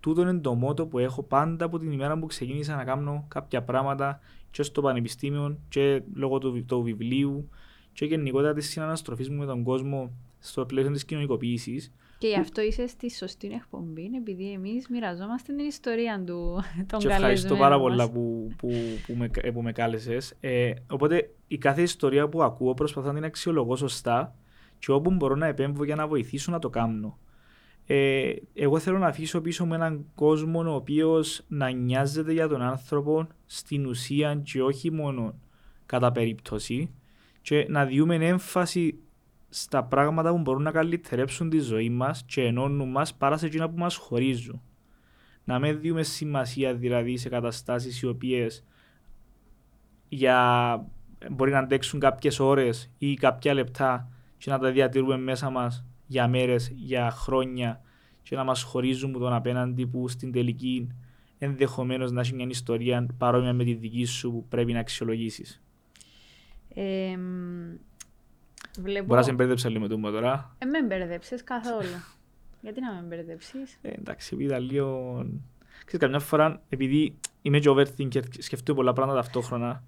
Τούτο 0.00 0.20
είναι 0.20 0.38
το 0.38 0.54
μότο 0.54 0.86
που 0.86 0.98
έχω 0.98 1.22
πάντα 1.22 1.64
από 1.64 1.78
την 1.78 1.92
ημέρα 1.92 2.18
που 2.18 2.26
ξεκίνησα 2.26 2.76
να 2.76 2.84
κάνω 2.84 3.24
κάποια 3.28 3.62
πράγματα 3.62 4.20
και 4.50 4.62
στο 4.62 4.80
πανεπιστήμιο 4.80 5.58
και 5.68 6.02
λόγω 6.14 6.38
του, 6.38 6.64
του 6.64 6.82
βιβλίου 6.82 7.48
και 7.92 8.04
γενικότερα 8.04 8.52
της 8.52 8.68
συναναστροφής 8.70 9.28
μου 9.28 9.36
με 9.36 9.46
τον 9.46 9.62
κόσμο 9.62 10.12
στο 10.38 10.66
πλαίσιο 10.66 10.92
της 10.92 11.04
κοινωνικοποίησης. 11.04 11.92
Και 12.18 12.28
γι' 12.28 12.38
αυτό 12.38 12.60
είσαι 12.60 12.86
στη 12.86 13.10
σωστή 13.10 13.50
εκπομπή, 13.54 14.10
επειδή 14.16 14.52
εμείς 14.52 14.88
μοιραζόμαστε 14.88 15.52
την 15.52 15.66
ιστορία 15.66 16.22
του 16.26 16.62
τον 16.86 16.98
Και 16.98 17.08
ευχαριστώ 17.08 17.56
πάρα 17.56 17.78
πολλά 17.78 18.10
που, 18.10 18.52
που, 18.56 18.68
που, 19.06 19.14
με, 19.14 19.30
που 19.52 19.62
με 19.62 19.72
κάλεσες. 19.72 20.34
Ε, 20.40 20.72
οπότε 20.90 21.30
η 21.48 21.58
κάθε 21.58 21.82
ιστορία 21.82 22.28
που 22.28 22.42
ακούω 22.42 22.74
προσπαθώ 22.74 23.08
να 23.08 23.14
την 23.14 23.24
αξιολογώ 23.24 23.76
σωστά 23.76 24.34
και 24.78 24.92
όπου 24.92 25.10
μπορώ 25.10 25.34
να 25.34 25.46
επέμβω 25.46 25.84
για 25.84 25.94
να 25.94 26.06
βοηθήσω 26.06 26.52
να 26.52 26.58
το 26.58 26.70
κάνω. 26.70 27.18
Ε, 27.92 28.34
εγώ 28.54 28.78
θέλω 28.78 28.98
να 28.98 29.06
αφήσω 29.06 29.40
πίσω 29.40 29.66
με 29.66 29.74
έναν 29.74 30.06
κόσμο 30.14 30.60
ο 30.60 30.74
οποίος 30.74 31.44
να 31.48 31.70
νοιάζεται 31.70 32.32
για 32.32 32.48
τον 32.48 32.62
άνθρωπο 32.62 33.26
στην 33.46 33.86
ουσία 33.86 34.34
και 34.34 34.62
όχι 34.62 34.90
μόνο 34.90 35.34
κατά 35.86 36.12
περίπτωση 36.12 36.94
και 37.42 37.66
να 37.68 37.84
διούμε 37.84 38.14
έμφαση 38.14 38.98
στα 39.48 39.84
πράγματα 39.84 40.30
που 40.30 40.38
μπορούν 40.38 40.62
να 40.62 40.70
καλυτερέψουν 40.70 41.50
τη 41.50 41.58
ζωή 41.58 41.90
μας 41.90 42.24
και 42.26 42.42
ενώνουν 42.42 42.90
μας 42.90 43.14
παρά 43.14 43.36
σε 43.36 43.46
εκείνα 43.46 43.70
που 43.70 43.78
μας 43.78 43.96
χωρίζουν. 43.96 44.62
Να 45.44 45.58
μην 45.58 45.80
δούμε 45.80 46.02
σημασία 46.02 46.74
δηλαδή 46.74 47.16
σε 47.16 47.28
καταστάσεις 47.28 48.02
οι 48.02 48.06
οποίες 48.06 48.64
για... 50.08 50.86
μπορεί 51.30 51.50
να 51.50 51.58
αντέξουν 51.58 52.00
κάποιες 52.00 52.38
ώρες 52.38 52.90
ή 52.98 53.14
κάποια 53.14 53.54
λεπτά 53.54 54.10
και 54.38 54.50
να 54.50 54.58
τα 54.58 54.70
διατηρούμε 54.70 55.16
μέσα 55.16 55.50
μας 55.50 55.84
για 56.10 56.28
μέρες, 56.28 56.70
για 56.74 57.10
χρόνια 57.10 57.80
και 58.22 58.36
να 58.36 58.44
μας 58.44 58.62
χωρίζουν 58.62 59.12
τον 59.12 59.32
απέναντι 59.32 59.86
που 59.86 60.08
στην 60.08 60.32
τελική 60.32 60.88
ενδεχομένως 61.38 62.12
να 62.12 62.20
έχει 62.20 62.34
μια 62.34 62.46
ιστορία 62.48 63.06
παρόμοια 63.18 63.52
με 63.52 63.64
τη 63.64 63.74
δική 63.74 64.04
σου 64.04 64.30
που 64.32 64.46
πρέπει 64.48 64.72
να 64.72 64.80
αξιολογήσεις. 64.80 65.62
Ε, 66.74 67.16
Βλέπω... 68.80 69.04
Μπορεί 69.04 69.18
να 69.18 69.26
σε 69.26 69.32
μπέρδεψα 69.32 69.68
λίγο 69.68 69.80
με 69.80 69.88
το 69.88 69.98
μου 69.98 70.10
τώρα. 70.10 70.56
Ε, 70.58 70.64
με 70.64 70.82
μπέρδεψες 70.82 71.44
καθόλου. 71.44 71.88
Γιατί 72.62 72.80
να 72.80 72.92
με 72.92 73.06
μπέρδεψεις. 73.08 73.78
Ε, 73.82 73.88
εντάξει, 73.88 74.30
επειδή 74.34 74.48
ήταν 74.48 74.62
λίγο... 74.62 75.14
Ξέρεις, 75.84 75.98
καμιά 75.98 76.18
φορά, 76.18 76.62
επειδή 76.68 77.18
είμαι 77.42 77.58
και 77.58 77.70
overthinker, 77.70 78.22
σκεφτούμε 78.38 78.76
πολλά 78.76 78.92
πράγματα 78.92 79.16
ταυτόχρονα. 79.20 79.82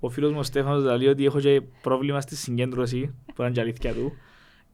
Ο 0.00 0.08
φίλος 0.08 0.32
μου 0.32 0.38
ο 0.38 0.42
Στέφανος 0.42 0.98
λέει 0.98 1.08
ότι 1.08 1.24
έχω 1.24 1.40
και 1.40 1.62
πρόβλημα 1.82 2.20
στη 2.20 2.36
συγκέντρωση, 2.36 3.14
που 3.34 3.42
είναι 3.42 3.50
και 3.50 3.60
αλήθεια 3.60 3.92
του. 3.92 4.12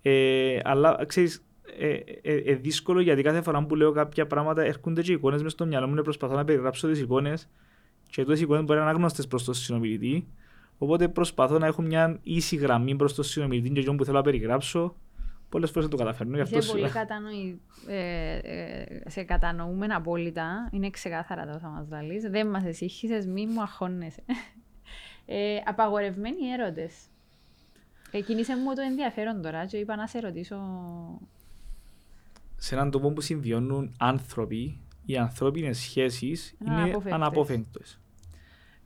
Ε, 0.02 0.58
αλλά, 0.64 1.04
ξέρεις, 1.06 1.44
ε, 1.78 1.88
ε, 2.22 2.34
ε, 2.36 2.54
δύσκολο 2.54 3.00
γιατί 3.00 3.22
κάθε 3.22 3.42
φορά 3.42 3.66
που 3.66 3.74
λέω 3.74 3.92
κάποια 3.92 4.26
πράγματα 4.26 4.62
έρχονται 4.62 5.02
και 5.02 5.12
εικόνες 5.12 5.42
μες 5.42 5.52
στο 5.52 5.66
μυαλό 5.66 5.88
μου 5.88 5.94
και 5.94 6.02
προσπαθώ 6.02 6.34
να 6.34 6.44
περιγράψω 6.44 6.88
τις 6.88 7.00
εικόνες 7.00 7.48
και 8.10 8.20
οι 8.20 8.24
εικόνες 8.40 8.64
μπορεί 8.64 8.78
να 8.78 8.84
είναι 8.84 8.90
άγνωστες 8.90 9.26
προς 9.26 9.44
τον 9.44 9.54
συνομιλητή 9.54 10.26
Οπότε 10.82 11.08
προσπαθώ 11.08 11.58
να 11.58 11.66
έχω 11.66 11.82
μια 11.82 12.18
ίση 12.22 12.56
γραμμή 12.56 12.96
προς 12.96 13.14
το 13.14 13.22
συνομιλητή 13.22 13.70
και 13.70 13.78
αυτό 13.78 13.94
που 13.94 14.04
θέλω 14.04 14.16
να 14.16 14.22
περιγράψω. 14.22 14.96
Πολλές 15.48 15.70
φορές 15.70 15.88
το 15.88 15.96
καταφέρνω. 15.96 16.38
Είσαι 16.38 16.56
αυτό 16.56 16.72
πολύ 16.72 16.90
κατανοη... 16.90 17.60
ε, 17.88 18.38
ε, 18.42 19.10
σε 19.10 19.22
κατανοούμε 19.22 19.86
απόλυτα. 19.86 20.68
Είναι 20.72 20.90
ξεκάθαρα 20.90 21.46
τα 21.46 21.52
όσα 21.54 21.68
μας 21.68 21.88
βάλεις. 21.88 22.22
Δεν 22.30 22.46
μας 22.46 22.64
εσύχησες, 22.64 23.26
μη 23.26 23.46
μου 23.46 23.60
αγχώνεσαι. 23.60 24.22
Ε, 25.26 25.56
απαγορευμένοι 25.64 26.48
έρωτες. 26.58 26.94
Εκκίνησε 28.12 28.56
μου 28.56 28.74
το 28.74 28.82
ενδιαφέρον 28.82 29.42
τώρα 29.42 29.66
και 29.66 29.76
είπα 29.76 29.96
να 29.96 30.06
σε 30.06 30.20
ρωτήσω. 30.20 30.56
Σε 32.56 32.74
έναν 32.74 32.90
τόπο 32.90 33.10
που 33.10 33.20
συμβιώνουν 33.20 33.94
άνθρωποι, 33.98 34.80
οι 35.04 35.16
ανθρώπινες 35.16 35.78
σχέσεις 35.78 36.54
είναι 36.60 36.98
αναπόφευκτε. 37.10 37.80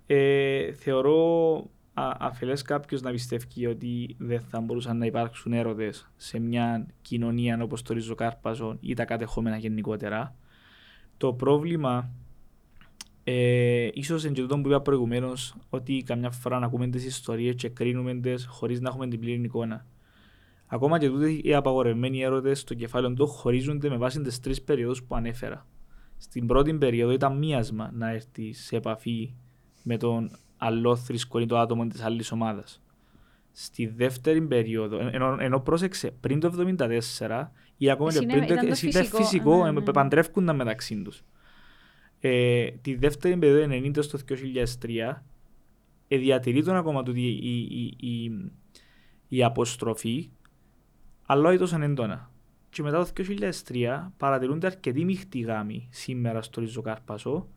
Ε, 0.06 0.72
θεωρώ 0.72 1.70
αφελές 1.96 2.62
κάποιος 2.62 3.02
να 3.02 3.10
πιστεύει 3.10 3.66
ότι 3.66 4.16
δεν 4.18 4.40
θα 4.40 4.60
μπορούσαν 4.60 4.98
να 4.98 5.06
υπάρξουν 5.06 5.52
έρωτες 5.52 6.10
σε 6.16 6.38
μια 6.38 6.86
κοινωνία 7.02 7.62
όπως 7.62 7.82
το 7.82 7.94
Ριζοκάρπαζο 7.94 8.76
ή 8.80 8.94
τα 8.94 9.04
κατεχόμενα 9.04 9.56
γενικότερα. 9.56 10.36
Το 11.16 11.32
πρόβλημα, 11.32 12.10
ε, 13.28 13.88
ίσως 13.92 14.24
εν 14.24 14.32
που 14.32 14.68
είπα 14.68 14.80
προηγουμένως, 14.80 15.56
ότι 15.70 16.02
καμιά 16.06 16.30
φορά 16.30 16.58
να 16.58 16.66
ακούμε 16.66 16.88
τις 16.88 17.04
ιστορίες 17.04 17.54
και 17.54 17.68
κρίνουμε 17.68 18.14
τι 18.14 18.46
χωρίς 18.46 18.80
να 18.80 18.88
έχουμε 18.88 19.08
την 19.08 19.20
πλήρη 19.20 19.42
εικόνα. 19.42 19.86
Ακόμα 20.66 20.98
και 20.98 21.08
τούτε 21.08 21.30
οι 21.30 21.54
απαγορευμένοι 21.54 22.22
έρωτες 22.22 22.60
στο 22.60 22.74
κεφάλαιο 22.74 23.14
του 23.14 23.26
χωρίζονται 23.26 23.88
με 23.88 23.96
βάση 23.96 24.20
τις 24.20 24.40
τρεις 24.40 24.62
περιόδους 24.62 25.02
που 25.02 25.14
ανέφερα. 25.14 25.66
Στην 26.16 26.46
πρώτη 26.46 26.74
περίοδο 26.74 27.12
ήταν 27.12 27.38
μίασμα 27.38 27.90
να 27.94 28.10
έρθει 28.10 28.52
σε 28.52 28.76
επαφή 28.76 29.34
με 29.82 29.96
τον 29.96 30.30
θρησκό 31.04 31.38
ή 31.38 31.46
το 31.46 31.58
άτομο 31.58 31.86
της 31.86 32.02
άλλης 32.02 32.32
ομάδας. 32.32 32.82
Στη 33.52 33.86
δεύτερη 33.86 34.42
περίοδο, 34.42 34.98
ενώ, 35.12 35.36
ενώ 35.40 35.60
πρόσεξε 35.60 36.10
πριν 36.20 36.40
το 36.40 36.52
1974 37.18 37.52
ή 37.76 37.90
ακόμα 37.90 38.12
και 38.12 38.26
πριν 38.26 38.46
το 38.46 38.52
ήταν 38.52 38.74
φυσικό, 38.74 39.16
φυσικό 39.16 39.56
ναι, 39.64 39.70
ναι, 39.70 39.80
ναι. 39.80 39.92
παντρεύκονταν 39.92 40.56
μεταξύ 40.56 41.02
τους. 41.02 41.24
Ε, 42.20 42.70
τη 42.70 42.94
δεύτερη 42.94 43.36
περίοδο 43.36 43.74
90 43.74 44.02
στο 44.02 44.18
2003 44.28 45.20
ε, 46.08 46.16
διατηρεί 46.16 46.64
τον 46.64 46.76
ακόμα 46.76 47.02
του 47.02 47.12
η, 47.14 47.38
η, 47.42 47.96
η, 48.00 48.50
η, 49.28 49.44
αποστροφή, 49.44 50.30
αλλά 51.26 51.48
όχι 51.48 51.58
τόσο 51.58 51.82
έντονα. 51.82 52.30
Και 52.70 52.82
μετά 52.82 53.04
το 53.04 53.10
2003 53.68 54.08
παρατηρούνται 54.16 54.66
αρκετοί 54.66 55.04
μειχτοί 55.04 55.40
γάμοι 55.40 55.88
σήμερα 55.90 56.42
στο 56.42 56.60
Ριζοκάρπασο 56.60 57.48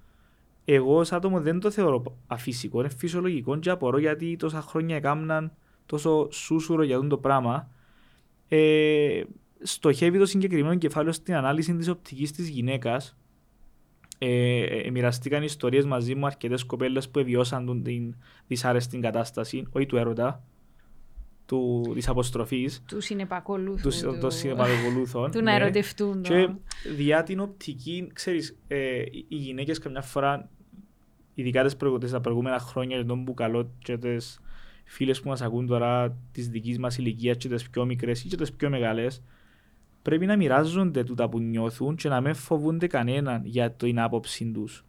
εγώ 0.73 0.97
ως 0.97 1.11
άτομο 1.11 1.41
δεν 1.41 1.59
το 1.59 1.71
θεωρώ 1.71 2.17
αφύσικο, 2.27 2.79
είναι 2.79 2.89
φυσιολογικό 2.89 3.59
και 3.59 3.69
απορώ 3.69 3.97
γιατί 3.97 4.35
τόσα 4.35 4.61
χρόνια 4.61 4.95
έκαναν 4.95 5.51
τόσο 5.85 6.27
σούσουρο 6.31 6.83
για 6.83 7.07
το 7.07 7.17
πράγμα. 7.17 7.69
Ε, 8.47 9.23
στοχεύει 9.61 10.17
το 10.17 10.25
συγκεκριμένο 10.25 10.75
κεφάλαιο 10.75 11.11
στην 11.11 11.35
ανάλυση 11.35 11.75
της 11.75 11.87
οπτικής 11.87 12.31
της 12.31 12.49
γυναίκας. 12.49 13.17
Ε, 14.21 14.63
ε, 14.63 14.89
μοιραστήκαν 14.91 15.43
ιστορίες 15.43 15.85
μαζί 15.85 16.15
μου 16.15 16.25
αρκετές 16.25 16.63
κοπέλες 16.63 17.09
που 17.09 17.19
εβιώσαν 17.19 17.83
την 17.83 18.15
δυσάρεστη 18.47 18.99
κατάσταση, 18.99 19.67
όχι 19.71 19.85
του 19.85 19.97
έρωτα, 19.97 20.43
του, 21.45 21.91
της 21.93 22.07
αποστροφής. 22.07 22.83
Του 22.87 23.01
συνεπακολούθου. 23.01 23.89
Του, 23.89 24.17
του, 24.19 24.29
συνεπακολούθων. 24.31 25.31
του 25.31 25.41
να 25.41 25.51
ναι. 25.51 25.63
ερωτευτούν. 25.63 26.21
Και 26.21 26.49
διά 26.95 27.23
την 27.23 27.39
οπτική, 27.39 28.09
ξέρεις, 28.13 28.57
ε, 28.67 29.01
οι 29.11 29.35
γυναίκες 29.35 29.77
καμιά 29.77 30.01
φορά 30.01 30.49
ειδικά 31.33 31.63
τις 31.63 31.75
προηγούμενα, 31.77 32.11
τα 32.11 32.21
προηγούμενα 32.21 32.59
χρόνια 32.59 32.95
για 32.95 33.05
τον 33.05 33.21
Μπουκαλό 33.21 33.71
και 33.83 33.97
τις 33.97 34.39
φίλες 34.85 35.21
που 35.21 35.29
μας 35.29 35.41
ακούν 35.41 35.67
τώρα 35.67 36.17
της 36.31 36.49
δικής 36.49 36.79
μας 36.79 36.97
ηλικίας 36.97 37.37
και 37.37 37.47
τις 37.47 37.69
πιο 37.69 37.85
μικρές 37.85 38.23
ή 38.23 38.27
και 38.27 38.35
τις 38.35 38.53
πιο 38.53 38.69
μεγάλες 38.69 39.23
πρέπει 40.01 40.25
να 40.25 40.37
μοιράζονται 40.37 41.03
τούτα 41.03 41.29
που 41.29 41.39
νιώθουν 41.39 41.95
και 41.95 42.09
να 42.09 42.21
μην 42.21 42.33
φοβούνται 42.33 42.87
κανέναν 42.87 43.41
για 43.45 43.71
την 43.71 43.99
άποψή 43.99 44.51
τους. 44.51 44.85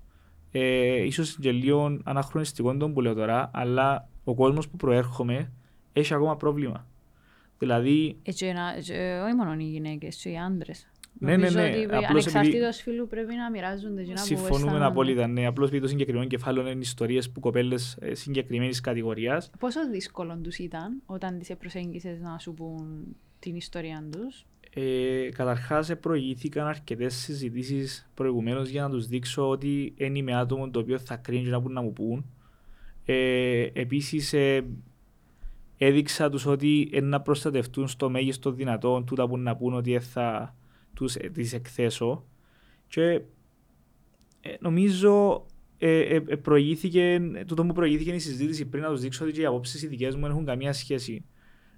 Ε, 0.53 1.03
ίσως 1.05 1.37
και 1.41 1.53
λίγο 1.53 1.99
αναχρονιστικό 2.05 2.77
τον 2.77 2.93
που 2.93 3.01
λέω 3.01 3.15
τώρα, 3.15 3.51
αλλά 3.55 4.09
ο 4.25 4.35
κόσμος 4.35 4.69
που 4.69 4.77
προέρχομαι 4.77 5.53
έχει 5.93 6.15
ακόμα 6.15 6.37
πρόβλημα. 6.37 6.87
Δηλαδή, 7.59 8.17
Ε, 8.23 8.33
και 8.33 8.53
να- 8.53 8.81
και 8.81 9.21
όχι 9.25 9.35
μόνο 9.35 9.55
οι 9.59 9.65
γυναίκες, 9.65 10.17
και 10.17 10.29
οι 10.29 10.37
άντρες. 10.39 10.89
Ναι, 11.19 11.31
ναι, 11.31 11.37
Νομίζω 11.37 11.59
ναι. 11.59 11.69
ότι 11.69 11.83
Απλώς 11.85 12.27
ανεξαρτήτως 12.27 12.77
φίλου 12.83 13.07
πρέπει 13.07 13.35
να 13.35 13.51
μοιράζονται 13.51 14.01
εκείνα 14.01 14.21
που 14.21 14.27
συμφωνούμε 14.27 14.57
αισθάνονται. 14.57 14.85
απόλυτα. 14.85 15.27
Ναι, 15.27 15.47
απλώς 15.47 15.69
επειδή 15.69 15.83
το 15.83 15.89
συγκεκριμένο 15.89 16.27
κεφάλαιο 16.27 16.69
είναι 16.71 16.81
ιστορίες 16.81 17.31
που 17.31 17.41
κοπέλες 17.41 17.99
συγκεκριμένης 18.13 18.81
κατηγορίας. 18.81 19.51
Πόσο 19.59 19.89
δύσκολο 19.91 20.39
τους 20.43 20.59
ήταν 20.59 21.03
όταν 21.07 21.39
τις 21.39 21.57
προσέγγισες 21.59 22.21
να 22.21 22.39
σου 22.39 22.55
πούν 22.55 23.17
την 23.39 23.55
ιστορία 23.57 24.05
τους; 24.13 24.47
Ε, 24.75 25.29
Καταρχάς, 25.29 25.93
προηγήθηκαν 26.01 26.67
αρκετές 26.67 27.15
συζητήσεις 27.15 28.11
προηγουμένως 28.15 28.69
για 28.69 28.83
να 28.83 28.91
τους 28.91 29.07
δείξω 29.07 29.49
ότι 29.49 29.95
δεν 29.97 30.15
είμαι 30.15 30.37
άτομο 30.37 30.71
το 30.71 30.79
οποίο 30.81 30.99
θα 30.99 31.17
κρίνει 31.17 31.45
και 31.45 31.51
να 31.51 31.63
πούν 31.63 31.73
να 31.73 31.83
μου 31.83 31.93
πούν. 31.93 32.25
Ε, 33.05 33.67
Επίσης, 33.73 34.33
ε, 34.33 34.65
έδειξα 35.77 36.31
τους 36.31 36.47
ότι 36.47 36.91
ε, 36.93 37.01
να 37.01 37.21
προστατευτούν 37.21 37.89
στο 37.89 38.11
μέγιστο 38.11 38.53
δυνατόν 38.53 39.05
τούτα 39.05 39.29
που 39.29 39.39
να 39.39 39.57
πούν 39.57 39.75
ότι 39.75 39.95
ε, 39.95 40.01
θα 40.01 40.57
τους, 40.95 41.15
ε, 41.15 41.29
τις 41.29 41.53
εκθέσω. 41.53 42.25
Και 42.89 43.03
ε, 44.41 44.57
νομίζω 44.61 45.47
ε, 45.79 45.99
ε, 45.99 46.15
ε, 46.15 46.37
προηγήθηκε, 46.37 47.21
τούτο 47.47 47.65
που 47.65 47.73
προηγήθηκε 47.73 48.11
η 48.11 48.19
συζήτηση 48.19 48.65
πριν 48.67 48.83
να 48.83 48.89
τους 48.89 49.01
δείξω 49.01 49.25
ότι 49.25 49.33
και 49.33 49.41
οι 49.41 49.45
απόψεις 49.45 49.83
οι 49.83 49.87
δικές 49.87 50.15
μου 50.15 50.21
δεν 50.21 50.31
έχουν 50.31 50.45
καμία 50.45 50.73
σχέση 50.73 51.25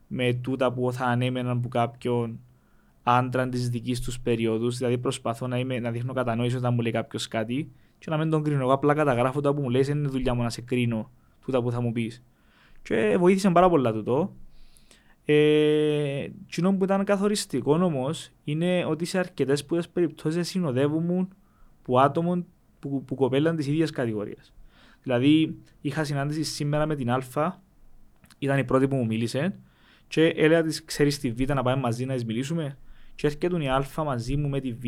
με 0.06 0.32
τούτα 0.32 0.72
που 0.72 0.92
θα 0.92 1.04
ανέμεναν 1.04 1.56
από 1.56 1.68
κάποιον 1.68 2.40
άντρα 3.02 3.48
της 3.48 3.68
δικής 3.68 4.00
τους 4.00 4.20
περίοδου. 4.20 4.70
Δηλαδή, 4.70 4.98
προσπαθώ 4.98 5.46
να, 5.46 5.58
είμαι, 5.58 5.78
να 5.78 5.90
δείχνω 5.90 6.12
κατανόηση 6.12 6.56
όταν 6.56 6.74
μου 6.74 6.80
λέει 6.80 6.92
κάποιος 6.92 7.28
κάτι 7.28 7.72
και 7.98 8.10
να 8.10 8.16
μην 8.16 8.30
τον 8.30 8.42
κρίνω. 8.42 8.60
Εγώ 8.60 8.72
απλά 8.72 8.94
καταγράφω 8.94 9.40
τα 9.40 9.54
που 9.54 9.62
μου 9.62 9.70
λέει, 9.70 9.82
δεν 9.82 9.98
είναι 9.98 10.08
δουλειά 10.08 10.34
μου 10.34 10.42
να 10.42 10.50
σε 10.50 10.60
κρίνω 10.60 11.10
τούτα 11.44 11.62
που 11.62 11.70
θα 11.70 11.80
μου 11.80 11.92
πεις. 11.92 12.22
Και 12.82 13.16
βοήθησε 13.18 13.50
πάρα 13.50 13.68
πολλά 13.68 13.92
τούτο. 13.92 14.34
Ε, 15.24 16.26
κοινό 16.46 16.72
που 16.76 16.84
ήταν 16.84 17.04
καθοριστικό 17.04 17.74
όμως 17.74 18.30
είναι 18.44 18.84
ότι 18.84 19.04
σε 19.04 19.18
αρκετές 19.18 19.64
πολλέ 19.64 19.82
περιπτώσεις 19.92 20.48
συνοδεύουν 20.48 21.28
που 21.82 22.00
άτομο 22.00 22.44
που, 22.78 23.04
που 23.04 23.14
κοπέλαν 23.14 23.56
της 23.56 23.66
ίδιας 23.66 23.90
κατηγορίας. 23.90 24.54
Δηλαδή, 25.02 25.58
είχα 25.80 26.04
συνάντηση 26.04 26.42
σήμερα 26.42 26.86
με 26.86 26.94
την 26.94 27.10
Α, 27.10 27.60
ήταν 28.38 28.58
η 28.58 28.64
πρώτη 28.64 28.88
που 28.88 28.96
μου 28.96 29.06
μίλησε, 29.06 29.58
και 30.12 30.26
έλεγα 30.26 30.62
της: 30.62 30.84
Ξέρεις 30.84 31.18
τη 31.18 31.32
Β 31.32 31.52
να 31.54 31.62
πάμε 31.62 31.80
μαζί 31.80 32.04
να 32.04 32.14
της 32.14 32.24
μιλήσουμε. 32.24 32.78
Και 33.22 33.28
έρχεται 33.28 33.62
η 33.64 33.68
Α 33.68 34.04
μαζί 34.04 34.36
μου 34.36 34.48
με 34.48 34.60
τη 34.60 34.72
Β, 34.72 34.84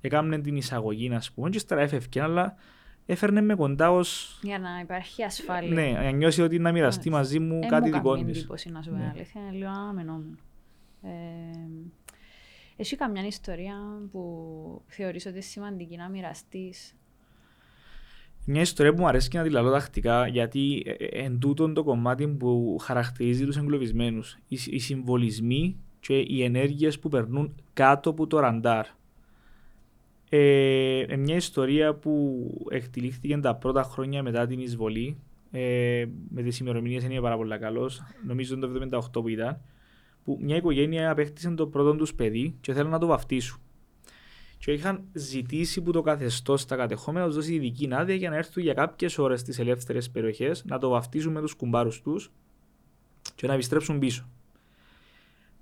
έκαμε 0.00 0.38
την 0.38 0.56
εισαγωγή, 0.56 1.08
α 1.14 1.22
πούμε, 1.34 1.50
και 1.50 1.56
ύστερα 1.56 1.80
έφευκε, 1.80 2.20
αλλά 2.20 2.54
έφερνε 3.06 3.40
με 3.40 3.54
κοντά 3.54 3.90
ω. 3.92 4.00
Για 4.42 4.58
να 4.58 4.68
υπάρχει 4.82 5.22
ασφάλεια. 5.22 5.74
Ναι, 5.74 5.90
να 5.92 6.10
νιώσει 6.10 6.42
ότι 6.42 6.58
να 6.58 6.72
μοιραστεί 6.72 6.98
Έτσι. 6.98 7.10
μαζί 7.10 7.38
μου 7.38 7.58
Δεν 7.60 7.68
κάτι 7.68 7.88
μου 7.88 7.94
δικό 7.96 8.12
κάνει 8.12 8.24
της. 8.24 8.38
εντύπωση 8.38 8.70
να 8.70 8.82
σου 8.82 8.90
πω 8.90 8.96
Ναι. 8.96 9.02
την 9.02 9.10
αλήθεια, 9.10 9.40
είναι 9.40 9.50
λίγο 9.56 9.70
αναμενόμενο. 9.70 10.36
Ε, 11.02 11.08
έχει 12.76 12.96
καμιά 12.96 13.26
ιστορία 13.26 13.74
που 14.12 14.82
θεωρείς 14.86 15.24
ότι 15.26 15.34
είναι 15.34 15.42
σημαντική 15.44 15.96
να 15.96 16.08
μοιραστείς; 16.08 16.94
Μια 18.46 18.60
ιστορία 18.60 18.92
που 18.94 19.00
μου 19.00 19.08
αρέσει 19.08 19.28
και 19.28 19.38
να 19.38 19.44
τη 19.44 19.50
λαλώ 19.50 19.70
τακτικά, 19.70 20.26
γιατί 20.26 20.82
ε, 20.86 21.04
ε, 21.04 21.24
εν 21.24 21.38
τούτον 21.38 21.74
το 21.74 21.84
κομμάτι 21.84 22.28
που 22.28 22.78
χαρακτηρίζει 22.80 23.44
τους 23.44 23.56
εγκλωβισμένους. 23.56 24.38
Οι, 24.48 24.56
συ- 24.56 24.72
οι 24.72 24.78
συμβολισμοί 24.78 25.76
και 26.00 26.18
οι 26.18 26.42
ενέργειες 26.42 26.98
που 26.98 27.08
περνούν 27.08 27.54
κάτω 27.72 28.10
από 28.10 28.26
το 28.26 28.38
ραντάρ. 28.38 28.86
Ε, 30.28 31.00
ε, 31.00 31.16
μια 31.16 31.36
ιστορία 31.36 31.94
που 31.94 32.44
εκτελήχθηκε 32.70 33.38
τα 33.38 33.54
πρώτα 33.54 33.82
χρόνια 33.82 34.22
μετά 34.22 34.46
την 34.46 34.60
εισβολή. 34.60 35.16
Ε, 35.50 36.04
με 36.28 36.42
τις 36.42 36.58
ημερομηνίες 36.58 37.04
είναι 37.04 37.20
πάρα 37.20 37.36
πολύ 37.36 37.58
καλός. 37.58 38.02
Νομίζω 38.26 38.54
είναι 38.54 38.66
το 38.66 38.98
78 39.18 39.20
που 39.20 39.28
ήταν. 39.28 39.60
Που 40.24 40.38
μια 40.40 40.56
οικογένεια 40.56 41.10
απέκτησε 41.10 41.50
το 41.50 41.66
πρώτο 41.66 41.94
τους 41.94 42.14
παιδί 42.14 42.56
και 42.60 42.72
θέλουν 42.72 42.90
να 42.90 42.98
το 42.98 43.06
βαφτίσουν. 43.06 43.60
Και 44.58 44.72
είχαν 44.72 45.04
ζητήσει 45.12 45.82
που 45.82 45.92
το 45.92 46.02
καθεστώς 46.02 46.60
στα 46.60 46.76
κατεχόμενα 46.76 47.24
να 47.24 47.30
τους 47.30 47.40
δώσει 47.40 47.54
ειδική 47.54 47.88
άδεια 47.92 48.14
για 48.14 48.30
να 48.30 48.36
έρθουν 48.36 48.62
για 48.62 48.74
κάποιες 48.74 49.18
ώρες 49.18 49.40
στις 49.40 49.58
ελεύθερες 49.58 50.10
περιοχές 50.10 50.64
να 50.64 50.78
το 50.78 50.88
βαφτίσουν 50.88 51.32
με 51.32 51.40
τους 51.40 51.54
κουμπάρους 51.54 52.02
τους 52.02 52.32
και 53.34 53.46
να 53.46 53.52
επιστρέψουν 53.52 53.98
πίσω. 53.98 54.28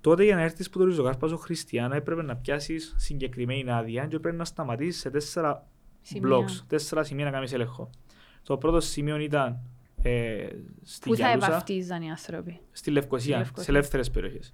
Τότε 0.01 0.23
για 0.23 0.35
να 0.35 0.41
έρθεις 0.41 0.69
που 0.69 0.77
το 0.79 0.85
ριζογάρπαζο 0.85 1.37
Χριστιανά 1.37 1.95
έπρεπε 1.95 2.21
να 2.21 2.35
πιάσεις 2.35 2.93
συγκεκριμένη 2.97 3.71
άδεια 3.71 4.05
και 4.05 4.19
πρέπει 4.19 4.37
να 4.37 4.45
σταματήσεις 4.45 4.99
σε 5.01 5.09
τέσσερα 5.09 5.67
Σημεία. 6.01 6.37
blocks, 6.37 6.63
τέσσερα 6.67 7.03
σημεία 7.03 7.25
να 7.25 7.31
κάνεις 7.31 7.53
έλεγχο. 7.53 7.89
Το 8.43 8.57
πρώτο 8.57 8.79
σημείο 8.79 9.17
ήταν 9.17 9.59
ε, 10.01 10.47
στη 10.83 11.09
Πού 11.09 11.15
θα 11.15 11.25
Γιαλούσα, 11.27 11.47
επαυτίζαν 11.47 12.01
οι 12.01 12.09
άνθρωποι; 12.09 12.59
στη 12.71 12.91
Λευκοσία, 12.91 13.37
Λευκοσία. 13.37 13.63
σε 13.63 13.71
ελεύθερες 13.71 14.11
περιοχές. 14.11 14.53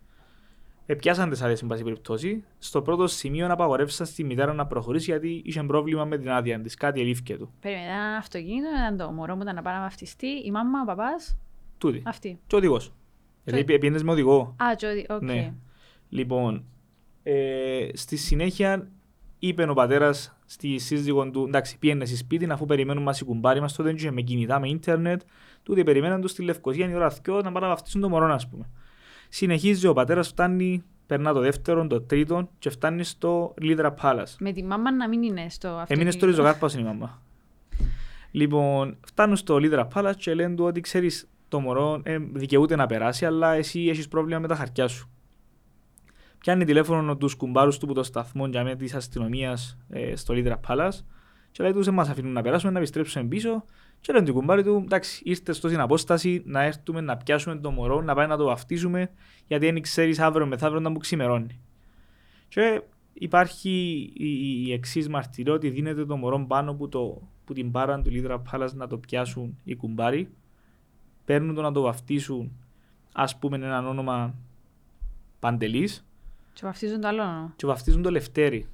Επιάσαν 0.85 1.29
τις 1.29 1.41
άδειες, 1.41 1.61
εν 1.61 1.67
πάση 1.67 1.83
περιπτώσει. 1.83 2.43
Στο 2.59 2.81
πρώτο 2.81 3.07
σημείο 3.07 3.47
να 3.47 3.53
απαγορεύσαν 3.53 4.05
στη 4.05 4.23
μητέρα 4.23 4.53
να 4.53 4.67
προχωρήσει 4.67 5.11
γιατί 5.11 5.41
είχε 5.45 5.63
πρόβλημα 5.63 6.05
με 6.05 6.17
την 6.17 6.29
άδεια 6.29 6.61
της. 6.61 6.75
Κάτι 6.75 7.01
ελήφθηκε 7.01 7.37
του. 7.37 7.53
Περίμενε, 7.59 7.85
ήταν 7.85 7.97
ένα 7.99 8.17
αυτοκίνητο, 8.17 8.67
ήταν 8.77 8.97
το 8.97 9.11
μωρό 9.11 9.35
μου 9.35 9.41
ήταν 9.41 9.55
να 9.55 9.61
πάει 9.61 9.75
να 9.75 9.81
βαφτιστεί, 9.81 10.27
η 10.27 10.51
μάμα, 10.51 10.81
ο 10.81 10.85
παπάς, 10.85 11.37
Τούτη. 11.77 12.03
αυτή. 12.05 12.39
Και 12.47 12.55
ο 12.55 12.57
οδηγός. 12.57 12.93
Γιατί 13.43 13.63
πήγαινε 13.63 14.03
με 14.03 14.11
οδηγό. 14.11 14.55
Α, 14.63 14.75
τζόδι, 14.75 15.05
οκ. 15.09 15.21
Ναι. 15.21 15.53
Λοιπόν, 16.09 16.63
ε, 17.23 17.87
στη 17.93 18.15
συνέχεια 18.15 18.87
είπε 19.39 19.69
ο 19.69 19.73
πατέρας 19.73 20.37
στη 20.45 20.77
σύζυγο 20.77 21.31
του: 21.31 21.45
Εντάξει, 21.47 21.77
πήγαινε 21.79 22.05
στη 22.05 22.15
σπίτι 22.15 22.51
αφού 22.51 22.65
περιμένουν 22.65 23.03
μας 23.03 23.19
οι 23.19 23.25
κουμπάροι 23.25 23.61
μας. 23.61 23.73
Τότε 23.73 23.89
δεν 23.89 23.97
είχε 23.97 24.11
με 24.11 24.21
κινητά, 24.21 24.59
με 24.59 24.67
ίντερνετ. 24.67 25.21
Τούτοι 25.63 25.83
περιμέναν 25.83 26.21
τους 26.21 26.31
στη 26.31 26.43
Λευκοσία 26.43 26.89
η 26.89 26.95
ώρα 26.95 27.11
2 27.11 27.41
να 27.43 27.51
πάνε 27.51 27.59
να 27.59 27.67
βαφτίσουν 27.67 28.01
το 28.01 28.09
μωρό, 28.09 28.33
ας 28.33 28.47
πούμε. 28.47 28.69
Συνεχίζει 29.29 29.87
ο 29.87 29.93
πατέρας, 29.93 30.27
φτάνει, 30.27 30.83
περνά 31.07 31.33
το 31.33 31.39
δεύτερο, 31.39 31.87
το 31.87 32.01
τρίτο 32.01 32.49
και 32.59 32.69
φτάνει 32.69 33.03
στο 33.03 33.53
Λίδρα 33.61 33.93
Palace. 34.01 34.35
Με 34.39 34.51
τη 34.51 34.63
μάμα 34.63 34.91
να 34.91 35.07
μην 35.07 35.23
είναι 35.23 35.49
στο 35.49 35.67
αυτοκίνητο. 35.67 35.93
Έμεινε 35.93 36.11
στο 36.11 36.25
ριζογάρπασο 36.25 36.79
η 36.79 36.83
μαμά. 36.83 37.21
Λοιπόν, 38.31 38.97
φτάνουν 39.07 39.35
στο 39.35 39.57
Λίδρα 39.57 39.87
Palace 39.93 40.15
και 40.17 40.33
λένε 40.33 40.55
του 40.55 40.63
ότι 40.63 40.81
ξέρεις 40.81 41.27
το 41.53 41.59
μωρό 41.59 42.01
ε, 42.03 42.17
δικαιούται 42.17 42.75
να 42.75 42.85
περάσει, 42.85 43.25
αλλά 43.25 43.53
εσύ 43.53 43.87
έχεις 43.87 44.07
πρόβλημα 44.07 44.39
με 44.39 44.47
τα 44.47 44.55
χαρτιά 44.55 44.87
σου. 44.87 45.09
Πιάνει 46.37 46.65
τηλέφωνο 46.65 47.17
του 47.17 47.29
κουμπάρους 47.37 47.77
του 47.77 47.87
που 47.87 47.93
το 47.93 48.03
σταθμό 48.03 48.47
για 48.47 48.63
με 48.63 48.75
της 48.75 48.93
αστυνομίας 48.93 49.77
ε, 49.89 50.15
στο 50.15 50.33
Λίδρα 50.33 50.59
Palace 50.67 50.99
και 51.51 51.63
λέει 51.63 51.71
τους: 51.71 51.85
Δεν 51.85 51.93
μας 51.93 52.09
αφήνουν 52.09 52.31
να 52.31 52.41
περάσουμε, 52.41 52.71
να 52.71 52.77
επιστρέψουμε 52.77 53.23
πίσω. 53.23 53.65
Και 54.01 54.13
λένε 54.13 54.25
του 54.25 54.33
κουμπάρι 54.33 54.63
του: 54.63 54.81
Εντάξει, 54.83 55.21
ήρθε 55.25 55.53
στο 55.53 55.67
στην 55.67 55.79
απόσταση 55.79 56.43
να 56.45 56.63
έρθουμε 56.63 57.01
να 57.01 57.17
πιάσουμε 57.17 57.55
το 57.55 57.71
μωρό, 57.71 58.01
να 58.01 58.13
πάμε 58.13 58.27
να 58.27 58.37
το 58.37 58.45
βαφτίσουμε, 58.45 59.09
γιατί 59.47 59.65
δεν 59.65 59.81
ξέρεις 59.81 60.19
αύριο 60.19 60.45
μεθαύριο 60.45 60.79
να 60.79 60.89
μου 60.89 60.97
ξημερώνει. 60.97 61.59
Και 62.47 62.81
υπάρχει 63.13 63.69
η, 64.13 64.25
η, 64.25 64.63
η 64.67 64.73
εξής 64.73 65.09
μαρτυρία 65.09 65.53
ότι 65.53 65.69
δίνεται 65.69 66.05
το 66.05 66.17
μωρό 66.17 66.45
πάνω 66.47 66.73
που, 66.73 66.89
το, 66.89 67.21
που 67.45 67.53
την 67.53 67.71
πάραν 67.71 68.03
του 68.03 68.09
Λίδρα 68.09 68.39
Πάλας 68.39 68.73
να 68.73 68.87
το 68.87 68.97
πιάσουν 68.97 69.57
οι 69.63 69.75
κουμπάροι. 69.75 70.29
Παίρνουν 71.25 71.55
το 71.55 71.61
να 71.61 71.71
το 71.71 71.81
βαφτίσουν, 71.81 72.51
ας 73.13 73.37
πούμε, 73.37 73.55
ένα 73.57 73.87
όνομα 73.87 74.35
Παντελής 75.39 76.05
Και 76.53 76.61
βαφτίζουν 76.63 77.01
το 77.01 77.07
άλλο 77.07 77.21
όνομα. 77.21 77.53
και 77.55 77.65
βαφτίζουν 77.65 78.01
το 78.01 78.11
Λευτέρι. 78.11 78.67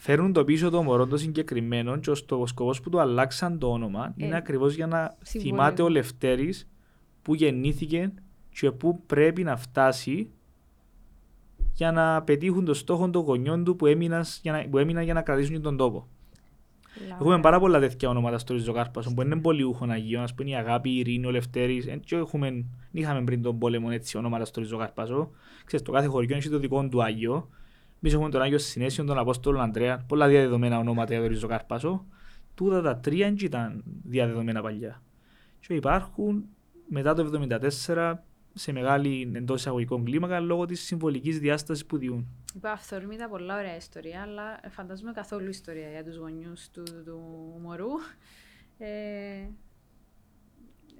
Φέρνουν 0.00 0.32
το 0.32 0.44
πίσω 0.44 0.70
το 0.70 0.82
μωρό 0.82 1.06
το 1.06 1.16
συγκεκριμένο 1.16 1.96
και 1.98 2.10
ο 2.10 2.14
στο- 2.14 2.40
ο 2.40 2.46
σκοπός 2.46 2.80
που 2.80 2.90
του 2.90 3.00
αλλάξαν 3.00 3.58
το 3.58 3.70
όνομα 3.72 4.14
Ε, 4.16 4.24
είναι 4.24 4.36
ακριβώς 4.36 4.74
για 4.74 4.86
να 4.86 5.16
συμβολεύει. 5.22 5.56
θυμάται 5.60 5.82
ο 5.82 5.88
Λευτέρης 5.88 6.68
που 7.22 7.34
γεννήθηκε 7.34 8.12
και 8.50 8.70
που 8.70 9.02
πρέπει 9.06 9.42
να 9.44 9.56
φτάσει 9.56 10.30
για 11.72 11.92
να 11.92 12.22
πετύχουν 12.22 12.64
το 12.64 12.74
στόχο 12.74 13.10
των 13.10 13.22
γονιών 13.22 13.64
του 13.64 13.76
που 13.76 13.86
έμειναν 13.86 14.24
για 14.42 14.52
να, 14.52 14.68
που 14.68 14.78
έμειναν 14.78 15.04
για 15.04 15.14
να 15.14 15.22
κρατήσουν 15.22 15.62
τον 15.62 15.76
τόπο. 15.76 16.08
Έχουμε 17.10 17.40
πάρα 17.40 17.60
πολλά 17.60 17.80
τέτοια 17.80 18.08
ονόματα 18.08 18.38
στο 18.38 18.54
Ριζοκάρπασο 18.54 19.14
που 19.14 19.22
είναι 19.22 19.36
πολύ 19.36 19.62
ούχων 19.62 19.90
Αγίων, 19.90 20.22
ας 20.22 20.34
πούμε 20.34 20.50
η 20.50 20.54
Αγάπη, 20.54 20.90
η 20.90 20.98
Ειρήνη, 20.98 21.26
ο 21.26 21.30
Λευτέρης. 21.30 21.86
Ε, 21.86 21.96
και 21.96 22.16
έχουμε, 22.16 22.64
είχαμε 22.90 23.24
πριν 23.24 23.42
τον 23.42 23.58
πόλεμο 23.58 23.88
έτσι 23.90 24.16
ονόματα 24.16 24.44
στο 24.44 24.60
Ριζοκάρπασο. 24.60 25.30
Ξέρεις, 25.64 25.86
το 25.86 25.92
κάθε 25.92 26.06
χωριό 26.06 26.36
έχει 26.36 26.48
το 26.48 26.58
δικό 26.58 26.88
του 26.88 27.02
Άγιο. 27.02 27.48
Εμείς 28.02 28.14
έχουμε 28.14 28.30
τον 28.30 28.42
Άγιο 28.42 28.58
Συνέσιον, 28.58 29.06
τον 29.06 29.18
Απόστολο 29.18 29.60
Ανδρέα, 29.60 30.04
πολλά 30.08 30.28
διαδεδομένα 30.28 30.78
ονόματα 30.78 31.12
για 31.12 31.22
το 31.22 31.28
Ριζοκάρπασο. 31.28 32.04
Τούτα 32.54 32.82
τα 32.82 32.96
τρία 32.96 33.26
δεν 33.26 33.36
ήταν 33.40 33.82
διαδεδομένα 34.04 34.62
παλιά. 34.62 35.02
Και 35.60 35.74
υπάρχουν 35.74 36.44
μετά 36.88 37.14
το 37.14 37.46
1974 37.86 38.14
σε 38.54 38.72
μεγάλη 38.72 39.30
εντός 39.34 39.58
εισαγωγικών 39.60 40.04
κλίμακα 40.04 40.40
λόγω 40.40 40.66
της 40.66 40.80
συμβολικής 40.80 41.38
διάστασης 41.38 41.86
που 41.86 41.96
διούν. 41.98 42.26
Είπα 42.54 42.72
αυθόρμητα 42.72 43.28
πολλά 43.28 43.58
ωραία 43.58 43.76
ιστορία, 43.76 44.22
αλλά 44.22 44.60
φαντάζομαι 44.68 45.12
καθόλου 45.12 45.48
ιστορία 45.48 45.90
για 45.90 46.04
τους 46.04 46.16
γονιούς 46.16 46.70
του, 46.70 46.82
του 47.04 47.20
μωρού. 47.62 47.90
Ε, 48.78 49.48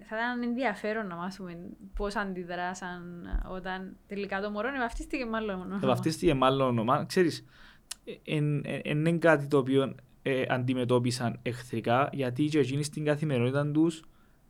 θα 0.08 0.16
ήταν 0.16 0.42
ενδιαφέρον 0.42 1.06
να 1.06 1.16
μάθουμε 1.16 1.58
πώς 1.94 2.16
αντιδράσαν 2.16 3.26
όταν 3.50 3.96
τελικά 4.06 4.40
το 4.40 4.50
μωρό 4.50 4.68
βαφτίστηκε 4.78 5.26
μάλλον. 5.26 5.60
όνομα. 5.60 5.78
Βαφτίστηκε 5.78 6.34
μάλλον 6.34 6.68
όνομα. 6.68 7.04
Ξέρεις, 7.04 7.44
δεν 8.84 9.06
είναι 9.06 9.18
κάτι 9.18 9.46
το 9.46 9.58
οποίο 9.58 9.94
ε, 10.22 10.44
αντιμετώπισαν 10.48 11.38
εχθρικά, 11.42 12.08
γιατί 12.12 12.44
και 12.44 12.58
εκείνοι 12.58 12.82
στην 12.82 13.04
καθημερινότητα 13.04 13.70
τους 13.70 14.02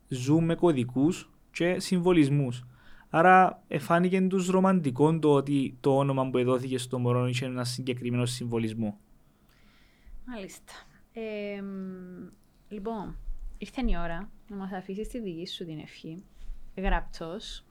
ζουν 0.09 0.45
με 0.45 0.55
κωδικούς 0.55 1.31
και 1.51 1.81
συμβολισμούς. 1.81 2.65
Άρα 3.11 3.63
εφάνηκε 3.69 4.21
τους 4.21 4.49
ρομαντικό 4.49 5.19
το 5.19 5.33
ότι 5.33 5.77
το 5.81 5.97
όνομα 5.97 6.31
που 6.31 6.39
εδόθηκε 6.39 6.79
στο 6.79 6.99
μωρό 6.99 7.27
είχε 7.27 7.45
ένα 7.45 7.65
συγκεκριμένο 7.65 8.27
συμβολισμό. 8.27 8.99
Μάλιστα. 10.25 10.73
Ε, 11.13 11.63
λοιπόν, 12.69 13.17
ήρθε 13.59 13.83
η 13.87 13.97
ώρα 13.99 14.31
να 14.49 14.57
μας 14.57 14.73
αφήσεις 14.73 15.09
τη 15.09 15.21
δική 15.21 15.47
σου 15.47 15.65
την 15.65 15.79
ευχή, 15.79 16.25
γραπτώς. 16.77 17.65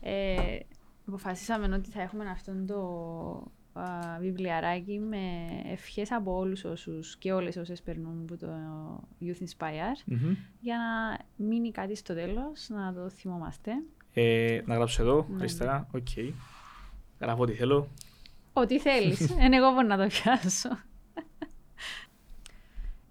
Ε, 0.00 0.58
αποφασίσαμε 1.06 1.76
ότι 1.76 1.90
θα 1.90 2.02
έχουμε 2.02 2.30
αυτόν 2.30 2.66
το 2.66 2.80
α, 3.72 4.18
βιβλιαράκι 4.20 4.98
με 4.98 5.46
ευχές 5.64 6.12
από 6.12 6.36
όλους 6.36 6.64
όσους 6.64 7.16
και 7.16 7.32
όλες 7.32 7.56
όσες 7.56 7.82
περνούν 7.82 8.20
από 8.22 8.36
το 8.36 8.48
Youth 9.20 9.42
Inspire 9.42 10.02
Μμμ. 10.06 10.34
για 10.60 10.76
να 10.76 11.18
μείνει 11.46 11.70
κάτι 11.70 11.94
στο 11.94 12.14
τέλος, 12.14 12.68
να 12.68 12.92
το 12.94 13.08
θυμόμαστε. 13.08 13.72
Ε, 14.14 14.62
να 14.66 14.74
γράψω 14.74 15.02
εδώ, 15.02 15.26
Ναι, 15.30 15.38
αριστερά. 15.38 15.88
Οκ. 15.92 16.08
Γράφω 17.20 17.42
ό,τι 17.42 17.52
θέλω. 17.52 17.88
Ό,τι 18.52 18.78
θέλεις. 18.80 19.30
Εν 19.44 19.52
εγώ 19.52 19.70
μπορώ 19.70 19.86
να 19.86 19.96
το 19.96 20.06
πιάσω. 20.06 20.68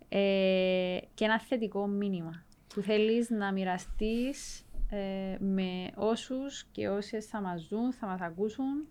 ε, 0.10 0.98
και 1.14 1.26
ένα 1.26 1.40
θετικό 1.40 1.88
μήνυμα 1.88 2.44
που 2.74 2.82
θέλεις 2.82 3.30
να 3.30 3.52
μοιραστείς 3.52 4.66
ε, 4.90 5.38
με 5.40 5.92
όσους 5.96 6.64
και 6.72 6.90
όσες 6.90 7.26
θα 7.26 7.42
μας 7.42 7.68
δουν, 7.68 7.94
θα 7.94 8.08
μας 8.08 8.22
ακούσουν. 8.22 8.88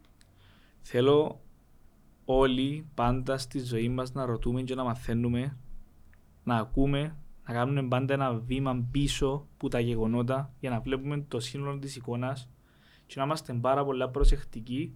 Θέλω 0.81 1.41
όλοι 2.25 2.87
πάντα 2.95 3.39
στη 3.39 3.59
ζωή 3.59 3.89
μας 3.89 4.13
να 4.13 4.25
ρωτούμε 4.25 4.63
και 4.63 4.75
να 4.75 4.85
μαθαίνουμε, 4.85 5.57
να 6.45 6.57
ακούμε, 6.57 7.17
να 7.47 7.55
κάνουμε 7.55 7.82
πάντα 7.82 8.14
ένα 8.14 8.34
βήμα 8.34 8.86
πίσω 8.90 9.47
που 9.57 9.68
τα 9.68 9.80
γεγονότα 9.80 10.53
για 10.61 10.70
να 10.70 10.80
βλέπουμε 10.80 11.24
το 11.28 11.40
σύνολο 11.40 11.78
της 11.78 11.97
εικόνας 11.97 12.49
και 13.07 13.14
να 13.16 13.24
είμαστε 13.24 13.53
πάρα 13.53 13.84
πολλά 13.84 14.09
προσεκτικοί 14.09 14.95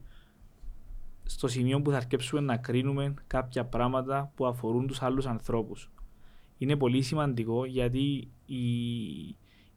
στο 1.24 1.48
σημείο 1.48 1.82
που 1.82 1.90
θα 1.90 1.96
αρκέψουμε 1.96 2.40
να 2.40 2.56
κρίνουμε 2.56 3.14
κάποια 3.26 3.64
πράγματα 3.64 4.32
που 4.34 4.46
αφορούν 4.46 4.86
τους 4.86 5.02
άλλους 5.02 5.26
ανθρώπους. 5.26 5.90
Είναι 6.58 6.76
πολύ 6.76 7.02
σημαντικό 7.02 7.64
γιατί 7.64 8.28
η, 8.46 8.66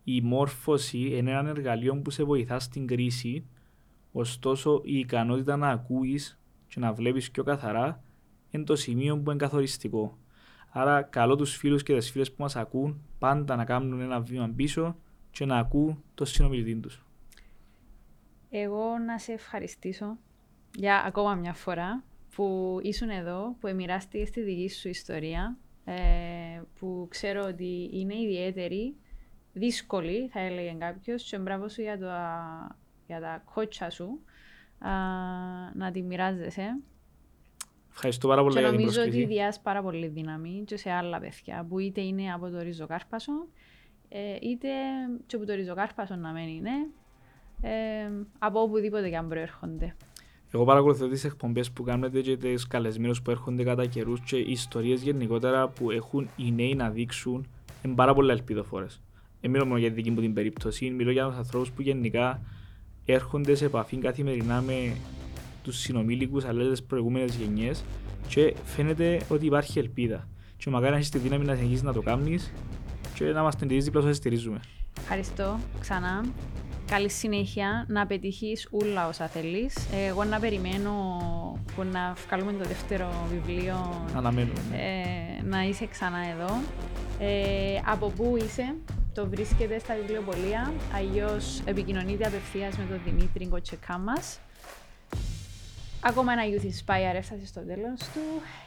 η 0.03 0.21
μόρφωση 0.21 1.17
είναι 1.17 1.31
ένα 1.31 1.49
εργαλείο 1.49 2.01
που 2.01 2.09
σε 2.09 2.23
βοηθά 2.23 2.59
στην 2.59 2.87
κρίση 2.87 3.45
Ωστόσο, 4.11 4.81
η 4.83 4.99
ικανότητα 4.99 5.57
να 5.57 5.69
ακούεις 5.69 6.39
και 6.67 6.79
να 6.79 6.93
βλέπεις 6.93 7.31
πιο 7.31 7.43
καθαρά 7.43 8.03
είναι 8.49 8.63
το 8.63 8.75
σημείο 8.75 9.17
που 9.17 9.29
είναι 9.29 9.39
καθοριστικό. 9.39 10.17
Άρα, 10.71 11.01
καλώ 11.01 11.35
τους 11.35 11.55
φίλους 11.55 11.83
και 11.83 11.95
τις 11.95 12.11
φίλες 12.11 12.31
που 12.31 12.41
μας 12.41 12.55
ακούν 12.55 13.01
πάντα 13.19 13.55
να 13.55 13.65
κάνουν 13.65 14.01
ένα 14.01 14.19
βήμα 14.19 14.53
πίσω 14.55 14.95
και 15.31 15.45
να 15.45 15.57
ακούν 15.57 16.03
το 16.15 16.25
συνομιλητή 16.25 16.75
τους. 16.75 17.03
Εγώ 18.49 18.97
να 18.97 19.19
σε 19.19 19.31
ευχαριστήσω 19.31 20.17
για 20.75 21.03
ακόμα 21.05 21.35
μια 21.35 21.53
φορά 21.53 22.03
που 22.35 22.79
ήσουν 22.83 23.09
εδώ, 23.09 23.55
που 23.59 23.69
μοιράστηκες 23.75 24.29
τη 24.29 24.41
δική 24.41 24.69
σου 24.69 24.89
ιστορία, 24.89 25.57
ε, 25.85 26.61
που 26.79 27.07
ξέρω 27.09 27.43
ότι 27.43 27.89
είναι 27.93 28.15
ιδιαίτερη, 28.15 28.95
δύσκολη 29.53 30.27
θα 30.27 30.39
έλεγε 30.39 30.75
κάποιος, 30.79 31.23
και 31.23 31.37
μπράβο 31.37 31.69
σου 31.69 31.81
για, 31.81 31.97
το, 31.97 32.09
για 33.07 33.19
τα 33.19 33.43
κότσα 33.53 33.89
σου, 33.89 34.19
α, 34.79 34.91
να 35.73 35.91
τη 35.91 36.01
μοιράζεσαι. 36.01 36.79
Ευχαριστώ 37.91 38.27
πάρα 38.27 38.41
πολύ 38.41 38.53
Και 38.53 38.59
για 38.59 38.69
την 38.69 38.77
νομίζω 38.79 39.01
ότι 39.01 39.09
πρόσκληση. 39.09 39.33
διάς 39.33 39.59
πάρα 39.59 39.81
πολύ 39.81 40.07
δύναμη 40.07 40.63
και 40.65 40.77
σε 40.77 40.91
άλλα 40.91 41.19
παιδιά 41.19 41.65
που 41.69 41.79
είτε 41.79 42.01
είναι 42.01 42.33
από 42.33 42.49
το 42.49 42.59
ριζοκάρπασο, 42.59 43.31
ε, 44.09 44.19
είτε 44.41 44.67
και 45.25 45.35
από 45.35 45.45
το 45.45 45.53
ριζοκάρπασο 45.53 46.15
να 46.15 46.31
μένει 46.31 46.55
είναι, 46.55 46.71
ε, 47.61 48.09
από 48.39 48.61
οπουδήποτε 48.61 49.09
και 49.09 49.17
αν 49.17 49.27
προέρχονται. 49.27 49.95
Εγώ 50.53 50.63
παρακολουθώ 50.65 51.07
τις 51.07 51.23
εκπομπές 51.23 51.71
που 51.71 51.83
κάνετε 51.83 52.21
και 52.21 52.37
τις 52.37 52.67
καλεσμένους 52.67 53.21
που 53.21 53.31
έρχονται 53.31 53.63
κατά 53.63 53.85
καιρούς 53.85 54.19
και 54.21 54.37
ιστορίες 54.37 55.01
γενικότερα 55.01 55.67
που 55.67 55.91
έχουν 55.91 56.27
οι 56.37 56.51
νέοι 56.51 56.75
να 56.75 56.89
δείξουν 56.89 57.47
είναι 57.85 57.95
πάρα 57.95 58.13
πολλά 58.13 58.33
ελπιδοφόρες. 58.33 59.01
Δεν 59.41 59.51
μιλώ 59.51 59.65
μόνο 59.65 59.79
για 59.79 59.89
τη 59.89 59.93
δική 59.95 60.11
μου 60.11 60.21
την 60.21 60.33
περίπτωση, 60.33 60.89
μιλώ 60.89 61.11
για 61.11 61.25
τους 61.27 61.37
ανθρώπους 61.37 61.71
που 61.71 61.81
γενικά 61.81 62.41
έρχονται 63.05 63.55
σε 63.55 63.65
επαφή 63.65 63.97
καθημερινά 63.97 64.61
με 64.61 64.95
τους 65.69 65.79
συνομήλικους 65.79 66.45
αλλά 66.45 66.63
και 66.63 66.69
τις 66.69 66.83
προηγούμενες 66.83 67.35
γενιές 67.35 67.83
και 68.27 68.53
φαίνεται 68.65 69.21
ότι 69.29 69.45
υπάρχει 69.45 69.79
ελπίδα. 69.79 70.27
Και 70.57 70.69
μακάρι 70.69 70.91
να 70.91 70.97
έχεις 70.97 71.09
τη 71.09 71.17
δύναμη 71.17 71.45
να 71.45 71.55
συνεχίσεις 71.55 71.83
να 71.83 71.93
το 71.93 72.01
κάνεις 72.01 72.51
και 73.13 73.25
να 73.25 73.41
μας 73.43 73.53
στηρίζεις 73.53 73.83
δίπλα 73.83 73.99
όσο 73.99 74.09
σε 74.09 74.15
στηρίζουμε. 74.15 74.59
Ευχαριστώ 74.99 75.59
ξανά. 75.79 76.25
Καλή 76.87 77.09
συνέχεια 77.09 77.85
να 77.87 78.05
πετύχεις 78.07 78.67
όλα 78.71 79.07
όσα 79.07 79.27
θέλεις. 79.27 79.75
Εγώ 80.07 80.23
να 80.23 80.39
περιμένω 80.39 80.91
που 81.75 81.83
να 81.83 82.13
βγάλουμε 82.27 82.51
το 82.51 82.63
δεύτερο 82.67 83.27
βιβλίο 83.31 84.05
Αναμένουμε. 84.15 84.59
ναι. 84.71 84.77
ε, 84.77 85.43
να 85.43 85.63
είσαι 85.63 85.85
ξανά 85.85 86.17
εδώ. 86.33 86.55
Ε, 87.19 87.79
από 87.85 88.09
πού 88.09 88.37
είσαι, 88.45 88.75
το 89.13 89.27
βρίσκεται 89.29 89.79
στα 89.79 89.95
βιβλιοπολία, 90.01 90.73
αλλιώς 90.95 91.61
επικοινωνείτε 91.65 92.27
απευθείας 92.27 92.77
με 92.77 92.83
τον 92.89 92.99
Δημήτρη 93.05 93.47
Κοτσεκά 93.47 93.97
μας. 93.97 94.39
Ακόμα 96.01 96.31
ένα 96.31 96.41
Youth 96.45 96.65
Inspire 96.65 97.15
έφτασε 97.15 97.45
στο 97.45 97.61
τέλος 97.61 97.99
του. 97.99 98.19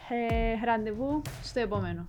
Ε, 0.09 0.65
ραντεβού 0.65 1.23
στο 1.43 1.61
επόμενο. 1.61 2.05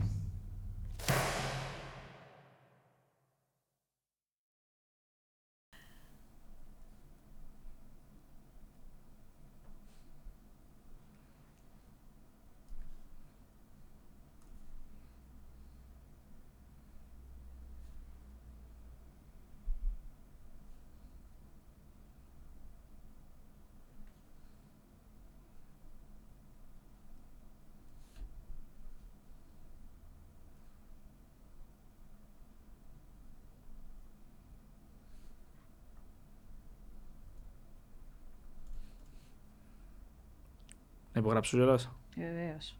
Υπογράψω 41.23 41.57
κιόλας; 41.57 41.91
Βεβαίως. 42.15 42.77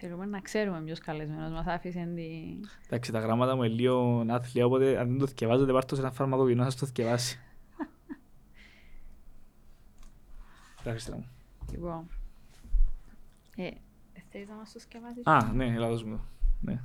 Θέλουμε 0.00 0.26
να 0.26 0.40
ξέρουμε 0.40 0.80
ποιος 0.80 0.98
καλεσμένος 0.98 1.50
μας 1.50 1.66
άφησε 1.66 2.12
τη... 2.14 2.30
Εντάξει, 2.86 3.12
τα 3.12 3.18
γράμματα 3.18 3.56
μου 3.56 3.62
είναι 3.62 3.74
λίγο 3.74 4.24
άθλια, 4.28 4.66
οπότε 4.66 4.98
αν 4.98 5.08
δεν 5.08 5.18
το 5.18 5.26
θυκευάζετε, 5.26 5.72
πάρτε 5.72 5.86
το 5.86 5.94
σε 5.94 6.00
ένα 6.00 6.10
φαρμακοποιό 6.10 6.54
να 6.54 6.64
σας 6.64 6.76
το 6.76 6.86
θυκευάσει. 6.86 7.40
Εντάξει, 10.80 11.10
μου. 11.14 11.28
Λοιπόν. 11.72 12.08
Ε, 13.56 13.70
θέλεις 14.30 14.48
να 14.48 14.54
μας 14.54 14.72
το 14.72 14.78
σκευάσεις; 14.78 15.26
Α, 15.26 15.52
ναι, 15.52 15.66
έλα 15.66 15.88
δώσ' 15.88 16.02
μου 16.04 16.16
το. 16.16 16.22
Ναι. 16.60 16.80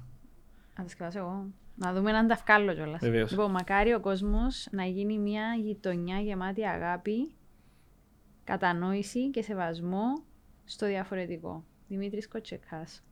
Να 0.78 0.84
το 0.84 0.89
σκευάσω 0.89 1.20
εγώ. 1.20 1.45
Να 1.76 1.93
δούμε 1.93 2.11
αν 2.11 2.28
τα 2.28 2.36
βγάλω 2.45 2.74
κιόλας. 2.74 2.99
Βεβαίως. 2.99 3.32
Λοιπόν, 3.32 3.51
μακάρι 3.51 3.93
ο 3.93 3.99
κόσμος 3.99 4.68
να 4.72 4.86
γίνει 4.86 5.20
μια 5.20 5.55
γειτονιά 5.61 6.20
γεμάτη 6.20 6.68
αγάπη, 6.68 7.36
κατανόηση 8.44 9.30
και 9.30 9.41
σεβασμό 9.41 10.24
στο 10.66 10.86
διαφορετικό. 10.86 11.64
Δημήτρης 11.88 12.28
Κοτσεκάς. 12.28 13.04